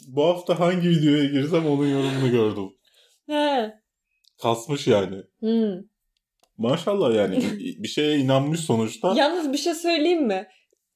Bu 0.06 0.24
hafta 0.24 0.60
hangi 0.60 0.88
videoya 0.88 1.24
girsem 1.24 1.66
onun 1.66 1.86
yorumunu 1.86 2.30
gördüm. 2.30 2.70
He. 3.26 3.72
Kasmış 4.42 4.86
yani. 4.86 5.22
Hmm. 5.40 5.80
Maşallah 6.58 7.14
yani 7.14 7.36
bir 7.58 7.88
şeye 7.88 8.16
inanmış 8.16 8.60
sonuçta. 8.60 9.14
Yalnız 9.16 9.52
bir 9.52 9.58
şey 9.58 9.74
söyleyeyim 9.74 10.26
mi? 10.26 10.48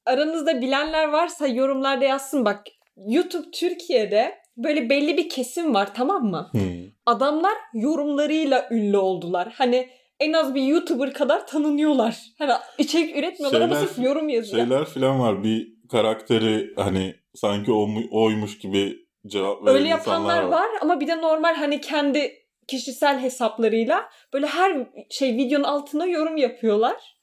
Aranızda 0.09 0.61
bilenler 0.61 1.09
varsa 1.09 1.47
yorumlarda 1.47 2.05
yazsın 2.05 2.45
bak. 2.45 2.63
YouTube 2.97 3.51
Türkiye'de 3.51 4.35
böyle 4.57 4.91
belli 4.91 5.17
bir 5.17 5.29
kesim 5.29 5.75
var 5.75 5.95
tamam 5.95 6.25
mı? 6.25 6.49
Hmm. 6.53 6.61
Adamlar 7.07 7.55
yorumlarıyla 7.75 8.69
ünlü 8.71 8.97
oldular. 8.97 9.55
Hani 9.57 9.89
en 10.21 10.33
az 10.33 10.55
bir 10.55 10.63
YouTuber 10.63 11.13
kadar 11.13 11.47
tanınıyorlar. 11.47 12.19
Hani 12.39 12.53
içerik 12.79 13.17
üretmiyorlar 13.17 13.61
ama 13.61 13.75
Şeyler- 13.75 13.89
sırf 13.89 14.05
yorum 14.05 14.29
yazıyor. 14.29 14.63
Şeyler 14.63 14.85
filan 14.85 15.21
var. 15.21 15.45
Bir 15.45 15.69
karakteri 15.91 16.73
hani 16.77 17.15
sanki 17.35 17.73
o, 17.73 17.89
oymuş 18.11 18.59
gibi 18.59 18.97
cevap 19.27 19.67
veren 19.67 19.77
Öyle 19.77 19.89
yapanlar 19.89 20.43
var 20.43 20.69
ama 20.83 21.01
bir 21.01 21.07
de 21.07 21.21
normal 21.21 21.55
hani 21.55 21.81
kendi 21.81 22.33
kişisel 22.69 23.21
hesaplarıyla 23.21 24.09
böyle 24.35 24.47
her 24.47 24.87
şey 25.11 25.37
videonun 25.37 25.65
altına 25.65 26.07
yorum 26.07 26.37
yapıyorlar. 26.37 27.18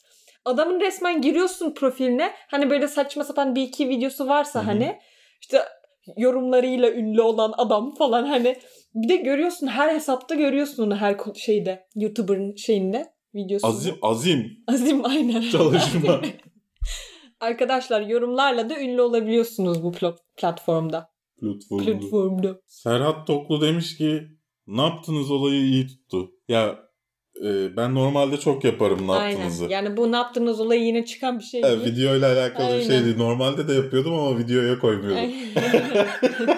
Adamın 0.45 0.79
resmen 0.79 1.21
giriyorsun 1.21 1.73
profiline 1.73 2.31
hani 2.51 2.69
böyle 2.69 2.87
saçma 2.87 3.23
sapan 3.23 3.55
bir 3.55 3.61
iki 3.61 3.89
videosu 3.89 4.27
varsa 4.27 4.59
Hı 4.59 4.63
hı. 4.63 4.67
hani 4.67 4.99
işte 5.41 5.61
yorumlarıyla 6.17 6.91
ünlü 6.91 7.21
olan 7.21 7.53
adam 7.57 7.93
falan 7.95 8.25
hani 8.25 8.55
bir 8.95 9.09
de 9.09 9.15
görüyorsun 9.15 9.67
her 9.67 9.93
hesapta 9.93 10.35
görüyorsun 10.35 10.83
onu 10.83 10.95
her 10.95 11.17
şeyde 11.35 11.87
YouTuber'ın 11.95 12.55
şeyinde 12.55 13.13
videosunda. 13.35 13.73
Azim, 13.73 13.95
azim 14.01 14.63
Azim 14.67 15.05
aynen. 15.05 15.41
çalışma. 15.41 16.21
Arkadaşlar 17.39 18.01
yorumlarla 18.01 18.69
da 18.69 18.79
ünlü 18.79 19.01
olabiliyorsunuz 19.01 19.83
bu 19.83 19.91
pl- 19.91 20.17
platformda. 20.35 21.09
Platformda. 21.39 21.85
Platformda. 21.85 22.59
Serhat 22.65 23.27
Toklu 23.27 23.61
demiş 23.61 23.97
ki 23.97 24.21
ne 24.67 24.81
yaptınız 24.81 25.31
olayı 25.31 25.61
iyi 25.61 25.87
tuttu. 25.87 26.31
Ya 26.47 26.79
e, 27.43 27.77
ben 27.77 27.95
normalde 27.95 28.37
çok 28.37 28.63
yaparım 28.63 29.07
ne 29.07 29.11
yaptığınızı. 29.11 29.63
Aynen. 29.63 29.73
Yani 29.75 29.97
bu 29.97 30.11
ne 30.11 30.15
yaptığınız 30.15 30.59
olayı 30.59 30.83
yine 30.83 31.05
çıkan 31.05 31.39
bir 31.39 31.43
şey 31.43 31.61
Evet, 31.65 31.85
değil. 31.85 31.95
videoyla 31.95 32.33
alakalı 32.33 32.67
bir 32.67 32.73
Aynen. 32.73 32.87
şey 32.87 33.05
değil. 33.05 33.17
Normalde 33.17 33.67
de 33.67 33.73
yapıyordum 33.73 34.13
ama 34.13 34.37
videoya 34.37 34.79
koymuyordum. 34.79 35.29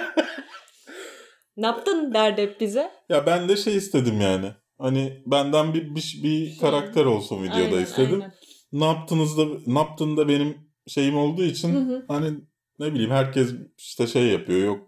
Ne 1.58 1.66
yaptın 1.66 2.14
derdi 2.14 2.42
hep 2.42 2.62
bize. 2.62 2.92
ya 3.10 3.26
ben 3.26 3.50
de 3.50 3.58
şey 3.58 3.76
istedim 3.78 4.22
yani. 4.22 4.52
Hani 4.80 5.24
benden 5.26 5.74
bir 5.74 5.96
bir, 5.96 6.20
bir 6.24 6.58
karakter 6.58 7.06
olsun 7.06 7.44
videoda 7.44 7.56
Aynen, 7.58 7.84
istedim. 7.84 8.14
aynen. 8.22 8.34
Ne 8.72 8.86
yaptığınızda 8.86 9.46
ne 9.68 9.80
yaptığında 9.80 10.28
benim 10.28 10.58
şeyim 10.88 11.18
olduğu 11.18 11.44
için 11.44 11.76
Hı 11.76 11.80
hı. 11.80 12.06
hani 12.08 12.32
ne 12.80 12.94
bileyim 12.94 13.12
herkes 13.12 13.50
işte 13.78 14.08
şey 14.08 14.24
yapıyor. 14.28 14.60
Yok 14.66 14.88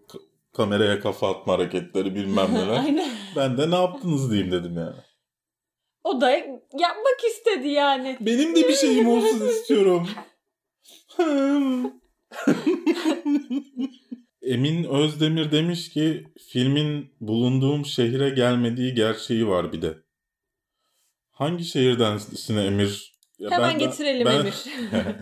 kameraya 0.53 0.99
kafa 0.99 1.29
atma 1.29 1.53
hareketleri 1.53 2.15
bilmem 2.15 2.53
neler. 2.53 2.79
aynen. 2.85 3.09
ben 3.35 3.57
de 3.57 3.71
ne 3.71 3.75
yaptınız 3.75 4.31
diyeyim 4.31 4.51
dedim 4.51 4.77
yani. 4.77 4.95
O 6.09 6.21
da 6.21 6.31
yapmak 6.79 7.19
istedi 7.27 7.67
yani. 7.67 8.17
Benim 8.21 8.55
de 8.55 8.67
bir 8.67 8.75
şeyim 8.75 9.07
olsun 9.07 9.47
istiyorum. 9.49 10.07
Emin 14.41 14.83
Özdemir 14.83 15.51
demiş 15.51 15.89
ki 15.89 16.23
filmin 16.51 17.11
bulunduğum 17.21 17.85
şehre 17.85 18.29
gelmediği 18.29 18.93
gerçeği 18.93 19.47
var 19.47 19.73
bir 19.73 19.81
de. 19.81 19.97
Hangi 21.31 21.63
şehirdensin 21.65 22.57
Emir? 22.57 23.13
Ya 23.39 23.51
Hemen 23.51 23.69
ben- 23.69 23.79
getirelim 23.79 24.25
ben- 24.25 24.39
Emir. 24.39 24.63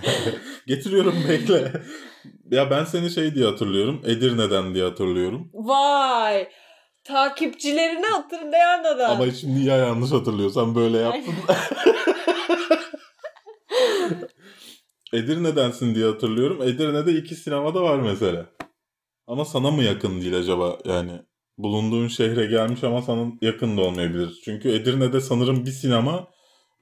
Getiriyorum 0.68 1.16
bekle. 1.30 1.74
ya 2.52 2.72
ben 2.72 2.84
seni 2.86 3.10
şey 3.10 3.36
diye 3.36 3.46
hatırlıyorum. 3.46 4.02
Edirne'den 4.06 4.76
diye 4.76 4.84
hatırlıyorum. 4.84 5.50
Vay. 5.54 6.48
Takipçilerini 7.08 8.06
hatırlayan 8.06 8.84
adam. 8.84 9.12
Ama 9.12 9.32
şimdi 9.32 9.66
ya 9.66 9.78
yanlış 9.78 10.12
hatırlıyorsam 10.12 10.76
böyle 10.76 10.98
yaptın. 10.98 11.34
Edirne'densin 15.14 15.96
diye 15.96 16.06
hatırlıyorum. 16.06 16.62
Edirne'de 16.62 17.14
iki 17.14 17.36
sinemada 17.36 17.82
var 17.82 18.00
mesela. 18.00 18.46
Ama 19.28 19.46
sana 19.46 19.72
mı 19.72 19.84
yakın 19.84 20.22
değil 20.22 20.38
acaba 20.38 20.78
yani? 20.86 21.12
Bulunduğun 21.58 22.08
şehre 22.08 22.46
gelmiş 22.46 22.84
ama 22.84 23.02
sana 23.02 23.32
yakın 23.42 23.78
da 23.78 23.82
olmayabilir. 23.82 24.42
Çünkü 24.46 24.70
Edirne'de 24.70 25.22
sanırım 25.22 25.66
bir 25.66 25.72
sinema 25.72 26.28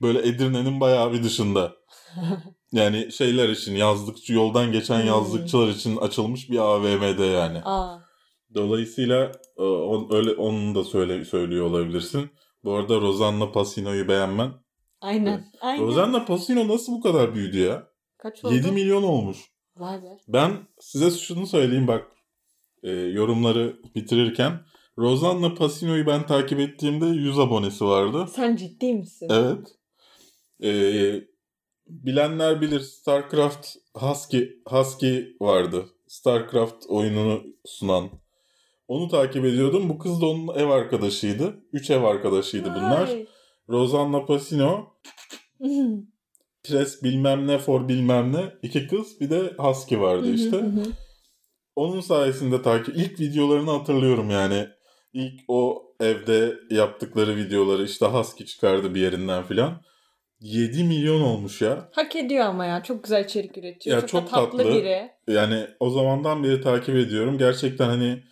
böyle 0.01 0.19
Edirne'nin 0.28 0.80
bayağı 0.80 1.13
bir 1.13 1.23
dışında. 1.23 1.73
Yani 2.71 3.11
şeyler 3.11 3.49
için 3.49 3.76
yazlıkçı 3.76 4.34
yoldan 4.34 4.71
geçen 4.71 4.99
Hmm. 4.99 5.07
yazlıkçılar 5.07 5.67
için 5.67 5.97
açılmış 5.97 6.49
bir 6.49 6.57
AVM'de 6.57 7.26
yani. 7.26 7.61
Aa. 7.65 7.97
Dolayısıyla 8.56 9.32
e, 9.58 9.62
on, 9.64 10.16
öyle 10.16 10.32
onu 10.32 10.76
da 10.76 10.84
söyle 10.84 11.26
söylüyor 11.26 11.66
olabilirsin. 11.66 12.30
Bu 12.64 12.74
arada 12.74 13.01
Rosanna 13.01 13.51
Pacino'yu 13.51 14.08
beğenmen. 14.08 14.51
Aynen. 15.01 15.51
Aynen. 15.62 15.84
Rosanna 15.84 16.26
Pacino 16.26 16.68
nasıl 16.68 16.93
bu 16.93 17.01
kadar 17.01 17.36
büyüdü 17.36 17.60
ya? 17.60 17.88
Kaç 18.18 18.45
oldu? 18.45 18.53
7 18.53 18.72
milyon 18.72 19.03
olmuş. 19.03 19.38
Vay 19.78 20.03
be. 20.03 20.18
Ben 20.28 20.51
size 20.80 21.12
şunu 21.12 21.47
söyleyeyim 21.47 21.88
bak 21.88 22.08
e, 22.84 22.91
yorumları 22.91 23.80
bitirirken. 23.95 24.60
Rosanna 24.97 25.53
Pacino'yu 25.53 26.06
ben 26.06 26.26
takip 26.26 26.60
ettiğimde 26.60 27.06
100 27.06 27.39
abonesi 27.39 27.86
vardı. 27.86 28.26
Sen 28.36 28.56
ciddi 28.56 28.93
misin? 28.93 29.28
Evet. 29.32 29.68
E, 30.64 30.72
bilenler 31.88 32.62
bilir 32.62 32.80
StarCraft 32.80 33.68
Husky, 33.93 34.45
Husky 34.68 35.36
vardı. 35.41 35.86
StarCraft 36.08 36.86
oyununu 36.88 37.43
sunan. 37.66 38.10
Onu 38.88 39.07
takip 39.07 39.45
ediyordum. 39.45 39.89
Bu 39.89 39.97
kız 39.97 40.21
da 40.21 40.25
onun 40.25 40.55
ev 40.55 40.69
arkadaşıydı. 40.69 41.53
Üç 41.73 41.89
ev 41.89 42.03
arkadaşıydı 42.03 42.69
bunlar. 42.75 43.09
Rosanna 43.69 44.25
Pacino, 44.25 44.88
Pres 46.63 47.03
bilmem 47.03 47.47
ne 47.47 47.57
for 47.57 47.88
bilmem 47.88 48.33
ne. 48.33 48.43
iki 48.61 48.88
kız 48.88 49.21
bir 49.21 49.29
de 49.29 49.53
Husky 49.57 50.01
vardı 50.01 50.33
işte. 50.33 50.61
Onun 51.75 52.01
sayesinde 52.01 52.61
takip... 52.61 52.95
ilk 52.97 53.19
videolarını 53.19 53.71
hatırlıyorum 53.71 54.29
yani. 54.29 54.67
İlk 55.13 55.41
o 55.47 55.83
evde 55.99 56.55
yaptıkları 56.69 57.36
videoları 57.36 57.83
işte 57.83 58.05
Husky 58.05 58.45
çıkardı 58.45 58.95
bir 58.95 59.01
yerinden 59.01 59.43
filan. 59.43 59.81
7 60.39 60.83
milyon 60.83 61.21
olmuş 61.21 61.61
ya. 61.61 61.89
Hak 61.91 62.15
ediyor 62.15 62.45
ama 62.45 62.65
ya. 62.65 62.83
Çok 62.83 63.03
güzel 63.03 63.25
içerik 63.25 63.57
üretiyor. 63.57 63.97
Ya 63.97 64.01
çok, 64.01 64.09
çok 64.09 64.29
tatlı, 64.29 64.57
tatlı. 64.57 64.73
biri. 64.73 65.11
Yani 65.27 65.67
o 65.79 65.89
zamandan 65.89 66.43
beri 66.43 66.61
takip 66.61 66.95
ediyorum. 66.95 67.38
Gerçekten 67.38 67.86
hani 67.88 68.23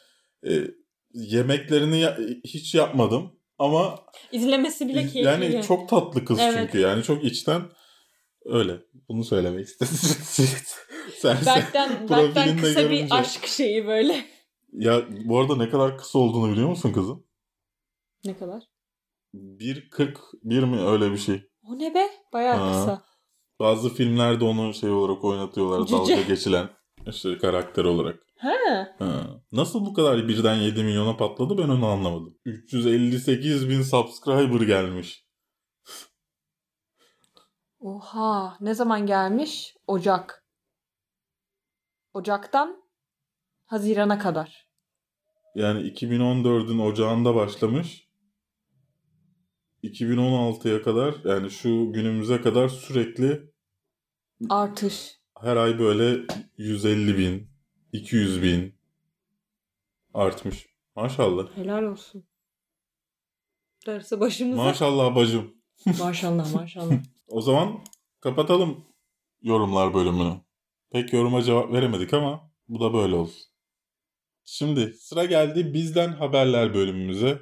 e, 0.49 0.51
yemeklerini 1.13 1.99
ya- 1.99 2.17
hiç 2.45 2.75
yapmadım 2.75 3.39
ama 3.59 3.99
İzlemesi 4.31 4.87
bile 4.87 4.99
keyifli. 5.07 5.21
yani 5.29 5.63
çok 5.67 5.89
tatlı 5.89 6.25
kız 6.25 6.39
Evet. 6.41 6.55
çünkü 6.57 6.79
yani 6.79 7.03
çok 7.03 7.23
içten 7.23 7.61
öyle. 8.45 8.77
Bunu 9.09 9.23
söylemek 9.23 9.65
istedim. 9.67 9.93
Sen, 11.17 11.37
Berk'ten, 11.45 11.89
Berk'ten 12.09 12.57
kısa 12.57 12.81
görünce. 12.81 13.05
bir 13.05 13.11
aşk 13.19 13.47
şeyi 13.47 13.87
böyle. 13.87 14.25
Ya 14.73 15.01
bu 15.25 15.39
arada 15.39 15.55
ne 15.55 15.69
kadar 15.69 15.97
kısa 15.97 16.19
olduğunu 16.19 16.51
biliyor 16.51 16.69
musun 16.69 16.93
kızın? 16.93 17.25
Ne 18.25 18.37
kadar? 18.37 18.63
1.41 19.35 20.65
mi 20.65 20.81
öyle 20.81 21.11
bir 21.11 21.17
şey. 21.17 21.41
O 21.63 21.79
ne 21.79 21.93
be? 21.95 22.07
Bayağı 22.33 22.57
Ha. 22.57 22.71
kısa. 22.71 23.03
Bazı 23.59 23.93
filmlerde 23.93 24.43
onu 24.45 24.73
şey 24.73 24.89
olarak 24.89 25.23
oynatıyorlar. 25.23 25.81
Cüce. 25.87 25.93
Dalga 25.97 26.21
geçilen 26.21 26.69
işte 27.07 27.37
karakter 27.37 27.85
olarak. 27.85 28.19
Ha. 28.43 28.95
Ha. 28.99 29.41
Nasıl 29.51 29.85
bu 29.85 29.93
kadar 29.93 30.27
birden 30.27 30.55
7 30.55 30.83
milyona 30.83 31.17
patladı 31.17 31.57
ben 31.57 31.69
onu 31.69 31.85
anlamadım. 31.87 32.37
358 32.45 33.69
bin 33.69 33.81
subscriber 33.81 34.61
gelmiş. 34.67 35.25
Oha. 37.79 38.57
Ne 38.61 38.73
zaman 38.73 39.05
gelmiş? 39.05 39.75
Ocak. 39.87 40.45
Ocaktan 42.13 42.83
Haziran'a 43.65 44.19
kadar. 44.19 44.67
Yani 45.55 45.81
2014'ün 45.81 46.79
ocağında 46.79 47.35
başlamış. 47.35 48.07
2016'ya 49.83 50.81
kadar 50.81 51.15
yani 51.25 51.51
şu 51.51 51.91
günümüze 51.93 52.41
kadar 52.41 52.69
sürekli 52.69 53.53
Artış. 54.49 55.11
her 55.41 55.55
ay 55.55 55.79
böyle 55.79 56.25
150 56.57 57.17
bin, 57.17 57.52
200 57.93 58.43
bin 58.43 58.75
artmış. 60.13 60.67
Maşallah. 60.95 61.57
Helal 61.57 61.83
olsun. 61.83 62.25
Derse 63.87 64.19
başımıza. 64.19 64.63
Maşallah 64.63 65.15
bacım. 65.15 65.55
maşallah 65.99 66.53
maşallah. 66.53 66.93
O 67.27 67.41
zaman 67.41 67.79
kapatalım 68.19 68.85
yorumlar 69.41 69.93
bölümünü. 69.93 70.33
pek 70.91 71.13
yoruma 71.13 71.43
cevap 71.43 71.73
veremedik 71.73 72.13
ama 72.13 72.51
bu 72.67 72.79
da 72.79 72.93
böyle 72.93 73.15
olsun. 73.15 73.43
Şimdi 74.45 74.93
sıra 74.93 75.25
geldi 75.25 75.73
bizden 75.73 76.13
haberler 76.13 76.73
bölümümüze. 76.73 77.39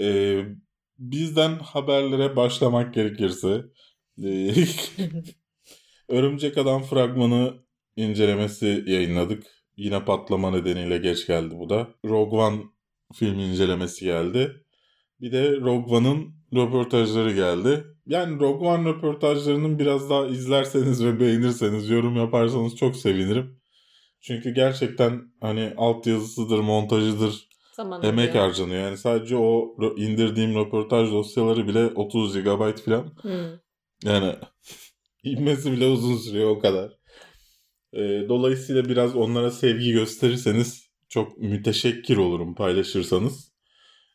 Ee, 0.00 0.44
bizden 0.98 1.58
haberlere 1.58 2.36
başlamak 2.36 2.94
gerekirse 2.94 3.64
e, 4.24 4.54
Örümcek 6.08 6.58
Adam 6.58 6.82
fragmanı 6.82 7.64
incelemesi 7.96 8.84
yayınladık. 8.86 9.53
Yine 9.76 10.04
patlama 10.04 10.50
nedeniyle 10.50 10.98
geç 10.98 11.26
geldi 11.26 11.54
bu 11.58 11.68
da. 11.68 11.88
Rogue 12.04 12.38
One 12.40 12.62
film 13.14 13.38
incelemesi 13.38 14.04
geldi. 14.04 14.64
Bir 15.20 15.32
de 15.32 15.56
Rogue 15.60 15.96
One'ın 15.96 16.34
röportajları 16.54 17.32
geldi. 17.32 17.84
Yani 18.06 18.40
Rogue 18.40 18.68
One 18.68 18.88
röportajlarının 18.88 19.78
biraz 19.78 20.10
daha 20.10 20.26
izlerseniz 20.26 21.04
ve 21.04 21.20
beğenirseniz, 21.20 21.90
yorum 21.90 22.16
yaparsanız 22.16 22.76
çok 22.76 22.96
sevinirim. 22.96 23.60
Çünkü 24.20 24.54
gerçekten 24.54 25.22
hani 25.40 25.72
altyazısıdır, 25.76 26.58
montajıdır, 26.58 27.48
Zaman 27.72 28.02
emek 28.02 28.30
alıyor. 28.30 28.44
harcanıyor. 28.44 28.80
Yani 28.82 28.96
sadece 28.96 29.36
o 29.36 29.76
indirdiğim 29.96 30.54
röportaj 30.54 31.10
dosyaları 31.10 31.68
bile 31.68 31.86
30 31.86 32.34
GB 32.42 32.78
falan. 32.84 33.14
Hı. 33.22 33.60
Yani 34.04 34.34
inmesi 35.24 35.72
bile 35.72 35.86
uzun 35.86 36.16
sürüyor 36.16 36.50
o 36.50 36.58
kadar. 36.58 36.92
Ee, 37.94 38.28
dolayısıyla 38.28 38.84
biraz 38.84 39.16
onlara 39.16 39.50
sevgi 39.50 39.92
gösterirseniz 39.92 40.90
çok 41.08 41.38
müteşekkir 41.38 42.16
olurum 42.16 42.54
paylaşırsanız. 42.54 43.52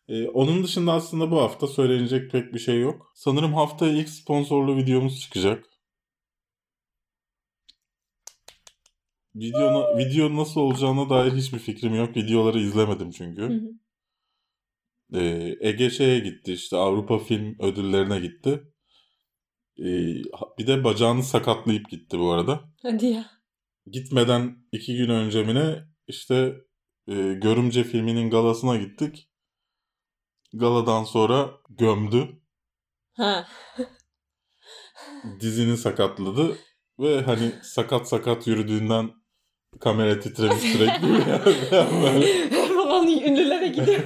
Ee, 0.07 0.27
onun 0.27 0.63
dışında 0.63 0.93
aslında 0.93 1.31
bu 1.31 1.41
hafta 1.41 1.67
söylenecek 1.67 2.31
pek 2.31 2.53
bir 2.53 2.59
şey 2.59 2.79
yok. 2.79 3.11
Sanırım 3.15 3.53
haftaya 3.53 3.93
ilk 3.93 4.09
sponsorlu 4.09 4.77
videomuz 4.77 5.19
çıkacak. 5.19 5.65
Video, 9.35 9.97
video 9.97 10.35
nasıl 10.35 10.61
olacağına 10.61 11.09
dair 11.09 11.31
hiçbir 11.31 11.59
fikrim 11.59 11.95
yok. 11.95 12.17
Videoları 12.17 12.59
izlemedim 12.59 13.11
çünkü. 13.11 13.41
Hı 13.41 13.47
hı. 13.47 13.71
Ee, 15.19 15.55
Ege 15.61 15.89
şeye 15.89 16.19
gitti 16.19 16.53
işte 16.53 16.77
Avrupa 16.77 17.19
Film 17.19 17.55
Ödülleri'ne 17.59 18.19
gitti. 18.19 18.63
Ee, 19.79 20.15
bir 20.57 20.67
de 20.67 20.83
bacağını 20.83 21.23
sakatlayıp 21.23 21.89
gitti 21.89 22.19
bu 22.19 22.31
arada. 22.31 22.61
Hadi 22.81 23.05
ya. 23.05 23.38
Gitmeden 23.91 24.57
iki 24.71 24.97
gün 24.97 25.09
önce 25.09 25.43
mi 25.43 25.55
ne 25.55 25.75
işte 26.07 26.55
e, 27.07 27.13
Görümce 27.33 27.83
filminin 27.83 28.29
galasına 28.29 28.77
gittik. 28.77 29.29
Galadan 30.53 31.03
sonra 31.03 31.51
gömdü. 31.69 32.41
Ha. 33.17 33.47
Dizini 35.39 35.77
sakatladı. 35.77 36.57
Ve 36.99 37.21
hani 37.21 37.51
sakat 37.63 38.09
sakat 38.09 38.47
yürüdüğünden 38.47 39.11
kamera 39.79 40.19
titremiş 40.19 40.61
sürekli. 40.61 41.07
Falan 42.67 43.07
ünlülere 43.07 43.67
gidiyor. 43.67 44.03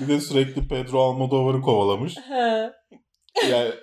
bir 0.00 0.08
de 0.08 0.20
sürekli 0.20 0.68
Pedro 0.68 1.00
Almodovar'ı 1.00 1.60
kovalamış. 1.60 2.16
ha. 2.16 2.72
Yani 3.50 3.74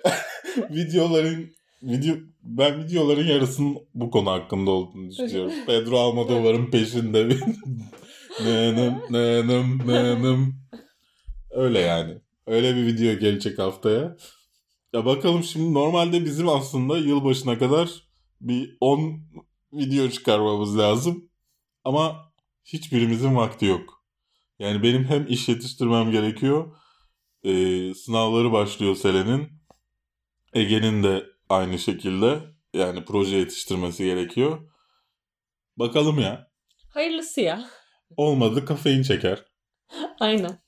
videoların 0.70 1.54
video 1.84 2.16
ben 2.42 2.84
videoların 2.84 3.26
yarısının 3.26 3.78
bu 3.94 4.10
konu 4.10 4.30
hakkında 4.30 4.70
olduğunu 4.70 5.10
düşünüyorum. 5.10 5.52
Pedro 5.66 5.98
Almodovar'ın 5.98 6.70
peşinde 6.70 7.28
bir 7.28 7.40
nanım 8.44 9.00
nanım 9.10 9.78
nanım 9.86 10.54
öyle 11.50 11.78
yani. 11.78 12.14
Öyle 12.46 12.76
bir 12.76 12.86
video 12.86 13.18
gelecek 13.18 13.58
haftaya. 13.58 14.16
Ya 14.92 15.04
bakalım 15.04 15.42
şimdi 15.42 15.74
normalde 15.74 16.24
bizim 16.24 16.48
aslında 16.48 16.98
yılbaşına 16.98 17.58
kadar 17.58 17.90
bir 18.40 18.76
10 18.80 19.20
video 19.72 20.08
çıkarmamız 20.08 20.78
lazım. 20.78 21.28
Ama 21.84 22.32
hiçbirimizin 22.64 23.36
vakti 23.36 23.66
yok. 23.66 24.04
Yani 24.58 24.82
benim 24.82 25.04
hem 25.04 25.26
iş 25.26 25.48
yetiştirmem 25.48 26.10
gerekiyor. 26.10 26.76
Ee, 27.44 27.94
sınavları 27.94 28.52
başlıyor 28.52 28.96
Selen'in. 28.96 29.48
Ege'nin 30.52 31.02
de 31.02 31.33
aynı 31.48 31.78
şekilde. 31.78 32.40
Yani 32.74 33.04
proje 33.04 33.36
yetiştirmesi 33.36 34.04
gerekiyor. 34.04 34.70
Bakalım 35.76 36.20
ya. 36.20 36.50
Hayırlısı 36.88 37.40
ya. 37.40 37.64
Olmadı 38.16 38.64
kafein 38.64 39.02
çeker. 39.02 39.44
Aynen. 40.20 40.58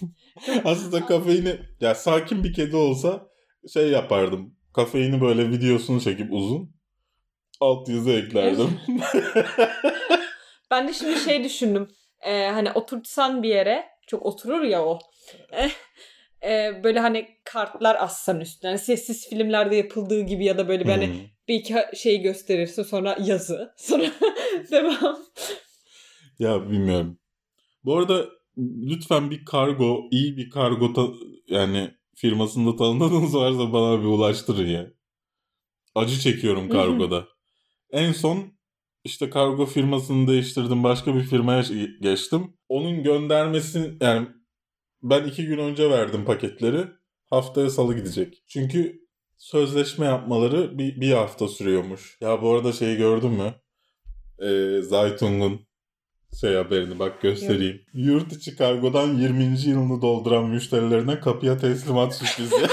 Aslında 0.64 1.06
kafeini 1.06 1.60
ya 1.80 1.94
sakin 1.94 2.44
bir 2.44 2.52
kedi 2.52 2.76
olsa 2.76 3.28
şey 3.72 3.90
yapardım. 3.90 4.56
Kafeini 4.74 5.20
böyle 5.20 5.50
videosunu 5.50 6.00
çekip 6.00 6.32
uzun 6.32 6.76
alt 7.60 7.88
yazı 7.88 8.10
eklerdim. 8.12 8.80
Ben 10.70 10.88
de 10.88 10.92
şimdi 10.92 11.18
şey 11.18 11.44
düşündüm. 11.44 11.88
Ee, 12.20 12.46
hani 12.46 12.72
oturtsan 12.72 13.42
bir 13.42 13.48
yere 13.48 13.88
çok 14.06 14.26
oturur 14.26 14.62
ya 14.62 14.84
o. 14.84 14.98
Eh, 16.42 16.82
böyle 16.84 17.00
hani 17.00 17.28
kartlar 17.44 17.96
assan 18.00 18.40
üstüne. 18.40 18.70
Yani 18.70 18.78
sessiz 18.80 19.28
filmlerde 19.30 19.76
yapıldığı 19.76 20.20
gibi 20.22 20.44
ya 20.44 20.58
da 20.58 20.68
böyle 20.68 20.84
bir 20.84 20.90
hani 20.90 21.06
Hmm. 21.06 21.14
bir 21.48 21.54
iki 21.54 21.74
şey 21.96 22.20
gösterirsin 22.22 22.82
sonra 22.82 23.16
yazı. 23.24 23.74
Sonra 23.78 24.06
devam. 24.70 25.18
Ya 26.38 26.70
bilmiyorum. 26.70 27.18
Bu 27.84 27.96
arada 27.98 28.26
lütfen 28.58 29.30
bir 29.30 29.44
kargo, 29.44 30.08
iyi 30.10 30.36
bir 30.36 30.50
kargo 30.50 30.92
ta- 30.92 31.14
yani 31.48 31.90
firmasında 32.16 32.76
tanıdığınız 32.76 33.34
varsa 33.34 33.72
bana 33.72 34.00
bir 34.00 34.04
ulaştırın 34.06 34.66
ya. 34.68 34.86
Acı 35.94 36.18
çekiyorum 36.20 36.68
kargoda. 36.68 37.24
en 37.90 38.12
son 38.12 38.52
işte 39.04 39.30
kargo 39.30 39.66
firmasını 39.66 40.28
değiştirdim. 40.28 40.84
Başka 40.84 41.14
bir 41.14 41.22
firmaya 41.22 41.62
geçtim. 42.00 42.56
Onun 42.68 43.02
göndermesini 43.02 43.96
yani 44.00 44.28
ben 45.10 45.24
iki 45.24 45.46
gün 45.46 45.58
önce 45.58 45.90
verdim 45.90 46.24
paketleri. 46.24 46.84
Haftaya 47.30 47.70
salı 47.70 47.96
gidecek. 47.96 48.42
Çünkü 48.48 49.00
sözleşme 49.38 50.06
yapmaları 50.06 50.78
bir, 50.78 51.00
bir 51.00 51.12
hafta 51.12 51.48
sürüyormuş. 51.48 52.18
Ya 52.20 52.42
bu 52.42 52.54
arada 52.54 52.72
şeyi 52.72 52.96
gördün 52.96 53.30
mü? 53.30 53.54
Ee, 54.38 54.82
Zaytung'un 54.82 55.66
şey 56.40 56.54
haberini 56.54 56.98
bak 56.98 57.22
göstereyim. 57.22 57.80
Yurt 57.94 58.32
içi 58.32 58.56
kargodan 58.56 59.14
20. 59.14 59.44
yılını 59.44 60.02
dolduran 60.02 60.44
müşterilerine 60.44 61.20
kapıya 61.20 61.58
teslimat 61.58 62.14
sürprizi. 62.14 62.56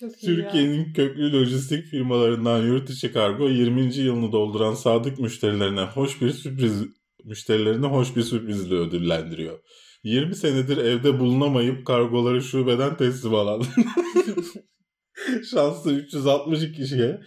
Türkiye'nin 0.00 0.92
köklü 0.92 1.32
lojistik 1.32 1.84
firmalarından 1.84 2.62
yurt 2.62 2.90
içi 2.90 3.12
kargo 3.12 3.48
20. 3.48 3.94
yılını 3.94 4.32
dolduran 4.32 4.74
sadık 4.74 5.18
müşterilerine 5.18 5.80
hoş 5.80 6.20
bir 6.20 6.30
sürpriz 6.30 6.82
müşterilerini 7.24 7.86
hoş 7.86 8.16
bir 8.16 8.22
sürprizle 8.22 8.74
ödüllendiriyor. 8.74 9.58
20 10.02 10.34
senedir 10.34 10.76
evde 10.76 11.20
bulunamayıp 11.20 11.86
kargoları 11.86 12.42
şubeden 12.42 12.96
teslim 12.96 13.34
alan 13.34 13.62
şanslı 15.50 15.92
362 15.92 16.72
kişiye 16.72 17.20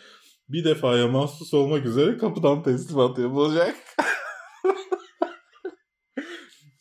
bir 0.49 0.63
defaya 0.63 1.07
mahsus 1.07 1.53
olmak 1.53 1.85
üzere 1.85 2.17
kapıdan 2.17 2.63
teslimat 2.63 3.19
yapılacak. 3.19 3.75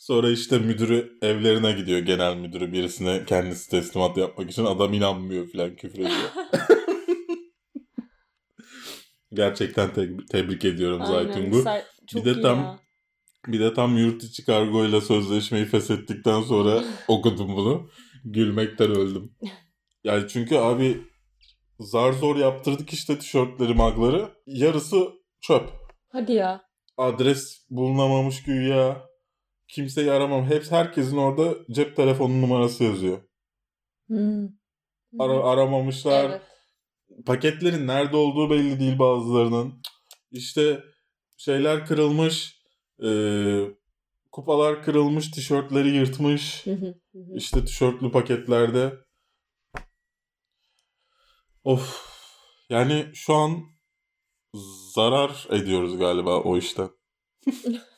Sonra 0.00 0.30
işte 0.30 0.58
müdürü 0.58 1.18
evlerine 1.22 1.72
gidiyor 1.72 1.98
genel 1.98 2.36
müdürü 2.36 2.72
birisine 2.72 3.24
kendisi 3.24 3.70
teslimat 3.70 4.16
yapmak 4.16 4.50
için 4.50 4.64
adam 4.64 4.92
inanmıyor 4.92 5.52
falan 5.52 5.76
küfür 5.76 5.98
ediyor. 5.98 6.30
Gerçekten 9.32 9.92
te- 9.92 10.16
tebrik 10.30 10.64
ediyorum. 10.64 11.06
Zaytung'u. 11.06 11.64
Bir 12.14 12.24
de 12.24 12.40
tam- 12.40 12.58
ya. 12.58 12.78
Bir 13.46 13.60
de 13.60 13.74
tam 13.74 13.98
yurt 13.98 14.24
içi 14.24 14.44
kargoyla 14.44 15.00
sözleşmeyi 15.00 15.64
feshettikten 15.64 16.42
sonra 16.42 16.84
okudum 17.08 17.56
bunu. 17.56 17.90
Gülmekten 18.24 18.90
öldüm. 18.90 19.36
Yani 20.04 20.28
çünkü 20.28 20.56
abi 20.56 21.00
zar 21.80 22.12
zor 22.12 22.36
yaptırdık 22.36 22.92
işte 22.92 23.18
tişörtleri 23.18 23.74
magları. 23.74 24.30
Yarısı 24.46 25.08
çöp. 25.40 25.70
Hadi 26.08 26.32
ya. 26.32 26.62
Adres 26.96 27.66
bulunamamış 27.70 28.42
güya. 28.42 29.09
Kimseyi 29.72 30.10
aramam. 30.10 30.44
Hepsi 30.44 30.70
herkesin 30.70 31.16
orada 31.16 31.54
cep 31.70 31.96
telefonu 31.96 32.42
numarası 32.42 32.84
yazıyor. 32.84 33.22
Hmm. 34.06 34.48
Ara, 35.18 35.44
aramamışlar. 35.44 36.30
Evet. 36.30 36.42
Paketlerin 37.26 37.86
nerede 37.86 38.16
olduğu 38.16 38.50
belli 38.50 38.80
değil 38.80 38.98
bazılarının. 38.98 39.82
İşte 40.30 40.84
şeyler 41.36 41.86
kırılmış. 41.86 42.62
Ee, 43.04 43.64
kupalar 44.32 44.82
kırılmış. 44.82 45.30
Tişörtleri 45.30 45.88
yırtmış. 45.88 46.64
İşte 47.34 47.64
tişörtlü 47.64 48.12
paketlerde. 48.12 48.92
Of. 51.64 52.10
Yani 52.70 53.06
şu 53.14 53.34
an 53.34 53.60
zarar 54.94 55.46
ediyoruz 55.50 55.98
galiba 55.98 56.40
o 56.40 56.56
işten. 56.56 56.90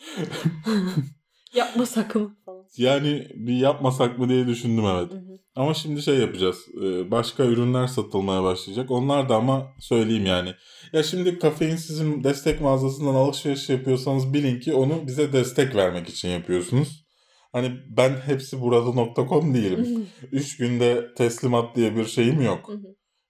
Yapma 1.54 1.86
sakın 1.86 2.36
falan. 2.44 2.66
Yani 2.76 3.28
bir 3.34 3.56
yapmasak 3.56 4.18
mı 4.18 4.28
diye 4.28 4.46
düşündüm 4.46 4.84
evet. 4.86 5.12
Hı 5.12 5.16
hı. 5.16 5.38
Ama 5.56 5.74
şimdi 5.74 6.02
şey 6.02 6.18
yapacağız. 6.18 6.56
Ee, 6.82 7.10
Başka 7.10 7.44
ürünler 7.44 7.86
satılmaya 7.86 8.42
başlayacak. 8.42 8.90
Onlar 8.90 9.28
da 9.28 9.36
ama 9.36 9.66
söyleyeyim 9.80 10.26
yani. 10.26 10.54
Ya 10.92 11.02
şimdi 11.02 11.38
kafein 11.38 11.76
sizin 11.76 12.24
destek 12.24 12.60
mağazasından 12.60 13.14
alışveriş 13.14 13.68
yapıyorsanız 13.68 14.34
bilin 14.34 14.60
ki 14.60 14.74
onu 14.74 15.06
bize 15.06 15.32
destek 15.32 15.74
vermek 15.74 16.08
için 16.08 16.28
yapıyorsunuz. 16.28 17.04
Hani 17.52 17.80
ben 17.96 18.16
hepsi 18.16 18.60
burada.com 18.60 19.54
değilim. 19.54 20.06
3 20.32 20.56
günde 20.56 21.14
teslimat 21.16 21.76
diye 21.76 21.96
bir 21.96 22.04
şeyim 22.04 22.40
yok. 22.40 22.70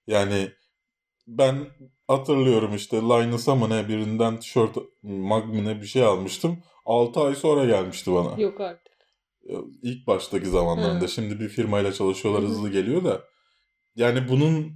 Yani 0.07 0.49
ben 1.27 1.66
hatırlıyorum 2.11 2.75
işte 2.75 2.97
Linus'a 2.97 3.55
mı 3.55 3.71
ne 3.71 3.89
birinden 3.89 4.41
tişört 4.41 4.77
mag 5.03 5.45
mı 5.45 5.65
ne 5.65 5.81
bir 5.81 5.87
şey 5.87 6.05
almıştım. 6.05 6.63
6 6.85 7.21
ay 7.21 7.35
sonra 7.35 7.65
gelmişti 7.65 8.13
bana. 8.13 8.41
Yok 8.41 8.61
artık. 8.61 8.95
İlk 9.83 10.07
baştaki 10.07 10.47
zamanlarında. 10.47 11.05
Hı. 11.05 11.09
Şimdi 11.09 11.41
bir 11.41 11.49
firmayla 11.49 11.93
çalışıyorlar 11.93 12.43
Hı 12.43 12.47
hı. 12.47 12.51
hızlı 12.51 12.71
geliyor 12.71 13.05
da. 13.05 13.25
Yani 13.97 14.29
bunun 14.29 14.73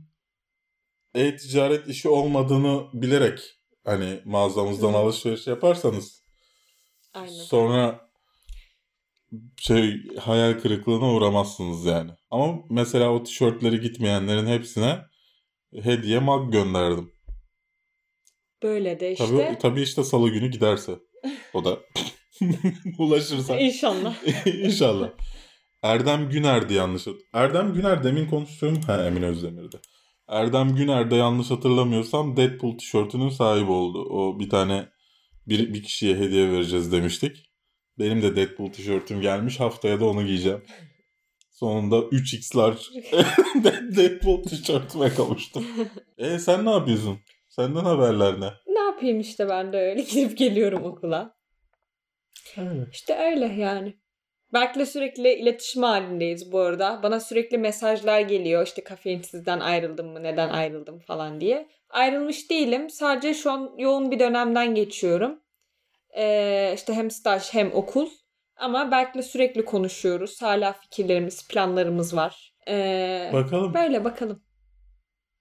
e-ticaret 1.15 1.89
işi 1.89 2.09
olmadığını 2.09 2.87
bilerek 2.93 3.41
hani 3.85 4.21
mağazamızdan 4.25 4.93
hı. 4.93 4.97
alışveriş 4.97 5.47
yaparsanız 5.47 6.25
Aynen. 7.15 7.29
sonra 7.29 8.11
şey 9.57 10.17
hayal 10.21 10.61
kırıklığına 10.61 11.13
uğramazsınız 11.13 11.85
yani. 11.85 12.11
Ama 12.31 12.59
mesela 12.71 13.11
o 13.13 13.23
tişörtleri 13.23 13.81
gitmeyenlerin 13.81 14.47
hepsine 14.47 14.99
hediye 15.83 16.19
mag 16.19 16.53
gönderdim. 16.53 17.14
Böyle 18.65 19.01
de 19.01 19.13
işte. 19.13 19.27
Tabii, 19.27 19.59
tabii 19.59 19.83
işte 19.83 20.05
salı 20.05 20.29
günü 20.29 20.51
giderse. 20.51 20.93
O 21.55 21.65
da 21.65 21.79
ulaşırsa. 22.99 23.59
İnşallah. 23.59 24.47
İnşallah. 24.47 25.11
Erdem 25.83 26.31
Güner'di 26.31 26.75
yanlış 26.75 27.07
Erdem 27.33 27.75
Güner 27.75 28.05
demin 28.05 28.27
konuştuğum 28.27 28.81
ha 28.83 29.07
Emin 29.07 29.23
Özdemir'de. 29.23 29.77
Erdem 30.29 30.77
Güner'de 30.77 31.17
yanlış 31.17 31.51
hatırlamıyorsam 31.51 32.37
Deadpool 32.37 32.79
tişörtünün 32.79 33.29
sahibi 33.29 33.71
oldu. 33.71 34.03
O 34.03 34.41
bir 34.41 34.49
tane 34.49 34.89
bir, 35.47 35.75
bir 35.75 35.83
kişiye 35.83 36.17
hediye 36.17 36.53
vereceğiz 36.53 36.93
demiştik. 36.93 37.37
Benim 37.99 38.23
de 38.23 38.37
Deadpool 38.37 38.73
tişörtüm 38.73 39.21
gelmiş. 39.21 39.61
Haftaya 39.61 40.01
da 40.01 40.07
onu 40.07 40.27
giyeceğim. 40.27 40.63
Sonunda 41.51 41.97
3x 41.97 42.57
large 42.57 42.81
Deadpool 43.97 44.43
tişörtüme 44.43 45.15
kavuştum. 45.15 45.65
E 46.19 46.39
sen 46.39 46.65
ne 46.67 46.71
yapıyorsun? 46.71 47.19
Senden 47.57 47.85
haberler 47.85 48.41
ne? 48.41 48.51
ne 48.67 48.81
yapayım 48.81 49.21
işte 49.21 49.49
ben 49.49 49.73
de 49.73 49.79
öyle 49.79 50.03
gidip 50.11 50.39
geliyorum 50.39 50.85
okula. 50.85 51.37
Evet. 52.57 52.89
İşte 52.93 53.19
öyle 53.19 53.47
yani. 53.47 53.95
Berk'le 54.53 54.89
sürekli 54.89 55.33
iletişim 55.35 55.83
halindeyiz 55.83 56.53
bu 56.53 56.61
arada. 56.61 57.01
Bana 57.03 57.21
sürekli 57.21 57.59
mesajlar 57.59 58.21
geliyor. 58.21 58.67
İşte 58.67 58.85
kafein 58.85 59.23
sizden 59.23 59.61
ayrıldım 59.61 60.09
mı? 60.09 60.23
Neden 60.23 60.49
ayrıldım 60.49 60.99
falan 60.99 61.41
diye. 61.41 61.69
Ayrılmış 61.91 62.51
değilim. 62.51 62.91
Sadece 62.91 63.35
şu 63.35 63.51
an 63.51 63.75
yoğun 63.79 64.11
bir 64.11 64.19
dönemden 64.19 64.75
geçiyorum. 64.75 65.41
Ee, 66.17 66.73
işte 66.75 66.93
hem 66.95 67.11
staj 67.11 67.55
hem 67.55 67.73
okul. 67.73 68.09
Ama 68.57 68.91
Berk'le 68.91 69.25
sürekli 69.25 69.65
konuşuyoruz. 69.65 70.43
Hala 70.43 70.73
fikirlerimiz, 70.73 71.49
planlarımız 71.49 72.17
var. 72.17 72.55
Ee, 72.69 73.31
Bakalım. 73.33 73.75
böyle 73.75 74.05
bakalım. 74.05 74.43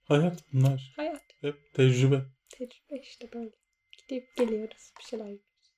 Hayat 0.04 0.44
bunlar. 0.54 0.94
Hayat, 0.96 1.22
Hep 1.44 1.74
tecrübe. 1.74 2.22
tecrübe 2.50 3.02
işte 3.02 3.30
böyle. 3.34 3.52
Gidip 3.98 4.36
geliyoruz. 4.38 4.92
Bir 5.00 5.04
şeyler 5.04 5.26
yapıyoruz. 5.26 5.72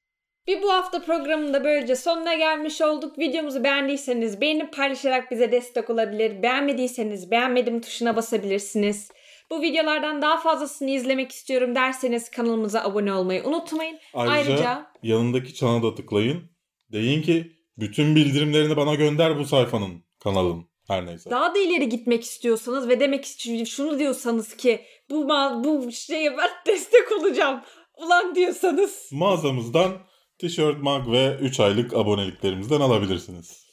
Bir 0.47 0.61
bu 0.61 0.74
hafta 0.74 1.01
programında 1.01 1.63
böylece 1.63 1.95
sonuna 1.95 2.34
gelmiş 2.34 2.82
olduk. 2.82 3.20
Videomuzu 3.20 3.63
beğendiyseniz 3.63 4.41
beğenip 4.41 4.74
paylaşarak 4.74 5.32
bize 5.32 5.51
destek 5.51 5.89
olabilir. 5.89 6.43
Beğenmediyseniz 6.43 7.32
beğenmedim 7.32 7.82
tuşuna 7.82 8.16
basabilirsiniz. 8.16 9.11
Bu 9.49 9.61
videolardan 9.61 10.22
daha 10.22 10.38
fazlasını 10.38 10.89
izlemek 10.89 11.32
istiyorum 11.32 11.76
derseniz 11.76 12.32
kanalımıza 12.32 12.84
abone 12.84 13.13
olmayı 13.13 13.43
unutmayın. 13.43 13.99
Ayrıca, 14.13 14.51
Ayrıca 14.51 14.91
yanındaki 15.03 15.53
çana 15.53 15.84
da 15.84 15.95
tıklayın. 15.95 16.43
Deyin 16.91 17.22
ki 17.22 17.51
bütün 17.78 18.16
bildirimlerini 18.16 18.78
bana 18.78 18.95
gönder 18.95 19.39
bu 19.39 19.45
sayfanın, 19.45 20.03
kanalın. 20.20 20.66
Her 20.88 21.05
neyse. 21.05 21.30
daha 21.30 21.55
da 21.55 21.59
ileri 21.59 21.89
gitmek 21.89 22.24
istiyorsanız 22.24 22.89
ve 22.89 22.99
demek 22.99 23.26
şunu 23.68 23.99
diyorsanız 23.99 24.57
ki 24.57 24.82
bu 25.09 25.15
ma- 25.25 25.63
bu 25.63 25.91
şeye 25.91 26.37
ben 26.37 26.49
destek 26.67 27.11
olacağım 27.11 27.61
ulan 27.97 28.35
diyorsanız 28.35 29.09
Mağazamızdan 29.11 30.01
tişört, 30.37 30.83
mag 30.83 31.11
ve 31.11 31.37
3 31.41 31.59
aylık 31.59 31.93
aboneliklerimizden 31.93 32.79
alabilirsiniz. 32.81 33.65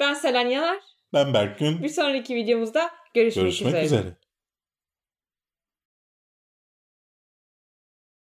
ben 0.00 0.14
Selen 0.14 0.48
Yanar. 0.48 0.78
Ben 1.12 1.34
Berkgün. 1.34 1.82
Bir 1.82 1.88
sonraki 1.88 2.34
videomuzda 2.34 2.90
görüşmek, 3.14 3.44
Görüşmek 3.44 3.68
üzere. 3.74 3.84
üzere. 3.84 4.16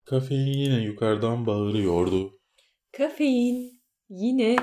Kafein 0.05 0.46
yine 0.59 0.82
yukarıdan 0.82 1.46
bağırıyordu. 1.46 2.40
Kafein 2.92 3.82
yine 4.09 4.57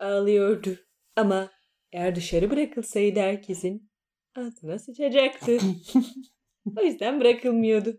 ağlıyordu. 0.00 0.76
Ama 1.16 1.50
eğer 1.92 2.14
dışarı 2.16 2.50
bırakılsaydı 2.50 3.20
herkesin 3.20 3.90
ağzına 4.36 4.78
sıçacaktı. 4.78 5.58
o 6.76 6.82
yüzden 6.82 7.20
bırakılmıyordu. 7.20 7.98